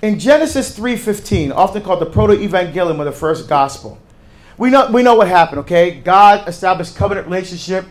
In 0.01 0.17
Genesis 0.17 0.75
3:15, 0.77 1.51
often 1.51 1.83
called 1.83 2.01
the 2.01 2.07
proto-evangelium 2.07 2.97
or 2.97 3.03
the 3.03 3.11
first 3.11 3.47
gospel, 3.47 3.99
we 4.57 4.69
know, 4.69 4.91
we 4.91 5.03
know 5.03 5.15
what 5.15 5.27
happened, 5.27 5.59
okay? 5.59 5.91
God 5.99 6.47
established 6.47 6.95
covenant 6.95 7.27
relationship, 7.27 7.85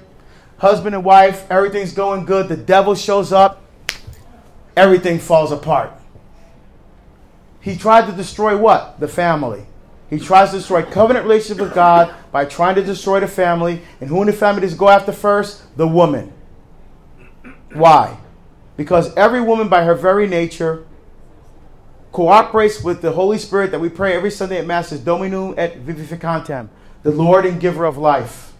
husband 0.59 0.95
and 0.95 1.05
wife, 1.05 1.51
everything's 1.51 1.93
going 1.93 2.25
good. 2.25 2.49
The 2.49 2.57
devil 2.57 2.95
shows 2.95 3.33
up, 3.33 3.63
everything 4.77 5.19
falls 5.19 5.53
apart. 5.53 5.93
He 7.61 7.77
tried 7.77 8.07
to 8.07 8.13
destroy 8.13 8.57
what? 8.57 9.01
The 9.01 9.09
family. 9.09 9.67
He 10.09 10.19
tries 10.19 10.51
to 10.51 10.57
destroy 10.57 10.83
covenant 10.83 11.25
relationship 11.25 11.63
with 11.63 11.75
God 11.75 12.13
by 12.33 12.45
trying 12.45 12.75
to 12.75 12.83
destroy 12.83 13.21
the 13.21 13.29
family. 13.29 13.83
And 14.01 14.11
who 14.11 14.21
in 14.23 14.27
the 14.27 14.33
family 14.33 14.63
does 14.63 14.75
go 14.75 14.89
after 14.89 15.13
first? 15.13 15.63
The 15.77 15.87
woman. 15.87 16.33
Why? 17.73 18.19
Because 18.77 19.15
every 19.15 19.41
woman, 19.41 19.69
by 19.69 19.85
her 19.85 19.95
very 19.95 20.27
nature, 20.27 20.85
cooperates 22.13 22.83
with 22.83 23.03
the 23.03 23.13
Holy 23.13 23.39
Spirit 23.39 23.71
that 23.71 23.81
we 23.81 23.89
pray 23.89 24.15
every 24.15 24.31
Sunday 24.31 24.59
at 24.59 24.67
Mass 24.67 24.93
is 24.93 25.01
Dominum 25.01 25.55
et 25.57 25.85
Vivificantem, 25.85 26.69
the 27.03 27.11
Lord 27.11 27.47
and 27.47 27.61
giver 27.61 27.85
of 27.85 27.97
life. 27.97 28.53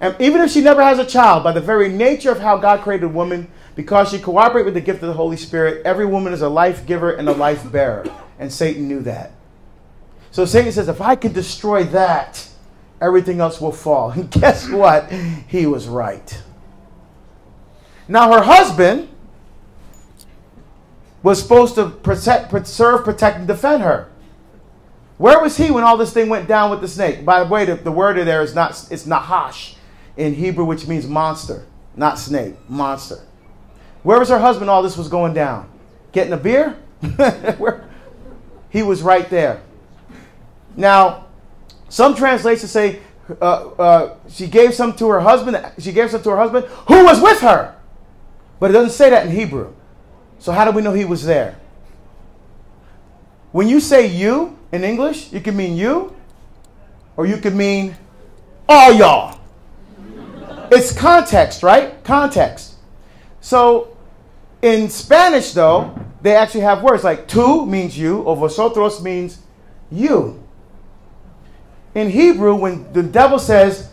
And 0.00 0.16
even 0.20 0.40
if 0.42 0.50
she 0.50 0.60
never 0.60 0.82
has 0.82 0.98
a 0.98 1.04
child, 1.04 1.42
by 1.42 1.52
the 1.52 1.60
very 1.60 1.88
nature 1.88 2.30
of 2.30 2.40
how 2.40 2.56
God 2.56 2.80
created 2.82 3.12
woman, 3.12 3.50
because 3.74 4.10
she 4.10 4.18
cooperates 4.18 4.64
with 4.64 4.74
the 4.74 4.80
gift 4.80 5.02
of 5.02 5.08
the 5.08 5.14
Holy 5.14 5.36
Spirit, 5.36 5.82
every 5.84 6.06
woman 6.06 6.32
is 6.32 6.42
a 6.42 6.48
life 6.48 6.86
giver 6.86 7.12
and 7.12 7.28
a 7.28 7.32
life 7.32 7.70
bearer. 7.70 8.04
And 8.38 8.52
Satan 8.52 8.88
knew 8.88 9.00
that. 9.02 9.32
So 10.30 10.44
Satan 10.44 10.70
says, 10.72 10.88
if 10.88 11.00
I 11.00 11.16
can 11.16 11.32
destroy 11.32 11.84
that, 11.84 12.48
everything 13.00 13.40
else 13.40 13.60
will 13.60 13.72
fall. 13.72 14.10
And 14.16 14.30
guess 14.30 14.68
what? 14.68 15.10
He 15.48 15.66
was 15.66 15.88
right. 15.88 16.42
Now, 18.06 18.32
her 18.32 18.42
husband 18.42 19.08
was 21.22 21.42
supposed 21.42 21.74
to 21.74 21.88
protect, 21.88 22.66
serve, 22.66 23.04
protect, 23.04 23.38
and 23.38 23.46
defend 23.46 23.82
her. 23.82 24.08
Where 25.16 25.40
was 25.40 25.56
he 25.56 25.70
when 25.70 25.82
all 25.82 25.96
this 25.96 26.12
thing 26.12 26.28
went 26.28 26.46
down 26.46 26.70
with 26.70 26.80
the 26.80 26.88
snake? 26.88 27.24
By 27.24 27.42
the 27.42 27.50
way, 27.50 27.64
the, 27.64 27.74
the 27.74 27.90
word 27.90 28.16
there 28.16 28.42
is 28.42 28.54
not 28.54 28.70
it's 28.90 29.04
nahash 29.04 29.74
in 30.16 30.34
Hebrew, 30.34 30.64
which 30.64 30.86
means 30.86 31.06
monster, 31.06 31.66
not 31.96 32.18
snake, 32.18 32.54
monster. 32.68 33.20
Where 34.04 34.18
was 34.18 34.28
her 34.28 34.38
husband? 34.38 34.70
All 34.70 34.82
this 34.82 34.96
was 34.96 35.08
going 35.08 35.34
down. 35.34 35.68
Getting 36.12 36.32
a 36.32 36.36
beer? 36.36 36.78
he 38.70 38.82
was 38.82 39.02
right 39.02 39.28
there. 39.28 39.60
Now, 40.76 41.26
some 41.88 42.14
translations 42.14 42.70
say 42.70 43.00
uh, 43.40 43.44
uh, 43.44 44.16
she 44.28 44.46
gave 44.46 44.74
some 44.74 44.94
to 44.94 45.08
her 45.08 45.20
husband. 45.20 45.60
She 45.78 45.92
gave 45.92 46.10
some 46.10 46.22
to 46.22 46.30
her 46.30 46.36
husband 46.36 46.66
who 46.86 47.04
was 47.04 47.20
with 47.20 47.40
her. 47.40 47.74
But 48.60 48.70
it 48.70 48.72
doesn't 48.74 48.92
say 48.92 49.10
that 49.10 49.26
in 49.26 49.32
Hebrew. 49.32 49.74
So 50.38 50.52
how 50.52 50.64
do 50.64 50.70
we 50.70 50.82
know 50.82 50.92
he 50.92 51.04
was 51.04 51.24
there? 51.24 51.56
When 53.52 53.68
you 53.68 53.80
say 53.80 54.06
you 54.06 54.58
in 54.72 54.84
English, 54.84 55.32
you 55.32 55.40
can 55.40 55.56
mean 55.56 55.76
you 55.76 56.14
or 57.16 57.26
you 57.26 57.38
can 57.38 57.56
mean 57.56 57.96
all 58.68 58.92
y'all. 58.92 59.40
it's 60.70 60.92
context, 60.92 61.62
right? 61.62 62.02
Context. 62.04 62.74
So 63.40 63.96
in 64.62 64.88
Spanish, 64.90 65.52
though, 65.52 65.98
they 66.20 66.34
actually 66.34 66.62
have 66.62 66.82
words 66.82 67.04
like 67.04 67.28
tú 67.28 67.66
means 67.66 67.96
you, 67.96 68.22
or 68.22 68.36
vosotros 68.36 69.02
means 69.02 69.38
you. 69.90 70.42
In 71.94 72.10
Hebrew, 72.10 72.54
when 72.54 72.92
the 72.92 73.02
devil 73.02 73.38
says, 73.38 73.90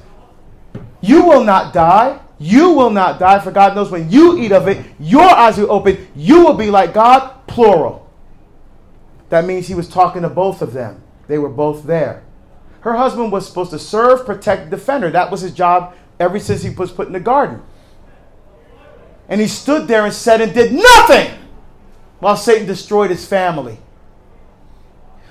You 1.02 1.24
will 1.24 1.44
not 1.44 1.74
die, 1.74 2.20
you 2.38 2.72
will 2.72 2.90
not 2.90 3.20
die, 3.20 3.40
for 3.40 3.52
God 3.52 3.76
knows 3.76 3.92
when 3.92 4.10
you 4.10 4.38
eat 4.38 4.52
of 4.52 4.68
it, 4.68 4.86
your 5.00 5.24
eyes 5.24 5.58
will 5.58 5.72
open. 5.72 6.08
You 6.16 6.44
will 6.44 6.54
be 6.54 6.70
like 6.70 6.94
God, 6.94 7.48
plural. 7.48 8.10
That 9.30 9.46
means 9.46 9.68
he 9.68 9.76
was 9.76 9.88
talking 9.88 10.22
to 10.24 10.30
both 10.30 10.62
of 10.62 10.74
them. 10.74 11.02
They 11.28 11.38
were 11.38 11.50
both 11.50 11.84
there. 11.84 12.24
Her 12.82 12.96
husband 12.96 13.32
was 13.32 13.48
supposed 13.48 13.72
to 13.72 13.80
serve, 13.80 14.26
protect, 14.26 14.70
defend 14.70 15.04
her. 15.04 15.12
That 15.12 15.32
was 15.32 15.42
his 15.42 15.54
job 15.54 15.96
ever 16.20 16.38
since 16.40 16.62
he 16.62 16.70
was 16.70 16.92
put 16.92 17.08
in 17.08 17.14
the 17.14 17.20
garden. 17.20 17.62
And 19.28 19.42
he 19.42 19.48
stood 19.48 19.88
there 19.88 20.06
and 20.06 20.14
said 20.14 20.42
and 20.42 20.54
did 20.54 20.72
nothing 20.72 21.32
while 22.20 22.38
Satan 22.38 22.68
destroyed 22.68 23.10
his 23.10 23.26
family. 23.26 23.80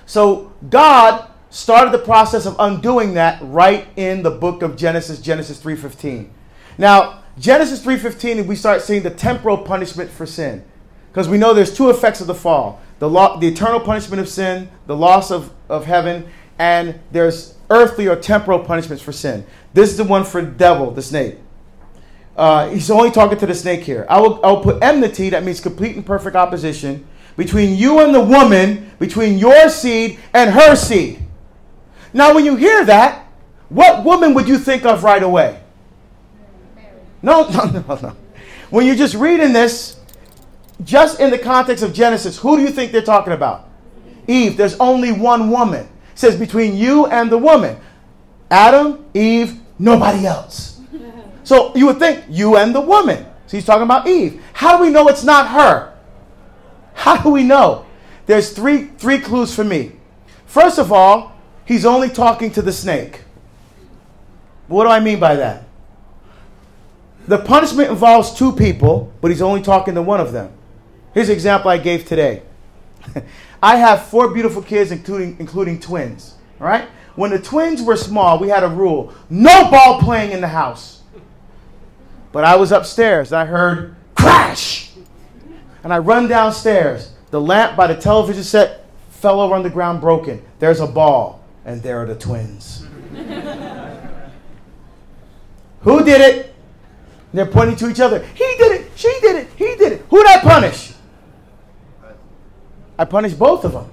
So 0.06 0.52
God 0.68 1.30
started 1.48 1.92
the 1.92 1.98
process 1.98 2.46
of 2.46 2.56
undoing 2.58 3.14
that 3.14 3.38
right 3.40 3.86
in 3.96 4.22
the 4.22 4.30
book 4.30 4.62
of 4.62 4.76
Genesis, 4.76 5.20
Genesis 5.20 5.60
3:15. 5.60 6.30
Now, 6.78 7.20
Genesis 7.38 7.80
3:15, 7.80 8.46
we 8.46 8.56
start 8.56 8.82
seeing 8.82 9.02
the 9.02 9.10
temporal 9.10 9.58
punishment 9.58 10.10
for 10.10 10.26
sin. 10.26 10.62
Because 11.10 11.28
we 11.28 11.38
know 11.38 11.54
there's 11.54 11.74
two 11.74 11.90
effects 11.90 12.20
of 12.20 12.26
the 12.26 12.34
fall. 12.34 12.80
The, 12.98 13.08
law, 13.08 13.36
the 13.36 13.46
eternal 13.46 13.80
punishment 13.80 14.20
of 14.20 14.28
sin, 14.28 14.68
the 14.86 14.96
loss 14.96 15.30
of, 15.30 15.52
of 15.68 15.86
heaven, 15.86 16.26
and 16.58 16.98
there's 17.12 17.54
earthly 17.70 18.08
or 18.08 18.16
temporal 18.16 18.58
punishments 18.58 19.02
for 19.02 19.12
sin. 19.12 19.44
This 19.74 19.90
is 19.90 19.96
the 19.96 20.04
one 20.04 20.24
for 20.24 20.40
the 20.40 20.50
devil, 20.50 20.90
the 20.90 21.02
snake. 21.02 21.38
Uh, 22.36 22.68
he's 22.68 22.90
only 22.90 23.10
talking 23.10 23.38
to 23.38 23.46
the 23.46 23.54
snake 23.54 23.82
here. 23.82 24.06
I 24.08 24.20
will, 24.20 24.44
I 24.44 24.50
will 24.50 24.60
put 24.60 24.82
enmity, 24.82 25.30
that 25.30 25.44
means 25.44 25.60
complete 25.60 25.94
and 25.94 26.04
perfect 26.04 26.34
opposition, 26.34 27.06
between 27.36 27.76
you 27.76 28.00
and 28.00 28.14
the 28.14 28.20
woman, 28.20 28.90
between 28.98 29.38
your 29.38 29.68
seed 29.68 30.18
and 30.32 30.50
her 30.50 30.74
seed. 30.74 31.20
Now, 32.12 32.34
when 32.34 32.44
you 32.44 32.56
hear 32.56 32.84
that, 32.84 33.26
what 33.68 34.04
woman 34.04 34.34
would 34.34 34.48
you 34.48 34.58
think 34.58 34.84
of 34.84 35.04
right 35.04 35.22
away? 35.22 35.60
No, 37.24 37.48
no, 37.48 37.64
no, 37.64 37.98
no. 38.02 38.16
When 38.68 38.86
you're 38.86 38.94
just 38.94 39.14
reading 39.14 39.52
this, 39.54 39.98
just 40.84 41.20
in 41.20 41.30
the 41.30 41.38
context 41.38 41.82
of 41.82 41.94
Genesis, 41.94 42.38
who 42.38 42.56
do 42.56 42.62
you 42.62 42.70
think 42.70 42.92
they're 42.92 43.02
talking 43.02 43.32
about? 43.32 43.68
Eve. 44.28 44.56
There's 44.56 44.76
only 44.78 45.10
one 45.10 45.50
woman. 45.50 45.88
It 46.12 46.18
says 46.18 46.36
between 46.36 46.76
you 46.76 47.06
and 47.06 47.32
the 47.32 47.38
woman. 47.38 47.78
Adam, 48.50 49.06
Eve, 49.14 49.58
nobody 49.78 50.26
else. 50.26 50.72
So 51.44 51.76
you 51.76 51.84
would 51.88 51.98
think 51.98 52.24
you 52.30 52.56
and 52.56 52.74
the 52.74 52.80
woman. 52.80 53.26
So 53.46 53.58
he's 53.58 53.66
talking 53.66 53.82
about 53.82 54.08
Eve. 54.08 54.42
How 54.54 54.78
do 54.78 54.82
we 54.82 54.88
know 54.88 55.08
it's 55.08 55.24
not 55.24 55.48
her? 55.48 55.92
How 56.94 57.18
do 57.18 57.28
we 57.28 57.42
know? 57.42 57.84
There's 58.24 58.50
three 58.50 58.86
three 58.96 59.18
clues 59.18 59.54
for 59.54 59.62
me. 59.62 59.92
First 60.46 60.78
of 60.78 60.90
all, 60.90 61.36
he's 61.66 61.84
only 61.84 62.08
talking 62.08 62.50
to 62.52 62.62
the 62.62 62.72
snake. 62.72 63.24
What 64.68 64.84
do 64.84 64.90
I 64.90 65.00
mean 65.00 65.20
by 65.20 65.36
that? 65.36 65.64
The 67.26 67.38
punishment 67.38 67.90
involves 67.90 68.34
two 68.34 68.52
people, 68.52 69.12
but 69.20 69.30
he's 69.30 69.42
only 69.42 69.62
talking 69.62 69.94
to 69.94 70.02
one 70.02 70.20
of 70.20 70.32
them. 70.32 70.52
Here's 71.14 71.28
an 71.28 71.34
example 71.34 71.70
I 71.70 71.78
gave 71.78 72.06
today. 72.06 72.42
I 73.62 73.76
have 73.76 74.06
four 74.06 74.28
beautiful 74.28 74.60
kids, 74.60 74.90
including, 74.90 75.36
including 75.38 75.80
twins. 75.80 76.34
All 76.60 76.66
right? 76.66 76.86
When 77.16 77.30
the 77.30 77.38
twins 77.38 77.82
were 77.82 77.96
small, 77.96 78.38
we 78.38 78.48
had 78.48 78.62
a 78.64 78.68
rule 78.68 79.14
no 79.30 79.70
ball 79.70 80.00
playing 80.00 80.32
in 80.32 80.40
the 80.40 80.48
house. 80.48 81.02
But 82.32 82.44
I 82.44 82.56
was 82.56 82.72
upstairs 82.72 83.32
I 83.32 83.44
heard 83.46 83.94
crash. 84.16 84.90
And 85.82 85.92
I 85.92 85.98
run 85.98 86.28
downstairs. 86.28 87.12
The 87.30 87.40
lamp 87.40 87.76
by 87.76 87.86
the 87.86 87.94
television 87.94 88.42
set 88.42 88.86
fell 89.10 89.40
over 89.40 89.54
on 89.54 89.62
the 89.62 89.70
ground 89.70 90.00
broken. 90.00 90.42
There's 90.58 90.80
a 90.80 90.86
ball, 90.86 91.44
and 91.64 91.82
there 91.82 92.02
are 92.02 92.06
the 92.06 92.16
twins. 92.16 92.86
Who 95.82 96.04
did 96.04 96.20
it? 96.20 96.53
They're 97.34 97.46
pointing 97.46 97.74
to 97.76 97.90
each 97.90 97.98
other. 97.98 98.24
He 98.24 98.44
did 98.58 98.80
it. 98.80 98.92
She 98.94 99.12
did 99.20 99.36
it. 99.36 99.48
He 99.56 99.64
did 99.76 99.92
it. 99.92 100.06
Who 100.08 100.18
did 100.18 100.26
I 100.28 100.40
punish? 100.40 100.92
I 102.96 103.04
punished 103.04 103.36
both 103.36 103.64
of 103.64 103.72
them. 103.72 103.90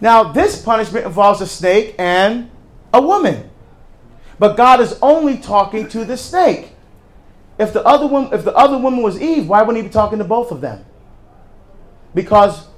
Now, 0.00 0.32
this 0.32 0.62
punishment 0.62 1.04
involves 1.04 1.42
a 1.42 1.46
snake 1.46 1.94
and 1.98 2.50
a 2.94 3.02
woman. 3.02 3.50
But 4.38 4.56
God 4.56 4.80
is 4.80 4.98
only 5.02 5.36
talking 5.36 5.86
to 5.90 6.06
the 6.06 6.16
snake. 6.16 6.72
If 7.58 7.74
the 7.74 7.84
other 7.84 8.06
woman, 8.06 8.32
if 8.32 8.42
the 8.42 8.56
other 8.56 8.78
woman 8.78 9.02
was 9.02 9.20
Eve, 9.20 9.46
why 9.46 9.60
wouldn't 9.60 9.84
he 9.84 9.88
be 9.88 9.92
talking 9.92 10.16
to 10.16 10.24
both 10.24 10.50
of 10.50 10.62
them? 10.62 10.82
Because 12.14 12.68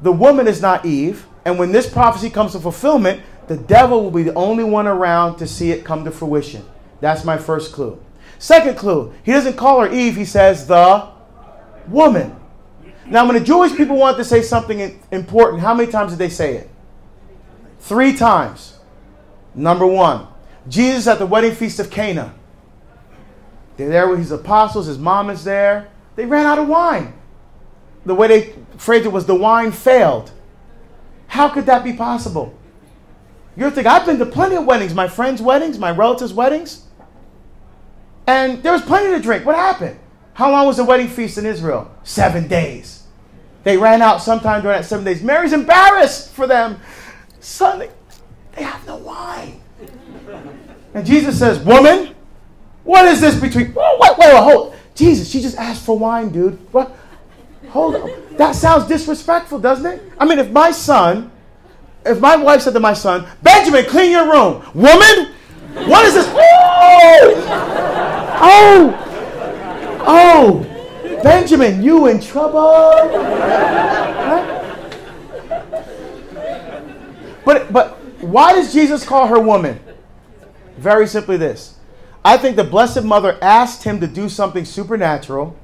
the 0.00 0.12
woman 0.12 0.46
is 0.46 0.62
not 0.62 0.86
Eve, 0.86 1.26
and 1.44 1.58
when 1.58 1.72
this 1.72 1.90
prophecy 1.90 2.30
comes 2.30 2.52
to 2.52 2.60
fulfillment, 2.60 3.22
the 3.48 3.56
devil 3.56 4.04
will 4.04 4.12
be 4.12 4.22
the 4.22 4.34
only 4.34 4.62
one 4.62 4.86
around 4.86 5.38
to 5.38 5.48
see 5.48 5.72
it 5.72 5.84
come 5.84 6.04
to 6.04 6.12
fruition. 6.12 6.64
That's 7.00 7.24
my 7.24 7.36
first 7.36 7.72
clue. 7.72 8.00
Second 8.40 8.78
clue, 8.78 9.12
he 9.22 9.32
doesn't 9.32 9.58
call 9.58 9.82
her 9.82 9.92
Eve, 9.92 10.16
he 10.16 10.24
says 10.24 10.66
the 10.66 11.06
woman. 11.88 12.34
Now, 13.04 13.26
when 13.26 13.34
the 13.34 13.44
Jewish 13.44 13.76
people 13.76 13.96
want 13.96 14.16
to 14.16 14.24
say 14.24 14.40
something 14.40 14.98
important, 15.10 15.60
how 15.60 15.74
many 15.74 15.92
times 15.92 16.12
did 16.12 16.18
they 16.18 16.30
say 16.30 16.54
it? 16.54 16.70
Three 17.80 18.16
times. 18.16 18.78
Number 19.54 19.86
one, 19.86 20.26
Jesus 20.70 21.06
at 21.06 21.18
the 21.18 21.26
wedding 21.26 21.54
feast 21.54 21.80
of 21.80 21.90
Cana. 21.90 22.34
They're 23.76 23.90
there 23.90 24.08
with 24.08 24.20
his 24.20 24.32
apostles, 24.32 24.86
his 24.86 24.98
mom 24.98 25.28
is 25.28 25.44
there. 25.44 25.90
They 26.16 26.24
ran 26.24 26.46
out 26.46 26.58
of 26.58 26.66
wine. 26.66 27.12
The 28.06 28.14
way 28.14 28.26
they 28.26 28.54
phrased 28.78 29.04
it 29.04 29.12
was 29.12 29.26
the 29.26 29.34
wine 29.34 29.70
failed. 29.70 30.32
How 31.26 31.50
could 31.50 31.66
that 31.66 31.84
be 31.84 31.92
possible? 31.92 32.58
You're 33.54 33.70
thinking, 33.70 33.92
I've 33.92 34.06
been 34.06 34.18
to 34.18 34.24
plenty 34.24 34.56
of 34.56 34.64
weddings, 34.64 34.94
my 34.94 35.08
friends' 35.08 35.42
weddings, 35.42 35.78
my 35.78 35.90
relatives' 35.90 36.32
weddings, 36.32 36.86
and 38.30 38.62
there 38.62 38.72
was 38.72 38.82
plenty 38.82 39.10
to 39.10 39.20
drink. 39.20 39.44
What 39.44 39.56
happened? 39.56 39.98
How 40.34 40.52
long 40.52 40.66
was 40.68 40.76
the 40.76 40.84
wedding 40.84 41.08
feast 41.08 41.36
in 41.36 41.44
Israel? 41.44 41.90
Seven 42.04 42.46
days. 42.46 43.02
They 43.64 43.76
ran 43.76 44.02
out 44.02 44.22
sometime 44.22 44.62
during 44.62 44.78
that 44.78 44.86
seven 44.86 45.04
days. 45.04 45.20
Mary's 45.20 45.52
embarrassed 45.52 46.30
for 46.30 46.46
them. 46.46 46.80
Son, 47.40 47.88
they 48.52 48.62
have 48.62 48.86
no 48.86 48.96
wine. 48.96 49.60
And 50.94 51.04
Jesus 51.04 51.38
says, 51.38 51.58
Woman, 51.58 52.14
what 52.84 53.04
is 53.06 53.20
this 53.20 53.38
between. 53.38 53.74
Wait, 53.74 53.98
wait, 53.98 54.18
wait, 54.18 54.36
hold. 54.36 54.76
Jesus, 54.94 55.28
she 55.28 55.40
just 55.40 55.56
asked 55.56 55.84
for 55.84 55.98
wine, 55.98 56.30
dude. 56.30 56.54
What? 56.72 56.96
Hold 57.70 57.96
on. 57.96 58.10
That 58.36 58.54
sounds 58.54 58.86
disrespectful, 58.86 59.58
doesn't 59.58 59.86
it? 59.86 60.02
I 60.18 60.24
mean, 60.24 60.38
if 60.38 60.50
my 60.50 60.70
son, 60.70 61.32
if 62.06 62.20
my 62.20 62.36
wife 62.36 62.62
said 62.62 62.74
to 62.74 62.80
my 62.80 62.94
son, 62.94 63.26
Benjamin, 63.42 63.86
clean 63.86 64.12
your 64.12 64.30
room. 64.30 64.62
Woman, 64.74 65.34
what 65.88 66.04
is 66.06 66.14
this? 66.14 66.26
Oh! 66.32 68.09
Oh! 68.40 70.00
Oh! 70.06 71.20
Benjamin, 71.22 71.82
you 71.82 72.06
in 72.06 72.20
trouble? 72.20 72.80
But, 77.44 77.72
but 77.72 77.98
why 78.22 78.52
does 78.52 78.72
Jesus 78.72 79.04
call 79.04 79.26
her 79.26 79.40
woman? 79.40 79.80
Very 80.76 81.06
simply 81.06 81.36
this. 81.36 81.78
I 82.24 82.36
think 82.36 82.56
the 82.56 82.64
Blessed 82.64 83.02
Mother 83.02 83.38
asked 83.42 83.84
him 83.84 84.00
to 84.00 84.06
do 84.06 84.28
something 84.28 84.64
supernatural, 84.64 85.56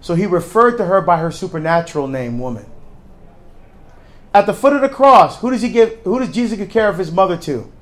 so 0.00 0.14
he 0.14 0.26
referred 0.26 0.76
to 0.78 0.86
her 0.86 1.00
by 1.00 1.18
her 1.18 1.30
supernatural 1.30 2.08
name, 2.08 2.38
woman. 2.38 2.66
At 4.32 4.46
the 4.46 4.54
foot 4.54 4.72
of 4.72 4.80
the 4.80 4.88
cross, 4.88 5.40
who 5.40 5.50
does 5.50 5.62
he 5.62 5.68
give 5.68 6.00
who 6.02 6.18
does 6.18 6.30
Jesus 6.30 6.58
give 6.58 6.70
care 6.70 6.88
of 6.88 6.98
his 6.98 7.12
mother 7.12 7.36
to? 7.38 7.72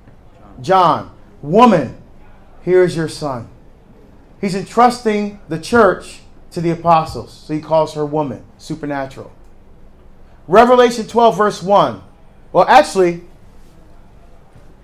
John. 0.60 1.10
Woman, 1.40 1.96
here 2.62 2.84
is 2.84 2.94
your 2.94 3.08
son. 3.08 3.48
He's 4.42 4.56
entrusting 4.56 5.38
the 5.48 5.58
church 5.58 6.20
to 6.50 6.60
the 6.60 6.70
apostles, 6.70 7.44
so 7.46 7.54
he 7.54 7.60
calls 7.60 7.94
her 7.94 8.04
woman, 8.04 8.44
supernatural. 8.58 9.32
Revelation 10.48 11.06
12, 11.06 11.36
verse 11.36 11.62
1. 11.62 12.02
Well, 12.52 12.66
actually, 12.68 13.22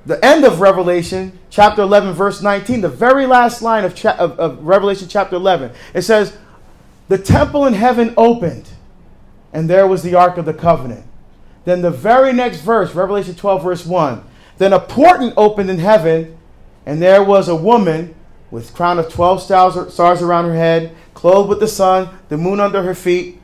the 0.06 0.24
end 0.24 0.44
of 0.44 0.60
Revelation, 0.60 1.36
chapter 1.50 1.82
11, 1.82 2.12
verse 2.12 2.40
19, 2.40 2.82
the 2.82 2.88
very 2.88 3.26
last 3.26 3.60
line 3.60 3.84
of, 3.84 3.96
cha- 3.96 4.16
of, 4.16 4.38
of, 4.38 4.64
Revelation 4.64 5.08
chapter 5.08 5.34
11, 5.34 5.72
it 5.92 6.02
says, 6.02 6.38
The 7.08 7.18
temple 7.18 7.66
in 7.66 7.74
heaven 7.74 8.14
opened, 8.16 8.70
and 9.52 9.68
there 9.68 9.88
was 9.88 10.04
the 10.04 10.14
Ark 10.14 10.38
of 10.38 10.44
the 10.44 10.54
Covenant. 10.54 11.04
Then 11.64 11.82
the 11.82 11.90
very 11.90 12.32
next 12.32 12.60
verse, 12.60 12.94
Revelation 12.94 13.34
12, 13.34 13.62
verse 13.64 13.84
1, 13.84 14.24
then 14.58 14.72
a 14.72 14.78
portent 14.78 15.34
opened 15.36 15.68
in 15.68 15.80
heaven, 15.80 16.38
and 16.86 17.02
there 17.02 17.24
was 17.24 17.48
a 17.48 17.56
woman 17.56 18.14
with 18.50 18.74
crown 18.74 18.98
of 18.98 19.12
12 19.12 19.42
stars, 19.42 19.92
stars 19.92 20.22
around 20.22 20.44
her 20.46 20.54
head, 20.54 20.94
clothed 21.14 21.48
with 21.48 21.60
the 21.60 21.68
sun, 21.68 22.08
the 22.28 22.36
moon 22.36 22.60
under 22.60 22.82
her 22.82 22.94
feet. 22.94 23.40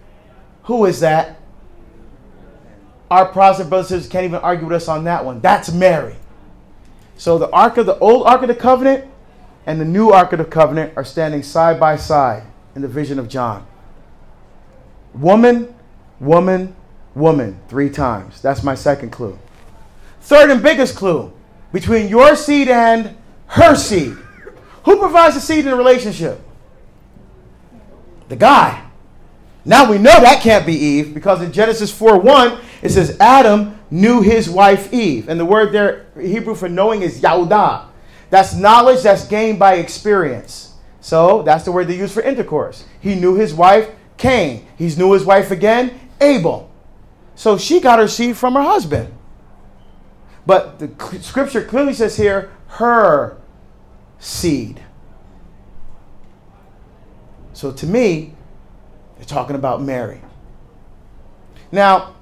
Who 0.65 0.85
is 0.87 1.01
that? 1.01 1.41
Our 3.11 3.27
Protestant 3.27 3.71
brothers 3.71 4.09
can't 4.09 4.25
even 4.25 4.41
argue 4.41 4.67
with 4.67 4.77
us 4.77 4.89
on 4.89 5.05
that 5.05 5.25
one. 5.25 5.41
That's 5.41 5.71
Mary. 5.73 6.17
So 7.17 7.39
the 7.39 7.51
Ark 7.51 7.77
of 7.77 7.87
the 7.87 7.99
old 7.99 8.27
Ark 8.27 8.43
of 8.43 8.49
the 8.49 8.55
Covenant 8.55 9.05
and 9.67 9.81
the 9.81 9.85
new 9.85 10.11
Ark 10.11 10.33
of 10.33 10.39
the 10.39 10.45
Covenant 10.45 10.95
are 10.97 11.05
standing 11.05 11.43
side 11.43 11.79
by 11.79 11.97
side 11.97 12.45
in 12.75 12.83
the 12.83 12.89
vision 12.89 13.19
of 13.19 13.29
John. 13.29 13.67
Woman, 15.13 15.75
woman, 16.19 16.75
woman, 17.15 17.61
three 17.69 17.91
times. 17.91 18.41
That's 18.41 18.63
my 18.63 18.75
second 18.75 19.11
clue. 19.11 19.39
Third 20.21 20.51
and 20.51 20.63
biggest 20.63 20.97
clue 20.97 21.33
between 21.73 22.09
your 22.09 22.35
seed 22.35 22.69
and 22.69 23.17
her 23.49 23.77
seed. 23.77 24.17
Who 24.85 24.99
provides 24.99 25.35
the 25.35 25.41
seed 25.41 25.66
in 25.66 25.72
a 25.72 25.76
relationship? 25.76 26.41
The 28.28 28.37
guy. 28.37 28.85
Now 29.64 29.91
we 29.91 29.97
know 29.97 30.20
that 30.20 30.43
can't 30.43 30.66
be 30.66 30.74
Eve 30.74 31.14
because 31.14 31.41
in 31.43 31.53
Genesis 31.53 31.91
4 31.91 32.18
1, 32.18 32.59
it 32.82 32.91
says 32.91 33.16
Adam 33.18 33.78
knew 33.91 34.20
his 34.20 34.49
wife 34.51 34.93
Eve. 34.93 35.28
And 35.28 35.41
the 35.41 35.45
word 35.45 35.72
there, 35.72 36.07
Hebrew 36.20 36.55
for 36.55 36.68
knowing, 36.68 37.03
is 37.03 37.22
yada. 37.22 37.89
That's 38.30 38.55
knowledge 38.55 39.03
that's 39.03 39.26
gained 39.26 39.59
by 39.59 39.74
experience. 39.74 40.74
So 41.01 41.43
that's 41.43 41.64
the 41.64 41.72
word 41.72 41.89
they 41.89 41.97
use 41.97 42.12
for 42.12 42.22
intercourse. 42.22 42.85
He 43.01 43.14
knew 43.14 43.35
his 43.35 43.55
wife 43.55 43.91
Cain. 44.16 44.66
He 44.76 44.89
knew 44.95 45.12
his 45.12 45.24
wife 45.24 45.51
again, 45.51 45.99
Abel. 46.20 46.70
So 47.35 47.59
she 47.59 47.80
got 47.80 47.99
her 47.99 48.09
seed 48.09 48.37
from 48.37 48.55
her 48.55 48.62
husband. 48.62 49.12
But 50.47 50.78
the 50.78 51.20
scripture 51.20 51.64
clearly 51.64 51.95
says 51.95 52.16
here, 52.16 52.51
her 52.68 53.39
seed. 54.25 54.81
So 57.53 57.70
to 57.72 57.87
me, 57.87 58.35
they're 59.16 59.27
talking 59.27 59.55
about 59.55 59.83
Mary. 59.83 60.20
Now, 61.70 62.14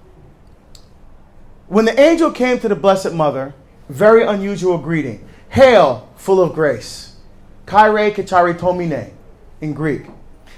when 1.68 1.84
the 1.84 1.98
angel 1.98 2.30
came 2.30 2.58
to 2.58 2.68
the 2.68 2.74
Blessed 2.74 3.12
Mother, 3.12 3.54
very 3.88 4.24
unusual 4.24 4.78
greeting. 4.78 5.26
Hail, 5.48 6.08
full 6.16 6.40
of 6.40 6.54
grace. 6.54 7.16
Kyrie 7.66 8.10
kecharitomene 8.10 9.12
in 9.60 9.72
Greek. 9.72 10.06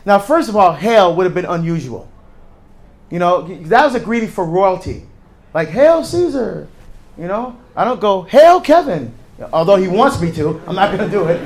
Now, 0.04 0.18
first 0.18 0.48
of 0.48 0.56
all, 0.56 0.72
hail 0.72 1.14
would 1.14 1.24
have 1.24 1.34
been 1.34 1.44
unusual. 1.44 2.08
You 3.10 3.18
know, 3.18 3.42
that 3.42 3.84
was 3.84 3.94
a 3.94 4.00
greeting 4.00 4.28
for 4.28 4.44
royalty. 4.44 5.06
Like, 5.52 5.68
Hail 5.68 6.02
Caesar. 6.04 6.68
You 7.18 7.28
know, 7.28 7.56
I 7.76 7.84
don't 7.84 8.00
go, 8.00 8.22
Hail 8.22 8.60
Kevin. 8.60 9.14
Although 9.52 9.76
he 9.76 9.88
wants 9.88 10.20
me 10.20 10.30
to, 10.32 10.60
I'm 10.66 10.76
not 10.76 10.96
going 10.96 11.10
to 11.10 11.16
do 11.16 11.26
it. 11.26 11.40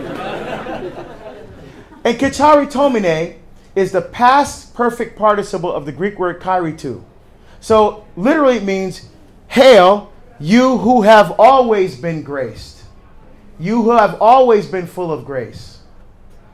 and 2.05 2.19
kecharitomene 2.19 3.37
is 3.75 3.93
the 3.93 4.03
past 4.03 4.75
perfect 4.75 5.17
participle 5.17 5.73
of 5.73 5.87
the 5.87 5.93
Greek 5.93 6.19
word 6.19 6.41
kairitu. 6.41 7.03
So 7.61 8.05
literally 8.17 8.57
it 8.57 8.65
means, 8.65 9.09
Hail, 9.49 10.13
you 10.39 10.79
who 10.79 11.03
have 11.03 11.33
always 11.39 11.97
been 11.97 12.23
graced. 12.23 12.83
You 13.59 13.83
who 13.83 13.91
have 13.91 14.21
always 14.21 14.67
been 14.67 14.87
full 14.87 15.13
of 15.13 15.25
grace. 15.25 15.81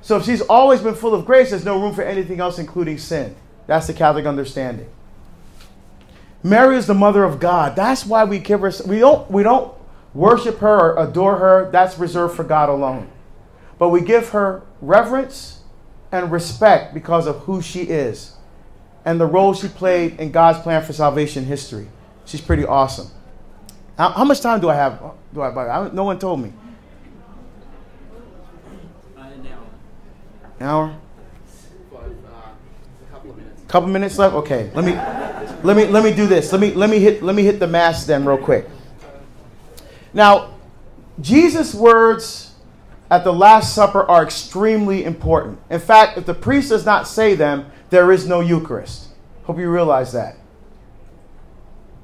So 0.01 0.17
if 0.17 0.25
she's 0.25 0.41
always 0.43 0.81
been 0.81 0.95
full 0.95 1.15
of 1.15 1.27
grace, 1.27 1.51
there's 1.51 1.65
no 1.65 1.81
room 1.81 1.95
for 1.95 2.03
anything 2.03 2.41
else, 2.41 2.59
including 2.59 2.99
sin. 2.99 3.35
That's 3.67 3.87
the 3.87 3.95
Catholic 3.95 4.27
understanding. 4.27 4.89
Mary 6.43 6.77
is 6.77 6.87
the 6.87 6.95
mother 6.95 7.25
of 7.25 7.41
God. 7.41 7.75
That's 7.75 8.05
why 8.05 8.25
we 8.25 8.39
give 8.39 8.61
her. 8.61 8.73
We 8.87 8.99
don't. 8.99 9.31
We 9.31 9.43
don't 9.43 9.74
worship 10.15 10.59
her 10.59 10.93
or 10.93 11.05
adore 11.07 11.37
her. 11.37 11.71
That's 11.71 11.99
reserved 11.99 12.37
for 12.37 12.45
God 12.45 12.69
alone. 12.69 13.11
But 13.79 13.91
we 13.91 14.01
give 14.01 14.31
her 14.31 14.63
reverence 14.81 15.61
and 16.13 16.31
respect 16.31 16.95
because 16.95 17.27
of 17.27 17.41
who 17.41 17.61
she 17.61 17.83
is 17.83 18.37
and 19.05 19.21
the 19.21 19.27
role 19.27 19.53
she 19.53 19.69
played 19.69 20.19
in 20.19 20.31
God's 20.31 20.61
plan 20.61 20.83
for 20.83 20.93
salvation 20.93 21.45
history. 21.45 21.89
She's 22.25 22.41
pretty 22.41 22.65
awesome. 22.65 23.09
How, 23.99 24.25
much 24.25 24.41
time 24.41 24.61
do 24.61 24.71
I 24.71 24.75
have? 24.75 25.01
Do 25.33 25.41
I, 25.41 25.51
I? 25.51 25.91
No 25.93 26.05
one 26.05 26.19
told 26.19 26.41
me. 26.41 26.53
An 29.17 29.47
hour. 29.47 29.59
An 30.59 30.67
hour? 30.67 30.97
Five, 31.93 32.03
uh, 32.03 32.07
a 32.07 33.13
couple 33.13 33.31
of 33.31 33.37
minutes. 33.37 33.63
Couple 33.69 33.89
minutes 33.89 34.19
left. 34.19 34.35
Okay. 34.35 34.71
Let 34.75 34.85
me 34.85 34.93
let 35.63 35.77
me 35.77 35.87
let 35.87 36.05
me 36.05 36.15
do 36.15 36.27
this. 36.27 36.51
Let 36.53 36.61
me 36.61 36.73
let 36.75 36.91
me 36.91 36.99
hit 36.99 37.23
let 37.23 37.35
me 37.35 37.43
hit 37.43 37.61
the 37.61 37.67
mass 37.67 38.05
then 38.05 38.25
real 38.25 38.39
quick. 38.39 38.69
Now, 40.15 40.55
Jesus' 41.21 41.75
words 41.75 42.55
at 43.11 43.25
the 43.25 43.33
Last 43.33 43.75
Supper 43.75 44.03
are 44.05 44.23
extremely 44.23 45.05
important. 45.05 45.59
In 45.69 45.81
fact, 45.81 46.17
if 46.17 46.25
the 46.25 46.35
priest 46.35 46.71
does 46.71 46.87
not 46.87 47.07
say 47.07 47.35
them, 47.35 47.71
there 47.91 48.11
is 48.11 48.27
no 48.27 48.41
Eucharist. 48.41 49.09
Hope 49.45 49.59
you 49.59 49.71
realize 49.71 50.13
that. 50.13 50.37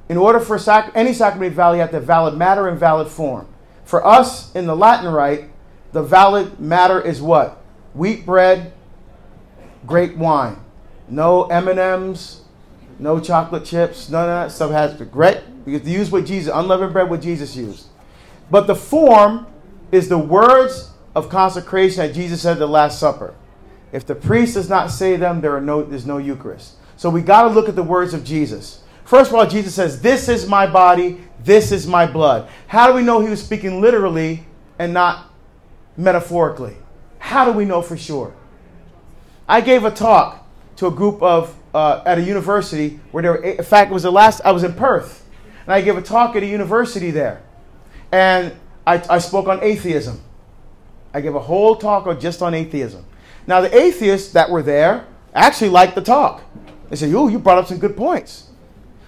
In 0.09 0.17
order 0.17 0.41
for 0.41 0.59
sac- 0.59 0.93
any 0.95 1.13
sacrament 1.13 1.55
valid, 1.55 1.77
you 1.77 1.81
have 1.81 1.91
to 1.91 1.97
have 1.97 2.05
valid 2.05 2.37
matter 2.37 2.69
and 2.69 2.79
valid 2.79 3.09
form. 3.09 3.47
For 3.85 4.05
us 4.05 4.55
in 4.55 4.67
the 4.67 4.77
Latin 4.77 5.11
rite, 5.11 5.45
the 5.93 6.03
valid 6.03 6.61
matter 6.61 7.01
is 7.01 7.23
what? 7.23 7.63
Wheat 7.95 8.27
bread, 8.27 8.73
grape 9.87 10.17
wine. 10.17 10.57
No 11.09 11.45
M&Ms, 11.45 12.43
no 12.99 13.19
chocolate 13.19 13.65
chips, 13.65 14.09
none 14.09 14.29
of 14.29 14.29
that 14.29 14.55
stuff 14.55 14.71
has 14.71 14.93
to. 14.93 15.05
be 15.05 15.11
Great. 15.11 15.41
You 15.67 15.75
have 15.75 15.83
to 15.85 15.91
use 15.91 16.11
what 16.11 16.25
Jesus, 16.27 16.53
unleavened 16.55 16.93
bread, 16.93 17.11
what 17.11 17.21
Jesus 17.21 17.57
used. 17.57 17.87
But 18.51 18.67
the 18.67 18.75
form 18.75 19.47
is 19.93 20.09
the 20.09 20.19
words 20.19 20.91
of 21.15 21.29
consecration 21.29 22.07
that 22.07 22.15
Jesus 22.15 22.43
said 22.43 22.53
at 22.53 22.59
the 22.59 22.67
Last 22.67 22.99
Supper. 22.99 23.35
If 23.93 24.07
the 24.07 24.15
priest 24.15 24.55
does 24.55 24.69
not 24.69 24.91
say 24.91 25.17
them, 25.17 25.41
there 25.41 25.55
are 25.57 25.61
no, 25.61 25.83
there's 25.83 26.07
no 26.07 26.19
Eucharist. 26.19 26.75
So 26.97 27.11
we 27.11 27.23
got 27.23 27.43
to 27.43 27.49
look 27.49 27.69
at 27.69 27.77
the 27.77 27.83
words 27.83 28.15
of 28.15 28.25
Jesus. 28.25 28.83
First 29.05 29.31
of 29.31 29.37
all, 29.37 29.47
Jesus 29.47 29.75
says, 29.75 30.01
This 30.01 30.29
is 30.29 30.47
my 30.47 30.67
body, 30.67 31.21
this 31.43 31.73
is 31.73 31.87
my 31.87 32.07
blood. 32.07 32.49
How 32.69 32.87
do 32.87 32.95
we 32.95 33.03
know 33.03 33.21
he 33.21 33.29
was 33.29 33.43
speaking 33.43 33.81
literally 33.81 34.45
and 34.79 34.93
not 34.93 35.33
metaphorically? 35.97 36.77
How 37.19 37.45
do 37.45 37.53
we 37.53 37.65
know 37.65 37.83
for 37.83 37.97
sure? 37.97 38.35
I 39.49 39.61
gave 39.61 39.85
a 39.85 39.91
talk 39.91 40.47
to 40.77 40.87
a 40.87 40.91
group 40.91 41.21
of, 41.23 41.55
uh, 41.75 42.03
at 42.07 42.19
a 42.19 42.23
university 42.23 43.01
where 43.11 43.23
there 43.23 43.33
were, 43.33 43.43
in 43.43 43.65
fact, 43.65 43.91
it 43.91 43.95
was 43.95 44.05
the 44.05 44.13
last, 44.13 44.41
I 44.45 44.53
was 44.53 44.63
in 44.63 44.75
Perth, 44.75 45.27
and 45.67 45.73
I 45.73 45.81
gave 45.81 45.97
a 45.97 46.03
talk 46.03 46.37
at 46.37 46.43
a 46.43 46.47
university 46.47 47.11
there. 47.11 47.43
And 48.13 48.55
I, 48.87 49.03
I 49.09 49.19
spoke 49.19 49.47
on 49.49 49.63
atheism. 49.63 50.21
I 51.13 51.21
gave 51.21 51.35
a 51.35 51.41
whole 51.41 51.77
talk 51.77 52.21
just 52.21 52.43
on 52.43 52.55
atheism. 52.55 53.05
Now, 53.47 53.61
the 53.61 53.77
atheists 53.77 54.33
that 54.33 54.51
were 54.51 54.63
there 54.63 55.07
actually 55.35 55.71
liked 55.71 55.95
the 55.95 56.03
talk. 56.03 56.43
They 56.89 56.97
said, 56.97 57.13
"Oh, 57.15 57.29
you 57.29 57.39
brought 57.39 57.59
up 57.59 57.67
some 57.67 57.79
good 57.79 57.97
points." 57.97 58.49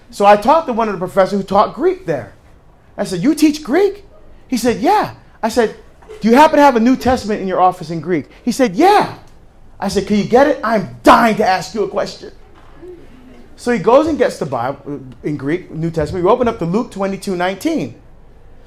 So 0.09 0.25
I 0.25 0.37
talked 0.37 0.67
to 0.67 0.73
one 0.73 0.87
of 0.87 0.93
the 0.93 0.99
professors 0.99 1.39
who 1.39 1.45
taught 1.45 1.73
Greek 1.73 2.05
there. 2.05 2.33
I 2.97 3.03
said, 3.03 3.21
"You 3.21 3.35
teach 3.35 3.63
Greek?" 3.63 4.05
He 4.47 4.57
said, 4.57 4.81
"Yeah." 4.81 5.15
I 5.41 5.49
said, 5.49 5.75
"Do 6.21 6.29
you 6.29 6.35
happen 6.35 6.57
to 6.57 6.63
have 6.63 6.75
a 6.75 6.79
New 6.79 6.95
Testament 6.95 7.41
in 7.41 7.47
your 7.47 7.59
office 7.59 7.89
in 7.89 7.99
Greek?" 7.99 8.29
He 8.43 8.51
said, 8.51 8.75
"Yeah." 8.75 9.17
I 9.79 9.89
said, 9.89 10.07
"Can 10.07 10.17
you 10.17 10.25
get 10.25 10.47
it? 10.47 10.59
I'm 10.63 10.97
dying 11.03 11.35
to 11.37 11.45
ask 11.45 11.73
you 11.73 11.83
a 11.83 11.89
question." 11.89 12.31
So 13.55 13.71
he 13.71 13.79
goes 13.79 14.07
and 14.07 14.17
gets 14.17 14.39
the 14.39 14.45
Bible 14.45 14.81
uh, 14.87 15.27
in 15.27 15.37
Greek, 15.37 15.71
New 15.71 15.91
Testament. 15.91 16.25
We 16.25 16.31
open 16.31 16.47
up 16.47 16.59
to 16.59 16.65
Luke 16.65 16.91
22 16.91 17.35
19. 17.35 18.01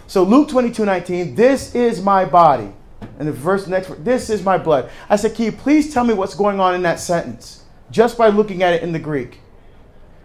So 0.07 0.23
Luke 0.23 0.49
22 0.49 0.85
19, 0.85 1.35
this 1.35 1.75
is 1.75 2.03
my 2.03 2.25
body. 2.25 2.73
And 3.19 3.27
the 3.27 3.33
verse 3.33 3.67
next, 3.67 4.05
this 4.05 4.31
is 4.31 4.43
my 4.43 4.59
blood. 4.59 4.91
I 5.09 5.17
said, 5.17 5.35
can 5.35 5.47
you 5.47 5.53
please 5.53 5.93
tell 5.93 6.05
me 6.05 6.15
what's 6.15 6.35
going 6.35 6.61
on 6.61 6.75
in 6.75 6.83
that 6.83 7.01
sentence? 7.01 7.65
Just 7.91 8.19
by 8.19 8.29
looking 8.29 8.63
at 8.63 8.75
it 8.75 8.83
in 8.83 8.93
the 8.93 8.99
Greek. 8.99 9.41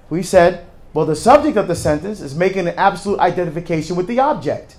We 0.09 0.23
said, 0.23 0.65
well, 0.93 1.05
the 1.05 1.15
subject 1.15 1.57
of 1.57 1.67
the 1.67 1.75
sentence 1.75 2.19
is 2.19 2.35
making 2.35 2.67
an 2.67 2.75
absolute 2.75 3.19
identification 3.19 3.95
with 3.95 4.07
the 4.07 4.19
object. 4.19 4.75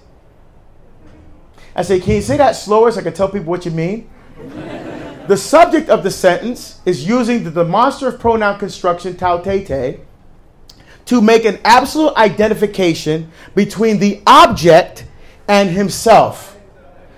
I 1.74 1.82
said, 1.82 2.02
can 2.02 2.16
you 2.16 2.20
say 2.20 2.36
that 2.36 2.52
slower 2.52 2.90
so 2.90 3.00
I 3.00 3.02
can 3.02 3.14
tell 3.14 3.28
people 3.28 3.48
what 3.48 3.64
you 3.64 3.70
mean? 3.70 4.10
the 5.28 5.36
subject 5.36 5.88
of 5.88 6.02
the 6.02 6.10
sentence 6.10 6.80
is 6.84 7.06
using 7.06 7.44
the 7.44 7.50
demonstrative 7.50 8.20
pronoun 8.20 8.58
construction 8.58 9.16
tau 9.16 9.38
te 9.38 10.00
to 11.06 11.20
make 11.20 11.44
an 11.44 11.58
absolute 11.64 12.14
identification 12.16 13.30
between 13.54 13.98
the 13.98 14.22
object 14.26 15.06
and 15.48 15.70
himself. 15.70 16.58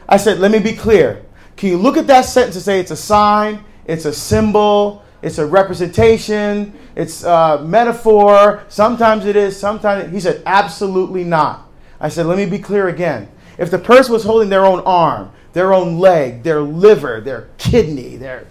I 0.09 0.17
said, 0.17 0.39
let 0.39 0.51
me 0.51 0.59
be 0.59 0.73
clear. 0.73 1.25
Can 1.57 1.71
you 1.71 1.79
look 1.79 1.97
at 1.97 2.07
that 2.09 2.23
sentence 2.23 2.57
and 2.57 2.65
say 2.65 2.81
it's 2.81 2.91
a 2.91 2.97
sign, 2.97 3.65
it's 3.87 4.05
a 4.05 4.13
symbol, 4.13 5.03
it's 5.23 5.39
a 5.39 5.47
representation, 5.47 6.79
it's 6.97 7.23
a 7.25 7.63
metaphor? 7.65 8.65
Sometimes 8.69 9.27
it 9.27 9.37
is, 9.37 9.59
sometimes 9.59 10.05
it, 10.05 10.11
he 10.11 10.21
said, 10.21 10.43
absolutely 10.47 11.25
not. 11.25 11.69
I 12.01 12.09
said, 12.09 12.27
let 12.27 12.39
me 12.39 12.47
be 12.47 12.59
clear 12.59 12.89
again. 12.89 13.29
If 13.57 13.71
the 13.71 13.79
person 13.79 14.13
was 14.13 14.25
holding 14.25 14.49
their 14.49 14.65
own 14.65 14.81
arm, 14.81 15.31
their 15.53 15.73
own 15.73 15.99
leg, 15.99 16.43
their 16.43 16.61
liver, 16.61 17.21
their 17.21 17.49
kidney, 17.57 18.17
their 18.17 18.47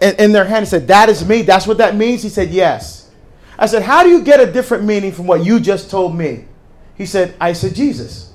in, 0.00 0.14
in 0.16 0.32
their 0.32 0.44
hand, 0.44 0.58
and 0.58 0.68
said, 0.68 0.88
That 0.88 1.08
is 1.08 1.26
me. 1.26 1.42
That's 1.42 1.66
what 1.66 1.78
that 1.78 1.96
means. 1.96 2.22
He 2.22 2.28
said, 2.28 2.50
Yes. 2.50 3.03
I 3.58 3.66
said, 3.66 3.82
How 3.82 4.02
do 4.02 4.08
you 4.08 4.22
get 4.22 4.40
a 4.40 4.50
different 4.50 4.84
meaning 4.84 5.12
from 5.12 5.26
what 5.26 5.44
you 5.44 5.60
just 5.60 5.90
told 5.90 6.16
me? 6.16 6.44
He 6.96 7.06
said, 7.06 7.34
I 7.40 7.52
said 7.52 7.74
Jesus. 7.74 8.32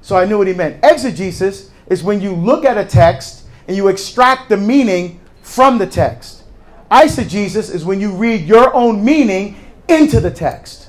So 0.00 0.16
I 0.16 0.26
knew 0.26 0.38
what 0.38 0.46
he 0.46 0.54
meant. 0.54 0.84
Exegesis 0.84 1.70
is 1.86 2.02
when 2.02 2.20
you 2.20 2.34
look 2.34 2.64
at 2.64 2.76
a 2.76 2.84
text 2.84 3.44
and 3.66 3.76
you 3.76 3.88
extract 3.88 4.48
the 4.48 4.56
meaning 4.56 5.20
from 5.42 5.78
the 5.78 5.86
text. 5.86 6.44
Eisegesis 6.90 7.74
is 7.74 7.84
when 7.84 8.00
you 8.00 8.12
read 8.12 8.46
your 8.46 8.74
own 8.74 9.04
meaning 9.04 9.56
into 9.88 10.20
the 10.20 10.30
text. 10.30 10.88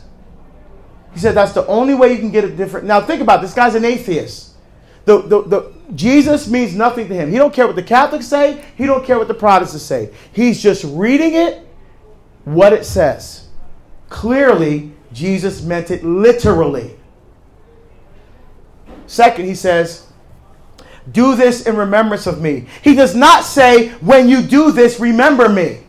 He 1.13 1.19
said 1.19 1.33
that's 1.33 1.53
the 1.53 1.65
only 1.67 1.95
way 1.95 2.11
you 2.11 2.19
can 2.19 2.31
get 2.31 2.43
a 2.43 2.49
different. 2.49 2.85
Now 2.85 3.01
think 3.01 3.21
about 3.21 3.39
it. 3.39 3.43
this 3.43 3.53
guy's 3.53 3.75
an 3.75 3.85
atheist. 3.85 4.53
The, 5.05 5.21
the, 5.21 5.41
the, 5.43 5.73
Jesus 5.93 6.49
means 6.49 6.75
nothing 6.75 7.07
to 7.07 7.13
him. 7.13 7.31
He 7.31 7.37
don't 7.37 7.53
care 7.53 7.67
what 7.67 7.75
the 7.75 7.83
Catholics 7.83 8.27
say. 8.27 8.63
He 8.75 8.85
don't 8.85 9.05
care 9.05 9.17
what 9.17 9.27
the 9.27 9.33
Protestants 9.33 9.85
say. 9.85 10.13
He's 10.33 10.61
just 10.61 10.83
reading 10.83 11.35
it, 11.35 11.65
what 12.43 12.73
it 12.73 12.85
says. 12.85 13.44
Clearly, 14.09 14.91
Jesus 15.11 15.61
meant 15.61 15.91
it 15.91 16.03
literally. 16.03 16.95
Second, 19.07 19.45
he 19.45 19.55
says, 19.55 20.07
do 21.11 21.35
this 21.35 21.67
in 21.67 21.75
remembrance 21.75 22.25
of 22.25 22.41
me. 22.41 22.67
He 22.81 22.95
does 22.95 23.15
not 23.15 23.43
say, 23.43 23.89
when 23.99 24.27
you 24.27 24.41
do 24.41 24.71
this, 24.71 24.99
remember 24.99 25.47
me. 25.47 25.81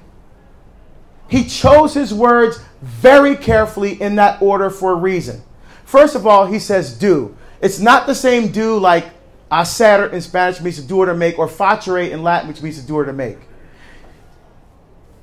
He 1.28 1.44
chose 1.44 1.94
his 1.94 2.12
words 2.12 2.60
very 2.82 3.34
carefully 3.34 4.00
in 4.00 4.16
that 4.16 4.40
order 4.40 4.70
for 4.70 4.92
a 4.92 4.96
reason. 4.96 5.42
First 5.84 6.14
of 6.14 6.26
all, 6.26 6.46
he 6.46 6.58
says, 6.58 6.96
do. 6.96 7.36
It's 7.60 7.80
not 7.80 8.06
the 8.06 8.14
same 8.14 8.52
do 8.52 8.78
like 8.78 9.06
hacer 9.50 10.12
in 10.12 10.20
Spanish 10.20 10.60
means 10.60 10.76
to 10.76 10.82
do 10.82 10.98
or 10.98 11.06
to 11.06 11.14
make, 11.14 11.38
or 11.38 11.48
facere 11.48 12.10
in 12.10 12.22
Latin, 12.22 12.48
which 12.48 12.62
means 12.62 12.78
to 12.80 12.86
do 12.86 12.96
or 12.96 13.04
to 13.04 13.12
make. 13.12 13.38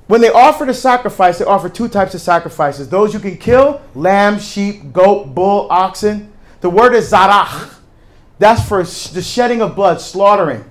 When 0.06 0.20
they 0.20 0.30
offer 0.30 0.64
the 0.64 0.74
sacrifice, 0.74 1.38
they 1.38 1.44
offer 1.44 1.68
two 1.68 1.88
types 1.88 2.14
of 2.14 2.20
sacrifices. 2.20 2.88
Those 2.88 3.14
you 3.14 3.20
can 3.20 3.38
kill, 3.38 3.80
lamb, 3.94 4.38
sheep, 4.38 4.92
goat, 4.92 5.34
bull, 5.34 5.66
oxen. 5.70 6.32
The 6.60 6.68
word 6.68 6.94
is 6.94 7.10
zarach. 7.10 7.74
That's 8.38 8.66
for 8.68 8.82
the 8.82 9.22
shedding 9.22 9.62
of 9.62 9.74
blood, 9.74 10.00
slaughtering. 10.00 10.64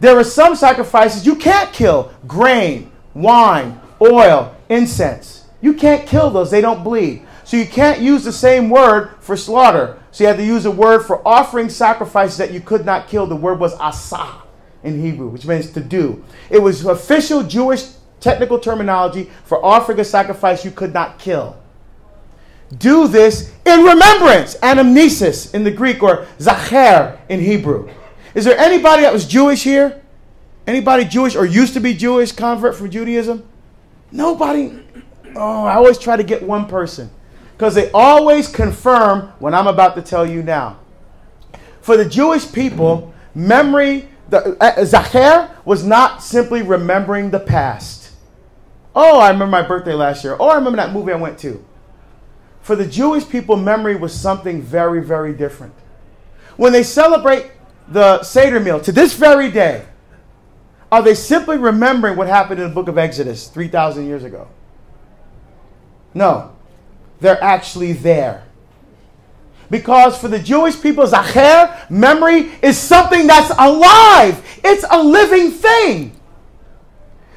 There 0.00 0.18
are 0.18 0.24
some 0.24 0.56
sacrifices 0.56 1.26
you 1.26 1.36
can't 1.36 1.72
kill. 1.72 2.12
Grain, 2.26 2.90
wine, 3.14 3.80
oil, 4.00 4.56
incense. 4.68 5.44
You 5.60 5.74
can't 5.74 6.08
kill 6.08 6.30
those. 6.30 6.50
They 6.50 6.60
don't 6.60 6.82
bleed. 6.82 7.26
So 7.44 7.56
you 7.56 7.66
can't 7.66 8.00
use 8.00 8.24
the 8.24 8.32
same 8.32 8.70
word 8.70 9.16
for 9.20 9.36
slaughter. 9.36 9.98
So 10.10 10.24
you 10.24 10.28
had 10.28 10.38
to 10.38 10.44
use 10.44 10.64
a 10.64 10.70
word 10.70 11.02
for 11.02 11.26
offering 11.26 11.68
sacrifices 11.68 12.38
that 12.38 12.52
you 12.52 12.60
could 12.60 12.84
not 12.84 13.08
kill. 13.08 13.26
The 13.26 13.36
word 13.36 13.60
was 13.60 13.74
asah 13.76 14.42
in 14.82 15.00
Hebrew, 15.00 15.28
which 15.28 15.46
means 15.46 15.70
to 15.72 15.80
do. 15.80 16.24
It 16.48 16.60
was 16.60 16.84
official 16.84 17.42
Jewish 17.42 17.86
technical 18.20 18.58
terminology 18.58 19.30
for 19.44 19.64
offering 19.64 19.98
a 20.00 20.04
sacrifice 20.04 20.64
you 20.64 20.70
could 20.70 20.94
not 20.94 21.18
kill. 21.18 21.56
Do 22.78 23.08
this 23.08 23.52
in 23.66 23.80
remembrance, 23.82 24.56
anamnesis 24.56 25.52
in 25.54 25.64
the 25.64 25.70
Greek, 25.70 26.02
or 26.02 26.26
zacher 26.38 27.18
in 27.28 27.40
Hebrew. 27.40 27.90
Is 28.34 28.44
there 28.44 28.56
anybody 28.56 29.02
that 29.02 29.12
was 29.12 29.26
Jewish 29.26 29.64
here? 29.64 30.00
Anybody 30.66 31.04
Jewish 31.04 31.34
or 31.34 31.44
used 31.44 31.74
to 31.74 31.80
be 31.80 31.94
Jewish, 31.94 32.30
convert 32.30 32.76
from 32.76 32.90
Judaism? 32.90 33.44
Nobody. 34.12 34.78
Oh, 35.34 35.64
I 35.64 35.74
always 35.74 35.98
try 35.98 36.16
to 36.16 36.22
get 36.22 36.42
one 36.42 36.66
person 36.66 37.10
because 37.56 37.74
they 37.74 37.90
always 37.90 38.46
confirm 38.48 39.32
what 39.38 39.52
I'm 39.52 39.66
about 39.66 39.96
to 39.96 40.02
tell 40.02 40.24
you 40.24 40.42
now. 40.42 40.78
For 41.80 41.96
the 41.96 42.04
Jewish 42.04 42.50
people, 42.50 43.12
memory, 43.34 44.08
the 44.28 44.56
uh, 44.62 44.76
Zacher 44.78 45.50
was 45.64 45.84
not 45.84 46.22
simply 46.22 46.62
remembering 46.62 47.30
the 47.30 47.40
past. 47.40 47.99
Oh, 49.02 49.18
I 49.18 49.30
remember 49.30 49.50
my 49.50 49.62
birthday 49.62 49.94
last 49.94 50.24
year. 50.24 50.36
Oh, 50.38 50.48
I 50.48 50.56
remember 50.56 50.76
that 50.76 50.92
movie 50.92 51.12
I 51.12 51.16
went 51.16 51.38
to. 51.38 51.64
For 52.60 52.76
the 52.76 52.86
Jewish 52.86 53.26
people, 53.28 53.56
memory 53.56 53.96
was 53.96 54.12
something 54.12 54.60
very, 54.60 55.02
very 55.02 55.32
different. 55.32 55.72
When 56.56 56.72
they 56.72 56.82
celebrate 56.82 57.50
the 57.88 58.22
Seder 58.22 58.60
meal 58.60 58.80
to 58.80 58.92
this 58.92 59.14
very 59.14 59.50
day, 59.50 59.86
are 60.92 61.02
they 61.02 61.14
simply 61.14 61.56
remembering 61.56 62.16
what 62.16 62.26
happened 62.26 62.60
in 62.60 62.68
the 62.68 62.74
book 62.74 62.88
of 62.88 62.98
Exodus 62.98 63.48
3,000 63.48 64.06
years 64.06 64.24
ago? 64.24 64.48
No 66.12 66.52
they're 67.20 67.42
actually 67.42 67.92
there. 67.92 68.44
Because 69.70 70.18
for 70.18 70.26
the 70.26 70.38
Jewish 70.38 70.80
people, 70.80 71.06
Zacher, 71.06 71.88
memory, 71.88 72.50
is 72.60 72.76
something 72.76 73.26
that's 73.26 73.50
alive. 73.50 74.42
It's 74.64 74.84
a 74.90 75.00
living 75.00 75.52
thing. 75.52 76.19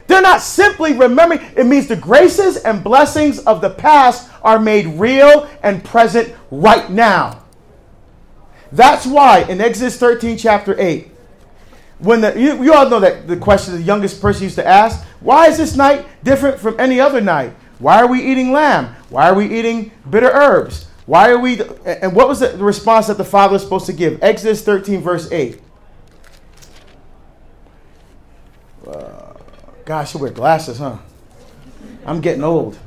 They're 0.08 0.22
not 0.22 0.42
simply 0.42 0.94
remembering, 0.94 1.42
it 1.56 1.66
means 1.66 1.88
the 1.88 1.96
graces 1.96 2.58
and 2.58 2.84
blessings 2.84 3.40
of 3.40 3.62
the 3.62 3.70
past 3.70 4.30
are 4.42 4.60
made 4.60 4.88
real 5.00 5.50
and 5.62 5.84
present 5.84 6.34
right 6.52 6.90
now. 6.90 7.44
That's 8.72 9.06
why 9.06 9.44
in 9.44 9.62
Exodus 9.62 9.98
13, 9.98 10.38
chapter 10.38 10.80
8, 10.80 11.10
when 12.00 12.22
the, 12.22 12.38
you, 12.38 12.64
you 12.64 12.74
all 12.74 12.90
know 12.90 13.00
that 13.00 13.28
the 13.28 13.38
question 13.38 13.76
the 13.76 13.82
youngest 13.82 14.22
person 14.22 14.44
used 14.44 14.56
to 14.56 14.68
ask, 14.68 15.06
why 15.22 15.48
is 15.48 15.58
this 15.58 15.76
night 15.76 16.06
different 16.24 16.60
from 16.60 16.80
any 16.80 17.00
other 17.00 17.22
night? 17.22 17.54
Why 17.80 18.02
are 18.02 18.08
we 18.08 18.22
eating 18.22 18.52
lamb? 18.52 18.96
Why 19.10 19.30
are 19.30 19.34
we 19.34 19.46
eating 19.46 19.92
bitter 20.10 20.30
herbs? 20.30 20.88
Why 21.06 21.30
are 21.30 21.38
we, 21.38 21.62
and 21.86 22.16
what 22.16 22.28
was 22.28 22.40
the 22.40 22.58
response 22.58 23.08
that 23.08 23.18
the 23.18 23.26
father 23.26 23.54
was 23.54 23.62
supposed 23.62 23.86
to 23.88 23.94
give? 23.94 24.22
Exodus 24.24 24.64
13, 24.64 25.02
verse 25.02 25.32
8. 25.32 25.62
Uh, 28.88 29.23
gosh, 29.86 30.14
you 30.14 30.20
wear 30.20 30.32
glasses, 30.32 30.78
huh? 30.78 30.98
I'm 32.06 32.22
getting 32.22 32.44
old. 32.44 32.78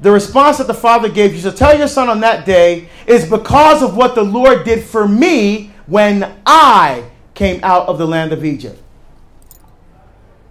the 0.00 0.10
response 0.10 0.58
that 0.58 0.66
the 0.66 0.74
father 0.74 1.08
gave 1.08 1.34
you, 1.34 1.40
so 1.40 1.50
tell 1.50 1.76
your 1.76 1.88
son 1.88 2.08
on 2.08 2.20
that 2.20 2.46
day, 2.46 2.88
is 3.06 3.28
because 3.28 3.82
of 3.82 3.96
what 3.96 4.14
the 4.14 4.24
Lord 4.24 4.64
did 4.64 4.82
for 4.82 5.06
me 5.06 5.72
when 5.86 6.40
I 6.46 7.10
came 7.34 7.60
out 7.62 7.88
of 7.88 7.98
the 7.98 8.06
land 8.06 8.32
of 8.32 8.44
Egypt. 8.44 8.80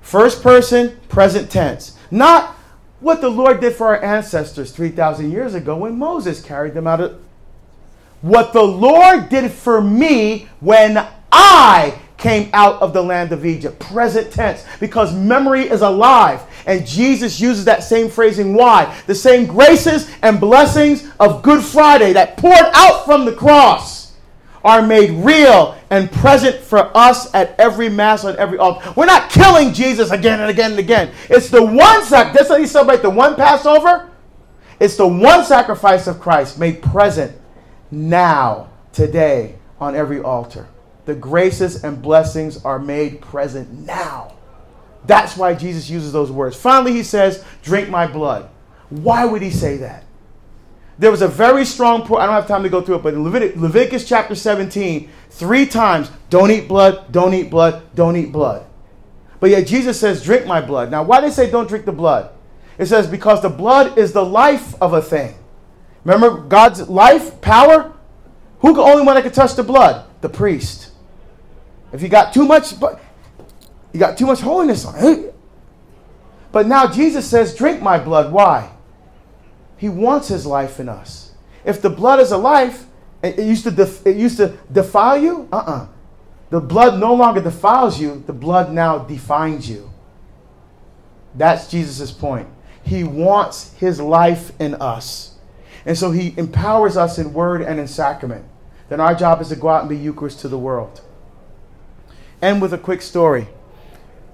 First 0.01 0.41
person, 0.41 0.97
present 1.09 1.51
tense. 1.51 1.97
Not 2.11 2.55
what 2.99 3.21
the 3.21 3.29
Lord 3.29 3.59
did 3.59 3.75
for 3.75 3.87
our 3.87 4.03
ancestors 4.03 4.71
3,000 4.71 5.31
years 5.31 5.53
ago 5.53 5.75
when 5.75 5.97
Moses 5.97 6.41
carried 6.41 6.73
them 6.73 6.87
out 6.87 7.01
of. 7.01 7.21
What 8.21 8.53
the 8.53 8.63
Lord 8.63 9.29
did 9.29 9.51
for 9.51 9.81
me 9.81 10.47
when 10.59 11.05
I 11.31 11.99
came 12.17 12.49
out 12.53 12.81
of 12.81 12.93
the 12.93 13.01
land 13.01 13.31
of 13.31 13.45
Egypt. 13.45 13.79
Present 13.79 14.31
tense, 14.31 14.65
because 14.79 15.13
memory 15.13 15.69
is 15.69 15.81
alive. 15.81 16.43
And 16.65 16.85
Jesus 16.85 17.39
uses 17.39 17.65
that 17.65 17.83
same 17.83 18.09
phrasing. 18.09 18.53
Why? 18.53 18.93
The 19.07 19.15
same 19.15 19.45
graces 19.45 20.09
and 20.21 20.39
blessings 20.39 21.09
of 21.19 21.43
Good 21.43 21.63
Friday 21.63 22.13
that 22.13 22.37
poured 22.37 22.55
out 22.73 23.05
from 23.05 23.25
the 23.25 23.33
cross 23.33 24.13
are 24.63 24.81
made 24.81 25.11
real 25.23 25.77
and 25.89 26.11
present 26.11 26.57
for 26.57 26.95
us 26.97 27.33
at 27.33 27.57
every 27.59 27.87
Mass 27.87 28.25
on 28.25 28.35
every 28.37 28.57
altar. 28.57 28.93
We're 28.97 29.05
not 29.05 29.29
killing 29.29 29.71
Jesus 29.73 30.11
again 30.11 30.41
and 30.41 30.49
again 30.49 30.71
and 30.71 30.79
again. 30.79 31.13
It's 31.29 31.49
the 31.49 31.63
one 31.63 32.03
sac. 32.03 32.33
That's 32.33 32.49
how 32.49 32.57
you 32.57 32.67
celebrate 32.67 33.01
the 33.01 33.09
one 33.09 33.35
Passover. 33.35 34.09
It's 34.79 34.97
the 34.97 35.07
one 35.07 35.45
sacrifice 35.45 36.07
of 36.07 36.19
Christ 36.19 36.59
made 36.59 36.81
present 36.81 37.35
now, 37.89 38.69
today, 38.91 39.55
on 39.79 39.95
every 39.95 40.19
altar 40.19 40.67
the 41.07 41.15
graces 41.15 41.85
and 41.85 42.01
blessings 42.01 42.63
are 42.65 42.77
made 42.77 43.21
present 43.21 43.71
now. 43.71 44.33
That's 45.05 45.37
why 45.37 45.53
Jesus 45.53 45.89
uses 45.89 46.11
those 46.11 46.29
words. 46.29 46.57
Finally, 46.57 46.91
he 46.91 47.01
says, 47.01 47.45
Drink 47.63 47.89
my 47.89 48.05
blood. 48.05 48.49
Why 48.89 49.23
would 49.23 49.41
he 49.41 49.49
say 49.49 49.77
that? 49.77 50.03
There 50.99 51.09
was 51.09 51.21
a 51.21 51.27
very 51.27 51.63
strong, 51.63 52.01
I 52.01 52.25
don't 52.25 52.35
have 52.35 52.47
time 52.47 52.63
to 52.63 52.69
go 52.69 52.81
through 52.81 52.95
it, 52.95 53.03
but 53.03 53.13
in 53.13 53.23
Levitic, 53.23 53.55
Leviticus 53.55 54.05
chapter 54.05 54.35
17, 54.35 55.09
three 55.29 55.65
times, 55.65 56.11
don't 56.29 56.51
eat 56.51 56.67
blood, 56.67 57.09
don't 57.09 57.33
eat 57.33 57.49
blood, 57.49 57.83
don't 57.95 58.17
eat 58.17 58.33
blood. 58.33 58.65
But 59.39 59.51
yet 59.51 59.65
Jesus 59.65 59.97
says, 59.97 60.21
Drink 60.21 60.45
my 60.45 60.59
blood. 60.59 60.91
Now, 60.91 61.03
why 61.03 61.21
did 61.21 61.29
they 61.29 61.33
say 61.33 61.49
don't 61.49 61.69
drink 61.69 61.85
the 61.85 61.93
blood? 61.93 62.31
It 62.77 62.87
says, 62.87 63.07
Because 63.07 63.41
the 63.41 63.49
blood 63.49 63.97
is 63.97 64.11
the 64.11 64.25
life 64.25 64.75
of 64.81 64.91
a 64.91 65.01
thing. 65.01 65.35
Remember 66.03 66.41
God's 66.41 66.89
life, 66.89 67.39
power? 67.39 67.93
Who 68.59 68.73
the 68.73 68.81
only 68.81 69.05
one 69.05 69.15
that 69.15 69.23
can 69.23 69.31
touch 69.31 69.55
the 69.55 69.63
blood? 69.63 70.05
The 70.19 70.27
priest. 70.27 70.86
If 71.91 72.01
you 72.01 72.09
got 72.09 72.33
too 72.33 72.45
much, 72.45 72.73
you 73.93 73.99
got 73.99 74.17
too 74.17 74.25
much 74.25 74.41
holiness 74.41 74.85
on 74.85 74.95
it. 74.97 75.35
But 76.51 76.67
now 76.67 76.91
Jesus 76.91 77.29
says, 77.29 77.55
drink 77.55 77.81
my 77.81 77.99
blood. 77.99 78.31
Why? 78.31 78.71
He 79.77 79.89
wants 79.89 80.27
his 80.27 80.45
life 80.45 80.79
in 80.79 80.89
us. 80.89 81.31
If 81.65 81.81
the 81.81 81.89
blood 81.89 82.19
is 82.19 82.31
a 82.31 82.37
life, 82.37 82.85
it 83.21 83.39
used 83.39 83.63
to, 83.63 83.71
def- 83.71 84.05
it 84.05 84.15
used 84.17 84.37
to 84.37 84.57
defile 84.71 85.17
you, 85.17 85.47
uh-uh. 85.51 85.87
The 86.49 86.61
blood 86.61 86.99
no 86.99 87.13
longer 87.13 87.41
defiles 87.41 87.99
you. 87.99 88.23
The 88.25 88.33
blood 88.33 88.71
now 88.71 88.99
defines 88.99 89.69
you. 89.69 89.91
That's 91.35 91.67
Jesus' 91.69 92.11
point. 92.11 92.47
He 92.83 93.03
wants 93.03 93.73
his 93.73 93.99
life 93.99 94.51
in 94.59 94.75
us. 94.75 95.35
And 95.85 95.97
so 95.97 96.11
he 96.11 96.33
empowers 96.37 96.95
us 96.95 97.17
in 97.17 97.33
word 97.33 97.61
and 97.61 97.79
in 97.79 97.87
sacrament. 97.87 98.45
Then 98.87 99.01
our 99.01 99.13
job 99.13 99.41
is 99.41 99.49
to 99.49 99.57
go 99.57 99.67
out 99.67 99.81
and 99.81 99.89
be 99.89 99.97
Eucharist 99.97 100.39
to 100.39 100.47
the 100.47 100.57
world 100.57 101.01
end 102.41 102.61
with 102.61 102.73
a 102.73 102.77
quick 102.77 103.01
story. 103.01 103.47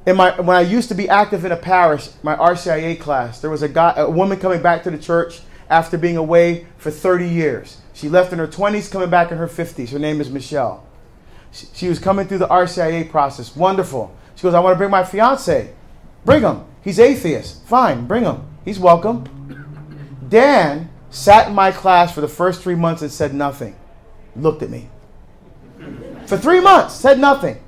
In 0.05 0.17
my, 0.17 0.39
when 0.39 0.57
I 0.57 0.61
used 0.61 0.89
to 0.89 0.95
be 0.95 1.07
active 1.07 1.45
in 1.45 1.51
a 1.51 1.57
parish, 1.57 2.09
my 2.23 2.35
RCIA 2.35 2.99
class, 2.99 3.39
there 3.39 3.49
was 3.49 3.61
a 3.61 3.69
guy, 3.69 3.93
a 3.95 4.09
woman 4.09 4.39
coming 4.39 4.61
back 4.61 4.83
to 4.83 4.91
the 4.91 4.97
church 4.97 5.41
after 5.69 5.97
being 5.97 6.17
away 6.17 6.67
for 6.77 6.91
30 6.91 7.27
years. 7.27 7.77
She 7.93 8.09
left 8.09 8.33
in 8.33 8.39
her 8.39 8.47
20s, 8.47 8.91
coming 8.91 9.09
back 9.09 9.31
in 9.31 9.37
her 9.37 9.47
50s. 9.47 9.89
Her 9.91 9.99
name 9.99 10.19
is 10.19 10.29
Michelle. 10.29 10.85
She, 11.51 11.67
she 11.73 11.89
was 11.89 11.99
coming 11.99 12.27
through 12.27 12.39
the 12.39 12.47
RCIA 12.47 13.09
process. 13.09 13.55
Wonderful. 13.55 14.15
She 14.35 14.43
goes, 14.43 14.53
I 14.53 14.59
want 14.59 14.73
to 14.73 14.77
bring 14.77 14.91
my 14.91 15.03
fiance. 15.03 15.73
Bring 16.25 16.41
him. 16.41 16.65
He's 16.83 16.99
atheist. 16.99 17.65
Fine, 17.65 18.07
bring 18.07 18.23
him. 18.23 18.45
He's 18.65 18.79
welcome. 18.79 19.23
Dan 20.27 20.89
sat 21.09 21.47
in 21.47 21.55
my 21.55 21.71
class 21.71 22.13
for 22.13 22.21
the 22.21 22.27
first 22.27 22.61
three 22.61 22.75
months 22.75 23.01
and 23.01 23.11
said 23.11 23.33
nothing. 23.33 23.75
Looked 24.35 24.63
at 24.63 24.69
me. 24.69 24.89
For 26.25 26.37
three 26.37 26.59
months, 26.59 26.95
said 26.95 27.19
nothing. 27.19 27.62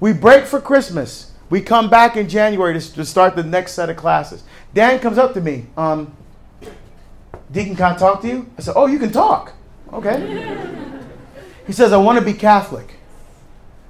We 0.00 0.12
break 0.12 0.44
for 0.44 0.60
Christmas. 0.60 1.32
We 1.50 1.60
come 1.60 1.88
back 1.88 2.16
in 2.16 2.28
January 2.28 2.78
to, 2.78 2.94
to 2.94 3.04
start 3.04 3.36
the 3.36 3.42
next 3.42 3.72
set 3.72 3.90
of 3.90 3.96
classes. 3.96 4.42
Dan 4.72 4.98
comes 4.98 5.18
up 5.18 5.34
to 5.34 5.40
me. 5.40 5.66
Um, 5.76 6.16
Deacon, 7.52 7.76
can 7.76 7.92
I 7.92 7.96
talk 7.96 8.20
to 8.22 8.28
you? 8.28 8.50
I 8.58 8.62
said, 8.62 8.74
Oh, 8.76 8.86
you 8.86 8.98
can 8.98 9.12
talk. 9.12 9.52
Okay. 9.92 10.98
he 11.66 11.72
says, 11.72 11.92
I 11.92 11.96
want 11.96 12.18
to 12.18 12.24
be 12.24 12.32
Catholic. 12.32 12.96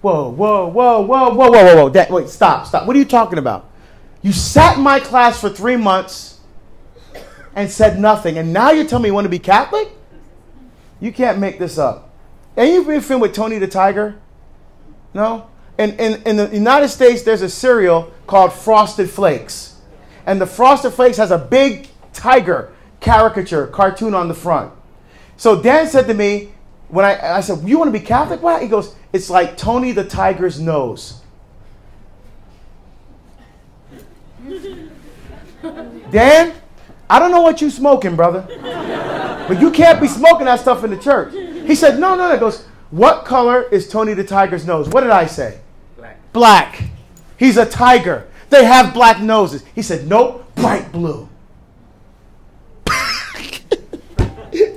Whoa, 0.03 0.29
whoa, 0.29 0.67
whoa, 0.69 1.01
whoa, 1.01 1.31
whoa, 1.31 1.51
whoa, 1.51 1.51
whoa, 1.51 1.77
whoa. 1.77 1.89
Dan, 1.89 2.13
wait, 2.13 2.29
stop, 2.29 2.67
stop. 2.67 2.87
What 2.87 2.95
are 2.95 2.99
you 2.99 3.07
talking 3.07 3.39
about? 3.39 3.71
You 4.21 4.33
sat 4.33 4.77
in 4.77 4.83
my 4.83 5.01
class 5.01 5.41
for 5.41 5.49
three 5.49 5.77
months 5.77 6.41
and 7.55 7.71
said 7.71 7.99
nothing, 7.99 8.37
and 8.37 8.53
now 8.53 8.71
you're 8.71 8.85
telling 8.85 9.05
me 9.05 9.09
you 9.09 9.15
want 9.15 9.25
to 9.25 9.31
be 9.31 9.39
Catholic? 9.39 9.89
You 11.01 11.13
can't 11.13 11.39
make 11.39 11.59
this 11.59 11.79
up. 11.79 12.11
And 12.57 12.69
you've 12.69 12.87
been 12.87 13.01
filmed 13.01 13.23
with 13.23 13.33
Tony 13.33 13.59
the 13.59 13.67
Tiger? 13.67 14.17
No? 15.15 15.49
In, 15.79 15.93
in, 15.93 16.23
in 16.23 16.37
the 16.37 16.49
United 16.53 16.89
States, 16.89 17.23
there's 17.23 17.43
a 17.43 17.49
cereal 17.49 18.13
called 18.27 18.53
Frosted 18.53 19.11
Flakes. 19.11 19.77
And 20.27 20.41
the 20.41 20.47
Frosted 20.47 20.93
Flakes 20.93 21.17
has 21.17 21.31
a 21.31 21.39
big 21.39 21.89
tiger 22.13 22.73
caricature 23.01 23.67
cartoon 23.67 24.15
on 24.15 24.29
the 24.29 24.35
front. 24.35 24.73
So 25.37 25.61
Dan 25.61 25.87
said 25.89 26.07
to 26.07 26.15
me, 26.15 26.53
when 26.89 27.05
I, 27.05 27.37
I 27.37 27.41
said, 27.41 27.69
You 27.69 27.79
want 27.79 27.93
to 27.93 27.99
be 27.99 28.05
Catholic? 28.05 28.41
Why? 28.43 28.63
He 28.63 28.69
goes, 28.69 28.95
It's 29.13 29.29
like 29.29 29.57
Tony 29.57 29.93
the 29.93 30.05
Tiger's 30.05 30.61
nose. 30.61 31.21
Dan, 36.11 36.55
I 37.11 37.19
don't 37.19 37.33
know 37.33 37.41
what 37.41 37.61
you're 37.61 37.71
smoking, 37.71 38.15
brother. 38.15 38.47
But 39.49 39.61
you 39.61 39.71
can't 39.73 40.01
be 40.01 40.07
smoking 40.07 40.47
that 40.47 40.61
stuff 40.61 40.85
in 40.85 40.91
the 40.91 40.99
church. 40.99 41.33
He 41.33 41.75
said, 41.75 41.99
No, 41.99 42.15
no, 42.15 42.29
no. 42.29 42.35
He 42.35 42.39
goes, 42.39 42.65
What 42.91 43.25
color 43.25 43.65
is 43.65 43.89
Tony 43.89 44.15
the 44.15 44.25
Tiger's 44.25 44.67
nose? 44.67 44.89
What 44.89 45.01
did 45.01 45.11
I 45.11 45.27
say? 45.27 45.59
Black. 46.35 46.83
He's 47.39 47.57
a 47.57 47.65
tiger. 47.65 48.29
They 48.51 48.67
have 48.67 48.93
black 48.93 49.23
noses. 49.23 49.65
He 49.75 49.81
said, 49.81 50.07
Nope, 50.07 50.55
bright 50.55 50.93
blue. 50.93 51.31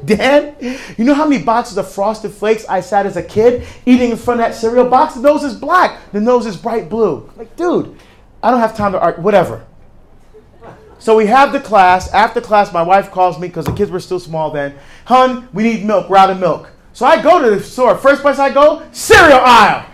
Dan, 0.05 0.55
you 0.97 1.03
know 1.03 1.14
how 1.14 1.28
many 1.28 1.43
boxes 1.43 1.78
of 1.78 1.91
frosted 1.91 2.32
flakes 2.32 2.66
I 2.68 2.80
sat 2.80 3.05
as 3.05 3.18
a 3.18 3.24
kid 3.24 3.68
eating 3.86 4.12
in 4.12 4.18
front 4.18 4.39
of 4.39 4.47
that 4.47 4.55
cereal 4.55 4.89
box? 4.89 5.16
The 5.16 5.22
nose 5.22 5.43
is 5.43 5.53
black, 5.53 5.99
the 6.14 6.22
nose 6.22 6.45
is 6.45 6.55
bright 6.55 6.89
blue. 6.89 7.30
Like, 7.36 7.58
dude, 7.58 7.99
I 8.41 8.49
don't 8.51 8.62
have 8.62 8.78
time 8.78 8.93
to 8.93 9.01
argue, 9.01 9.22
whatever. 9.22 9.66
So 10.99 11.16
we 11.16 11.28
have 11.28 11.53
the 11.53 11.60
class. 11.60 12.12
After 12.12 12.41
class, 12.41 12.74
my 12.74 12.82
wife 12.82 13.12
calls 13.12 13.39
me 13.39 13.47
because 13.47 13.66
the 13.66 13.74
kids 13.74 13.91
were 13.91 13.99
still 13.99 14.20
small 14.20 14.49
then. 14.49 14.76
Hun, 15.05 15.47
we 15.53 15.62
need 15.64 15.86
milk. 15.86 16.10
We're 16.10 16.18
out 16.18 16.32
of 16.32 16.39
milk. 16.39 16.72
So 16.93 17.05
I 17.05 17.22
go 17.22 17.39
to 17.39 17.55
the 17.55 17.64
store. 17.64 17.95
First 17.97 18.24
place 18.24 18.39
I 18.39 18.51
go, 18.51 18.84
cereal 18.91 19.39
aisle. 19.43 19.86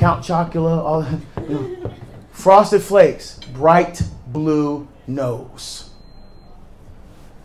Count 0.00 0.24
Chocula, 0.24 0.78
all 0.78 1.06
you 1.46 1.54
know. 1.54 1.94
Frosted 2.32 2.80
Flakes, 2.80 3.38
bright 3.52 4.00
blue 4.28 4.88
nose. 5.06 5.90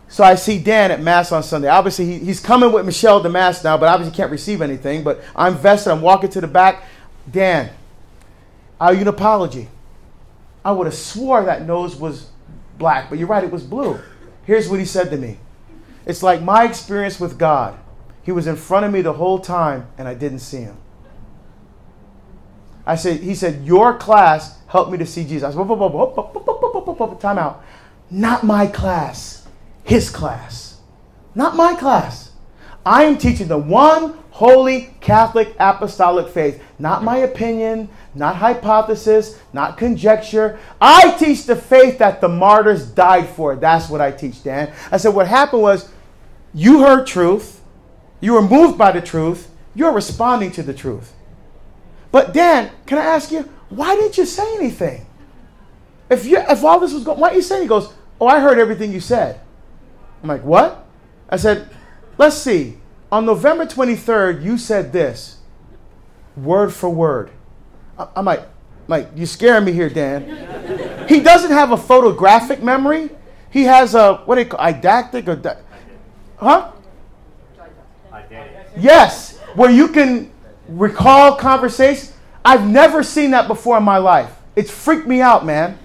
So 0.08 0.24
I 0.24 0.36
see 0.36 0.58
Dan 0.58 0.90
at 0.90 1.02
Mass 1.02 1.32
on 1.32 1.42
Sunday. 1.42 1.68
Obviously, 1.68 2.06
he, 2.06 2.18
he's 2.18 2.40
coming 2.40 2.72
with 2.72 2.86
Michelle 2.86 3.22
to 3.22 3.28
Mass 3.28 3.62
now, 3.62 3.76
but 3.76 3.90
obviously 3.90 4.16
can't 4.16 4.30
receive 4.30 4.62
anything. 4.62 5.04
But 5.04 5.22
I'm 5.36 5.54
vested. 5.54 5.92
I'm 5.92 6.00
walking 6.00 6.30
to 6.30 6.40
the 6.40 6.46
back. 6.46 6.84
Dan, 7.30 7.68
I 8.80 8.92
you 8.92 9.02
an 9.02 9.08
apology. 9.08 9.68
I 10.64 10.72
would 10.72 10.86
have 10.86 10.94
swore 10.94 11.44
that 11.44 11.66
nose 11.66 11.94
was 11.94 12.30
black, 12.78 13.10
but 13.10 13.18
you're 13.18 13.28
right, 13.28 13.44
it 13.44 13.50
was 13.50 13.64
blue. 13.64 14.00
Here's 14.44 14.66
what 14.66 14.78
he 14.78 14.86
said 14.86 15.10
to 15.10 15.18
me 15.18 15.38
It's 16.06 16.22
like 16.22 16.40
my 16.40 16.64
experience 16.64 17.20
with 17.20 17.38
God. 17.38 17.78
He 18.22 18.32
was 18.32 18.46
in 18.46 18.56
front 18.56 18.86
of 18.86 18.92
me 18.92 19.02
the 19.02 19.12
whole 19.12 19.40
time, 19.40 19.88
and 19.98 20.08
I 20.08 20.14
didn't 20.14 20.38
see 20.38 20.62
him. 20.62 20.78
I 22.86 22.94
said, 22.94 23.20
he 23.20 23.34
said, 23.34 23.64
your 23.64 23.98
class 23.98 24.58
helped 24.68 24.92
me 24.92 24.98
to 24.98 25.06
see 25.06 25.24
Jesus. 25.24 25.42
I 25.42 25.50
said, 25.50 27.20
time 27.20 27.38
out. 27.38 27.64
Not 28.10 28.44
my 28.44 28.66
class, 28.68 29.46
his 29.82 30.08
class. 30.08 30.80
Not 31.34 31.56
my 31.56 31.74
class. 31.74 32.30
I 32.84 33.02
am 33.02 33.18
teaching 33.18 33.48
the 33.48 33.58
one 33.58 34.16
holy 34.30 34.94
Catholic 35.00 35.56
apostolic 35.58 36.28
faith. 36.28 36.62
Not 36.78 37.02
my 37.02 37.18
opinion, 37.18 37.88
not 38.14 38.36
hypothesis, 38.36 39.40
not 39.52 39.76
conjecture. 39.76 40.58
I 40.80 41.16
teach 41.18 41.46
the 41.46 41.56
faith 41.56 41.98
that 41.98 42.20
the 42.20 42.28
martyrs 42.28 42.86
died 42.86 43.28
for. 43.28 43.56
That's 43.56 43.88
what 43.88 44.00
I 44.00 44.12
teach, 44.12 44.44
Dan. 44.44 44.72
I 44.92 44.98
said, 44.98 45.14
what 45.14 45.26
happened 45.26 45.62
was 45.62 45.90
you 46.54 46.80
heard 46.84 47.06
truth, 47.06 47.60
you 48.20 48.34
were 48.34 48.42
moved 48.42 48.78
by 48.78 48.92
the 48.92 49.00
truth, 49.00 49.50
you're 49.74 49.92
responding 49.92 50.52
to 50.52 50.62
the 50.62 50.74
truth. 50.74 51.12
But 52.16 52.32
Dan, 52.32 52.70
can 52.86 52.96
I 52.96 53.04
ask 53.04 53.30
you, 53.30 53.42
why 53.68 53.94
didn't 53.94 54.16
you 54.16 54.24
say 54.24 54.54
anything? 54.56 55.04
If 56.08 56.24
you 56.24 56.38
if 56.38 56.64
all 56.64 56.80
this 56.80 56.94
was 56.94 57.04
going, 57.04 57.20
why 57.20 57.28
didn't 57.28 57.42
you 57.42 57.42
say? 57.42 57.60
He 57.60 57.68
goes, 57.68 57.92
Oh, 58.18 58.26
I 58.26 58.40
heard 58.40 58.58
everything 58.58 58.90
you 58.90 59.00
said. 59.00 59.38
I'm 60.22 60.30
like, 60.30 60.42
What? 60.42 60.86
I 61.28 61.36
said, 61.36 61.68
Let's 62.16 62.36
see. 62.38 62.78
On 63.12 63.26
November 63.26 63.66
23rd, 63.66 64.42
you 64.42 64.56
said 64.56 64.94
this, 64.94 65.40
word 66.38 66.72
for 66.72 66.88
word. 66.88 67.32
I- 67.98 68.08
I'm 68.16 68.24
like, 68.24 68.48
like, 68.88 69.10
you're 69.14 69.26
scaring 69.26 69.66
me 69.66 69.72
here, 69.72 69.90
Dan. 69.90 71.04
he 71.10 71.20
doesn't 71.20 71.50
have 71.52 71.72
a 71.72 71.76
photographic 71.76 72.62
memory. 72.62 73.10
He 73.50 73.64
has 73.64 73.94
a, 73.94 74.22
what 74.24 74.36
do 74.36 74.40
you 74.40 74.48
call 74.48 74.60
didactic 74.72 75.28
or, 75.28 75.36
di- 75.36 75.58
huh? 76.38 76.72
Yes, 78.78 79.36
where 79.54 79.70
you 79.70 79.88
can 79.88 80.32
recall 80.68 81.36
conversations. 81.36 82.12
I've 82.44 82.66
never 82.66 83.02
seen 83.02 83.32
that 83.32 83.48
before 83.48 83.76
in 83.78 83.82
my 83.82 83.98
life. 83.98 84.32
It's 84.54 84.70
freaked 84.70 85.06
me 85.06 85.20
out, 85.20 85.44
man. 85.44 85.78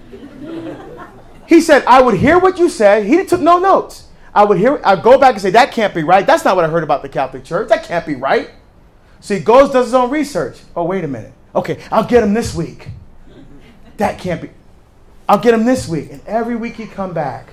He 1.46 1.60
said, 1.60 1.84
I 1.84 2.00
would 2.00 2.14
hear 2.14 2.38
what 2.38 2.58
you 2.58 2.68
said. 2.68 3.04
He 3.04 3.24
took 3.26 3.40
no 3.40 3.58
notes. 3.58 4.08
I 4.34 4.44
would 4.44 4.58
hear, 4.58 4.80
I'd 4.84 5.02
go 5.02 5.18
back 5.18 5.34
and 5.34 5.42
say, 5.42 5.50
that 5.50 5.72
can't 5.72 5.94
be 5.94 6.02
right. 6.02 6.26
That's 6.26 6.44
not 6.44 6.56
what 6.56 6.64
I 6.64 6.68
heard 6.68 6.82
about 6.82 7.02
the 7.02 7.08
Catholic 7.08 7.44
Church. 7.44 7.68
That 7.68 7.84
can't 7.84 8.06
be 8.06 8.14
right. 8.14 8.50
So 9.20 9.34
he 9.34 9.40
goes, 9.40 9.70
does 9.70 9.86
his 9.86 9.94
own 9.94 10.10
research. 10.10 10.60
Oh, 10.74 10.84
wait 10.84 11.04
a 11.04 11.08
minute. 11.08 11.32
Okay, 11.54 11.82
I'll 11.90 12.06
get 12.06 12.22
him 12.22 12.32
this 12.32 12.54
week. 12.54 12.88
That 13.98 14.18
can't 14.18 14.40
be. 14.40 14.50
I'll 15.28 15.38
get 15.38 15.52
him 15.52 15.64
this 15.64 15.86
week. 15.86 16.10
And 16.10 16.22
every 16.26 16.56
week 16.56 16.76
he'd 16.76 16.92
come 16.92 17.12
back. 17.12 17.48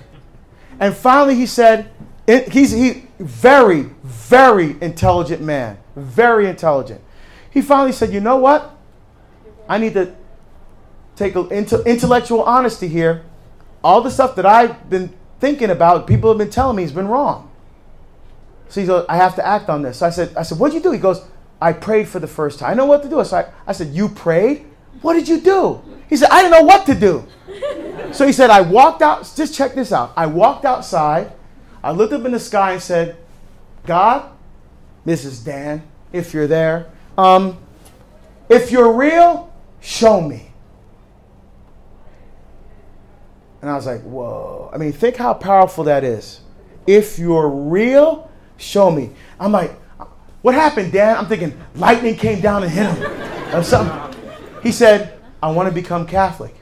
And 0.80 0.94
finally 0.94 1.34
he 1.34 1.46
said, 1.46 1.90
he's 2.26 2.72
he 2.72 3.04
very, 3.18 3.90
very 4.02 4.76
intelligent 4.80 5.42
man. 5.42 5.78
Very 5.94 6.48
intelligent. 6.48 7.02
He 7.50 7.62
finally 7.62 7.92
said, 7.92 8.12
you 8.12 8.20
know 8.20 8.36
what? 8.36 8.76
I 9.68 9.78
need 9.78 9.94
to 9.94 10.14
take 11.16 11.34
a, 11.34 11.46
into, 11.48 11.82
intellectual 11.84 12.42
honesty 12.42 12.88
here. 12.88 13.24
All 13.82 14.00
the 14.00 14.10
stuff 14.10 14.36
that 14.36 14.46
I've 14.46 14.88
been 14.88 15.12
thinking 15.40 15.70
about, 15.70 16.06
people 16.06 16.30
have 16.30 16.38
been 16.38 16.50
telling 16.50 16.76
me 16.76 16.82
has 16.82 16.92
been 16.92 17.08
wrong. 17.08 17.50
So 18.68 18.80
he 18.80 18.86
goes, 18.86 19.04
I 19.08 19.16
have 19.16 19.34
to 19.36 19.46
act 19.46 19.68
on 19.68 19.82
this. 19.82 19.98
So 19.98 20.06
I 20.06 20.10
said, 20.10 20.36
I 20.36 20.42
said, 20.42 20.58
what'd 20.58 20.74
you 20.74 20.80
do? 20.80 20.92
He 20.92 20.98
goes, 20.98 21.24
I 21.60 21.72
prayed 21.72 22.08
for 22.08 22.18
the 22.18 22.26
first 22.26 22.58
time. 22.58 22.70
I 22.70 22.74
know 22.74 22.86
what 22.86 23.02
to 23.02 23.08
do. 23.08 23.22
So 23.24 23.36
I, 23.36 23.46
I 23.66 23.72
said, 23.72 23.88
You 23.88 24.08
prayed? 24.08 24.64
What 25.02 25.14
did 25.14 25.28
you 25.28 25.40
do? 25.40 25.82
He 26.08 26.16
said, 26.16 26.30
I 26.30 26.42
didn't 26.42 26.52
know 26.52 26.64
what 26.64 26.86
to 26.86 26.94
do. 26.94 27.26
so 28.12 28.26
he 28.26 28.32
said, 28.32 28.50
I 28.50 28.60
walked 28.62 29.02
out, 29.02 29.30
just 29.36 29.54
check 29.54 29.74
this 29.74 29.92
out. 29.92 30.12
I 30.16 30.26
walked 30.26 30.64
outside, 30.64 31.32
I 31.82 31.92
looked 31.92 32.12
up 32.12 32.24
in 32.24 32.32
the 32.32 32.40
sky 32.40 32.72
and 32.72 32.82
said, 32.82 33.16
God, 33.86 34.30
Mrs. 35.06 35.44
Dan, 35.44 35.82
if 36.12 36.34
you're 36.34 36.46
there, 36.46 36.90
um, 37.18 37.58
if 38.48 38.70
you're 38.70 38.92
real, 38.92 39.52
show 39.80 40.20
me. 40.20 40.50
And 43.62 43.70
I 43.70 43.74
was 43.74 43.86
like, 43.86 44.02
whoa. 44.02 44.70
I 44.72 44.78
mean, 44.78 44.92
think 44.92 45.16
how 45.16 45.34
powerful 45.34 45.84
that 45.84 46.02
is. 46.02 46.40
If 46.86 47.18
you're 47.18 47.48
real, 47.48 48.30
show 48.56 48.90
me. 48.90 49.10
I'm 49.38 49.52
like, 49.52 49.72
what 50.42 50.54
happened, 50.54 50.92
Dan? 50.92 51.16
I'm 51.16 51.26
thinking 51.26 51.58
lightning 51.74 52.16
came 52.16 52.40
down 52.40 52.62
and 52.62 52.72
hit 52.72 52.86
him 52.86 53.54
or 53.54 53.62
something. 53.62 54.18
He 54.62 54.72
said, 54.72 55.18
I 55.42 55.50
want 55.50 55.68
to 55.68 55.74
become 55.74 56.06
Catholic. 56.06 56.54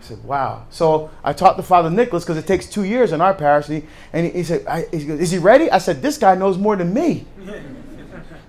I 0.00 0.04
said, 0.04 0.24
wow. 0.24 0.66
So 0.70 1.10
I 1.22 1.32
talked 1.32 1.58
to 1.58 1.62
Father 1.62 1.90
Nicholas 1.90 2.24
because 2.24 2.38
it 2.38 2.46
takes 2.46 2.66
two 2.66 2.84
years 2.84 3.12
in 3.12 3.20
our 3.20 3.34
parish. 3.34 3.68
And 3.68 3.82
he, 3.82 3.88
and 4.12 4.32
he, 4.32 4.42
said, 4.42 4.88
he 4.90 5.04
goes, 5.04 5.20
is 5.20 5.30
he 5.30 5.38
ready? 5.38 5.70
I 5.70 5.78
said, 5.78 6.02
this 6.02 6.18
guy 6.18 6.34
knows 6.34 6.58
more 6.58 6.76
than 6.76 6.92
me. 6.92 7.26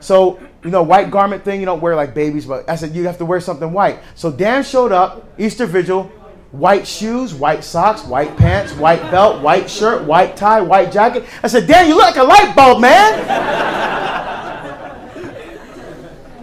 So, 0.03 0.37
you 0.63 0.69
know, 0.69 0.83
white 0.83 1.09
garment 1.09 1.45
thing, 1.45 1.61
you 1.61 1.65
don't 1.65 1.79
wear 1.79 1.95
like 1.95 2.13
babies, 2.13 2.45
but 2.45 2.69
I 2.69 2.75
said, 2.75 2.93
you 2.93 3.05
have 3.05 3.17
to 3.19 3.25
wear 3.25 3.39
something 3.39 3.71
white. 3.71 3.99
So 4.15 4.29
Dan 4.29 4.63
showed 4.63 4.91
up, 4.91 5.25
Easter 5.39 5.65
Vigil, 5.65 6.11
white 6.51 6.85
shoes, 6.85 7.33
white 7.33 7.63
socks, 7.63 8.03
white 8.03 8.35
pants, 8.35 8.73
white 8.73 9.01
belt, 9.09 9.41
white 9.41 9.69
shirt, 9.69 10.03
white 10.03 10.35
tie, 10.35 10.59
white 10.59 10.91
jacket. 10.91 11.23
I 11.41 11.47
said, 11.47 11.67
Dan, 11.67 11.87
you 11.87 11.95
look 11.95 12.03
like 12.03 12.17
a 12.17 12.23
light 12.23 12.53
bulb, 12.53 12.81
man. 12.81 13.13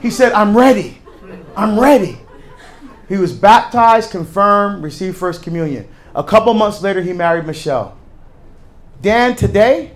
he 0.00 0.10
said, 0.10 0.32
I'm 0.32 0.56
ready. 0.56 1.02
I'm 1.54 1.78
ready. 1.78 2.18
He 3.10 3.18
was 3.18 3.32
baptized, 3.34 4.10
confirmed, 4.10 4.82
received 4.82 5.18
First 5.18 5.42
Communion. 5.42 5.86
A 6.14 6.24
couple 6.24 6.54
months 6.54 6.80
later, 6.80 7.02
he 7.02 7.12
married 7.12 7.44
Michelle. 7.44 7.98
Dan 9.02 9.36
today 9.36 9.92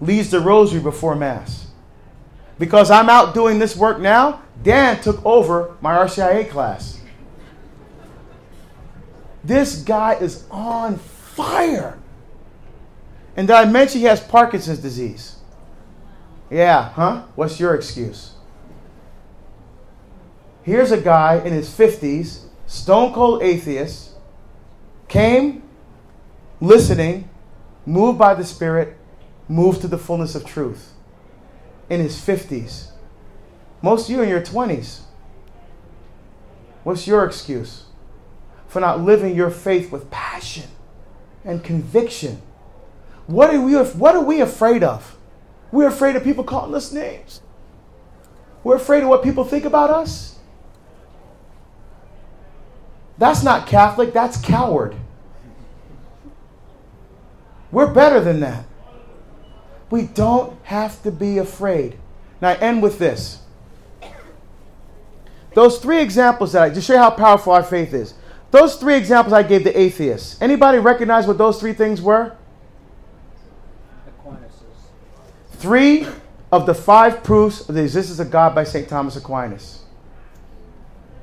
leads 0.00 0.30
the 0.30 0.40
rosary 0.40 0.80
before 0.80 1.14
Mass. 1.14 1.67
Because 2.58 2.90
I'm 2.90 3.08
out 3.08 3.34
doing 3.34 3.58
this 3.58 3.76
work 3.76 4.00
now, 4.00 4.42
Dan 4.62 5.00
took 5.00 5.24
over 5.24 5.76
my 5.80 5.96
RCIA 5.96 6.50
class. 6.50 7.00
This 9.44 9.76
guy 9.82 10.14
is 10.14 10.44
on 10.50 10.98
fire. 10.98 11.98
And 13.36 13.46
did 13.46 13.54
I 13.54 13.64
mention 13.66 14.00
he 14.00 14.06
has 14.06 14.20
Parkinson's 14.20 14.80
disease? 14.80 15.36
Yeah, 16.50 16.88
huh? 16.90 17.22
What's 17.36 17.60
your 17.60 17.74
excuse? 17.74 18.32
Here's 20.64 20.90
a 20.90 21.00
guy 21.00 21.36
in 21.36 21.52
his 21.52 21.68
50s, 21.70 22.46
stone 22.66 23.14
cold 23.14 23.42
atheist, 23.42 24.10
came 25.06 25.62
listening, 26.60 27.30
moved 27.86 28.18
by 28.18 28.34
the 28.34 28.44
Spirit, 28.44 28.96
moved 29.46 29.80
to 29.82 29.88
the 29.88 29.96
fullness 29.96 30.34
of 30.34 30.44
truth 30.44 30.92
in 31.90 32.00
his 32.00 32.16
50s. 32.16 32.90
Most 33.82 34.08
of 34.08 34.16
you 34.16 34.22
in 34.22 34.28
your 34.28 34.40
20s. 34.40 35.00
What's 36.84 37.06
your 37.06 37.24
excuse 37.24 37.84
for 38.66 38.80
not 38.80 39.00
living 39.00 39.34
your 39.34 39.50
faith 39.50 39.90
with 39.90 40.10
passion 40.10 40.68
and 41.44 41.62
conviction? 41.62 42.42
What 43.26 43.54
are 43.54 43.60
we, 43.60 43.74
what 43.74 44.14
are 44.14 44.24
we 44.24 44.40
afraid 44.40 44.82
of? 44.82 45.16
We're 45.70 45.88
afraid 45.88 46.16
of 46.16 46.24
people 46.24 46.44
calling 46.44 46.74
us 46.74 46.92
names. 46.92 47.42
We're 48.64 48.76
afraid 48.76 49.02
of 49.02 49.08
what 49.08 49.22
people 49.22 49.44
think 49.44 49.64
about 49.64 49.90
us. 49.90 50.38
That's 53.18 53.42
not 53.42 53.66
Catholic, 53.66 54.12
that's 54.12 54.40
coward. 54.40 54.94
We're 57.70 57.92
better 57.92 58.20
than 58.20 58.40
that. 58.40 58.64
We 59.90 60.02
don't 60.02 60.58
have 60.64 61.02
to 61.02 61.10
be 61.10 61.38
afraid. 61.38 61.98
Now, 62.40 62.50
I 62.50 62.54
end 62.54 62.82
with 62.82 62.98
this. 62.98 63.40
Those 65.54 65.78
three 65.78 66.00
examples 66.00 66.52
that 66.52 66.62
I 66.62 66.70
just 66.70 66.86
show 66.86 66.94
you 66.94 66.98
how 66.98 67.10
powerful 67.10 67.52
our 67.52 67.62
faith 67.62 67.92
is. 67.92 68.14
Those 68.50 68.76
three 68.76 68.94
examples 68.94 69.32
I 69.32 69.42
gave 69.42 69.64
the 69.64 69.78
atheists. 69.78 70.40
Anybody 70.40 70.78
recognize 70.78 71.26
what 71.26 71.38
those 71.38 71.58
three 71.58 71.72
things 71.72 72.00
were? 72.00 72.36
Aquinas. 74.06 74.62
Three 75.52 76.06
of 76.52 76.66
the 76.66 76.74
five 76.74 77.22
proofs 77.22 77.68
of 77.68 77.74
the 77.74 77.82
existence 77.82 78.18
of 78.18 78.30
God 78.30 78.54
by 78.54 78.64
St. 78.64 78.88
Thomas 78.88 79.16
Aquinas. 79.16 79.84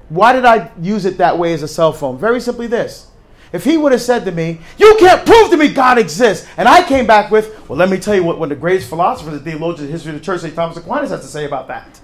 Why 0.09 0.33
did 0.33 0.45
I 0.45 0.71
use 0.79 1.05
it 1.05 1.17
that 1.17 1.37
way 1.37 1.53
as 1.53 1.63
a 1.63 1.67
cell 1.67 1.93
phone? 1.93 2.17
Very 2.17 2.39
simply 2.39 2.67
this. 2.67 3.07
If 3.51 3.63
he 3.63 3.77
would 3.77 3.91
have 3.91 4.01
said 4.01 4.25
to 4.25 4.31
me, 4.31 4.59
You 4.77 4.95
can't 4.99 5.25
prove 5.25 5.49
to 5.49 5.57
me 5.57 5.69
God 5.69 5.97
exists, 5.97 6.47
and 6.57 6.67
I 6.67 6.83
came 6.83 7.07
back 7.07 7.31
with, 7.31 7.54
Well, 7.67 7.79
let 7.79 7.89
me 7.89 7.97
tell 7.97 8.13
you 8.13 8.23
what 8.23 8.37
one 8.37 8.51
of 8.51 8.57
the 8.57 8.61
greatest 8.61 8.89
philosophers 8.89 9.33
and 9.33 9.43
theologians 9.43 9.81
in 9.81 9.85
the 9.87 9.91
history 9.91 10.13
of 10.13 10.19
the 10.19 10.23
church, 10.25 10.41
St. 10.41 10.53
Thomas 10.53 10.77
Aquinas, 10.77 11.09
has 11.09 11.21
to 11.21 11.27
say 11.27 11.45
about 11.45 11.67
that. 11.67 11.99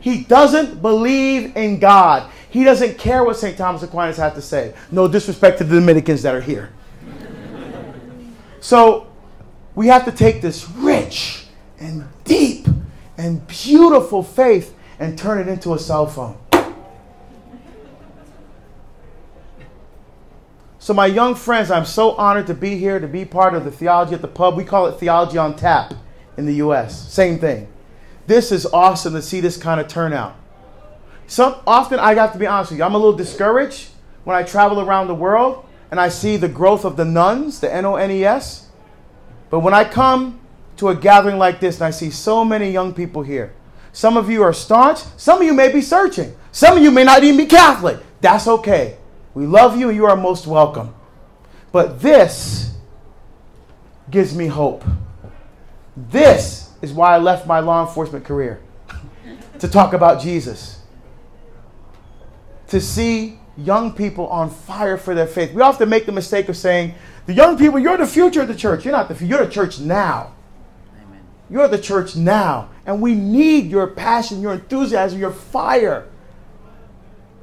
He 0.00 0.24
doesn't 0.24 0.82
believe 0.82 1.56
in 1.56 1.78
God. 1.78 2.30
He 2.50 2.64
doesn't 2.64 2.98
care 2.98 3.24
what 3.24 3.36
St. 3.36 3.56
Thomas 3.56 3.82
Aquinas 3.82 4.16
has 4.16 4.34
to 4.34 4.42
say. 4.42 4.74
No 4.90 5.06
disrespect 5.06 5.58
to 5.58 5.64
the 5.64 5.76
Dominicans 5.76 6.22
that 6.22 6.34
are 6.34 6.40
here. 6.40 6.70
so 8.60 9.06
we 9.76 9.86
have 9.86 10.04
to 10.04 10.12
take 10.12 10.42
this 10.42 10.68
rich 10.70 11.46
and 11.78 12.04
deep 12.24 12.66
and 13.18 13.46
beautiful 13.46 14.22
faith 14.22 14.74
and 14.98 15.16
turn 15.16 15.38
it 15.38 15.48
into 15.48 15.74
a 15.74 15.78
cell 15.78 16.06
phone. 16.06 16.36
So, 20.86 20.94
my 20.94 21.06
young 21.06 21.34
friends, 21.34 21.72
I'm 21.72 21.84
so 21.84 22.12
honored 22.12 22.46
to 22.46 22.54
be 22.54 22.78
here, 22.78 23.00
to 23.00 23.08
be 23.08 23.24
part 23.24 23.54
of 23.54 23.64
the 23.64 23.72
Theology 23.72 24.14
at 24.14 24.22
the 24.22 24.28
Pub. 24.28 24.56
We 24.56 24.62
call 24.62 24.86
it 24.86 25.00
Theology 25.00 25.36
on 25.36 25.56
Tap 25.56 25.94
in 26.36 26.46
the 26.46 26.54
U.S. 26.62 27.12
Same 27.12 27.40
thing. 27.40 27.66
This 28.28 28.52
is 28.52 28.66
awesome 28.66 29.14
to 29.14 29.20
see 29.20 29.40
this 29.40 29.56
kind 29.56 29.80
of 29.80 29.88
turnout. 29.88 30.36
Some 31.26 31.56
often 31.66 31.98
I 31.98 32.14
got 32.14 32.34
to 32.34 32.38
be 32.38 32.46
honest 32.46 32.70
with 32.70 32.78
you, 32.78 32.84
I'm 32.84 32.94
a 32.94 32.98
little 32.98 33.16
discouraged 33.16 33.88
when 34.22 34.36
I 34.36 34.44
travel 34.44 34.80
around 34.80 35.08
the 35.08 35.14
world 35.16 35.66
and 35.90 35.98
I 35.98 36.08
see 36.08 36.36
the 36.36 36.46
growth 36.48 36.84
of 36.84 36.96
the 36.96 37.04
nones, 37.04 37.58
the 37.58 37.74
N 37.74 37.84
O 37.84 37.96
N 37.96 38.12
E 38.12 38.24
S. 38.24 38.68
But 39.50 39.64
when 39.66 39.74
I 39.74 39.82
come 39.82 40.38
to 40.76 40.90
a 40.90 40.94
gathering 40.94 41.36
like 41.36 41.58
this 41.58 41.78
and 41.78 41.86
I 41.86 41.90
see 41.90 42.10
so 42.12 42.44
many 42.44 42.70
young 42.70 42.94
people 42.94 43.22
here, 43.22 43.52
some 43.92 44.16
of 44.16 44.30
you 44.30 44.40
are 44.44 44.52
staunch, 44.52 45.00
some 45.16 45.38
of 45.38 45.44
you 45.44 45.52
may 45.52 45.72
be 45.72 45.80
searching, 45.80 46.36
some 46.52 46.76
of 46.76 46.82
you 46.84 46.92
may 46.92 47.02
not 47.02 47.24
even 47.24 47.38
be 47.38 47.46
Catholic. 47.46 47.98
That's 48.20 48.46
okay. 48.46 48.98
We 49.36 49.44
love 49.44 49.76
you 49.76 49.90
and 49.90 49.96
you 49.96 50.06
are 50.06 50.16
most 50.16 50.46
welcome. 50.46 50.94
But 51.70 52.00
this 52.00 52.74
gives 54.10 54.34
me 54.34 54.46
hope. 54.46 54.82
This 55.94 56.70
is 56.80 56.94
why 56.94 57.14
I 57.14 57.18
left 57.18 57.46
my 57.46 57.60
law 57.60 57.86
enforcement 57.86 58.24
career 58.24 58.62
to 59.58 59.68
talk 59.68 59.92
about 59.92 60.22
Jesus. 60.22 60.80
To 62.68 62.80
see 62.80 63.38
young 63.58 63.92
people 63.92 64.26
on 64.28 64.48
fire 64.48 64.96
for 64.96 65.14
their 65.14 65.26
faith. 65.26 65.52
We 65.52 65.60
often 65.60 65.90
make 65.90 66.06
the 66.06 66.12
mistake 66.12 66.48
of 66.48 66.56
saying, 66.56 66.94
the 67.26 67.34
young 67.34 67.58
people, 67.58 67.78
you're 67.78 67.98
the 67.98 68.06
future 68.06 68.40
of 68.40 68.48
the 68.48 68.56
church. 68.56 68.86
You're 68.86 68.92
not 68.92 69.08
the 69.08 69.14
future, 69.14 69.36
you're 69.36 69.44
the 69.44 69.52
church 69.52 69.78
now. 69.78 70.32
Amen. 70.98 71.20
You're 71.50 71.68
the 71.68 71.78
church 71.78 72.16
now. 72.16 72.70
And 72.86 73.02
we 73.02 73.14
need 73.14 73.66
your 73.66 73.88
passion, 73.88 74.40
your 74.40 74.54
enthusiasm, 74.54 75.20
your 75.20 75.32
fire 75.32 76.08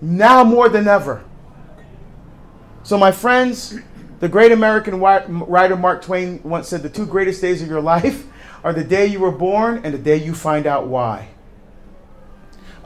now 0.01 0.43
more 0.43 0.69
than 0.69 0.87
ever. 0.87 1.23
So, 2.83 2.97
my 2.97 3.13
friends, 3.13 3.79
the 4.19 4.27
great 4.27 4.51
American 4.51 4.99
writer 4.99 5.77
Mark 5.77 6.01
Twain 6.01 6.41
once 6.43 6.67
said 6.67 6.83
the 6.83 6.89
two 6.89 7.05
greatest 7.05 7.41
days 7.41 7.61
of 7.61 7.69
your 7.69 7.81
life 7.95 8.25
are 8.63 8.73
the 8.73 8.83
day 8.83 9.05
you 9.05 9.19
were 9.19 9.31
born 9.31 9.81
and 9.83 9.93
the 9.93 9.97
day 9.97 10.17
you 10.17 10.35
find 10.35 10.67
out 10.67 10.87
why. 10.87 11.29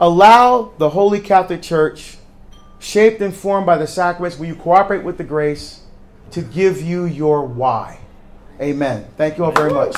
Allow 0.00 0.72
the 0.78 0.90
Holy 0.90 1.20
Catholic 1.20 1.62
Church, 1.62 2.18
shaped 2.78 3.20
and 3.20 3.34
formed 3.34 3.66
by 3.66 3.76
the 3.76 3.86
sacraments, 3.88 4.38
will 4.38 4.46
you 4.46 4.54
cooperate 4.54 5.02
with 5.02 5.18
the 5.18 5.24
grace 5.24 5.80
to 6.30 6.42
give 6.42 6.80
you 6.80 7.04
your 7.04 7.44
why? 7.44 7.98
Amen. 8.60 9.06
Thank 9.16 9.38
you 9.38 9.44
all 9.44 9.52
very 9.52 9.72
much. 9.72 9.96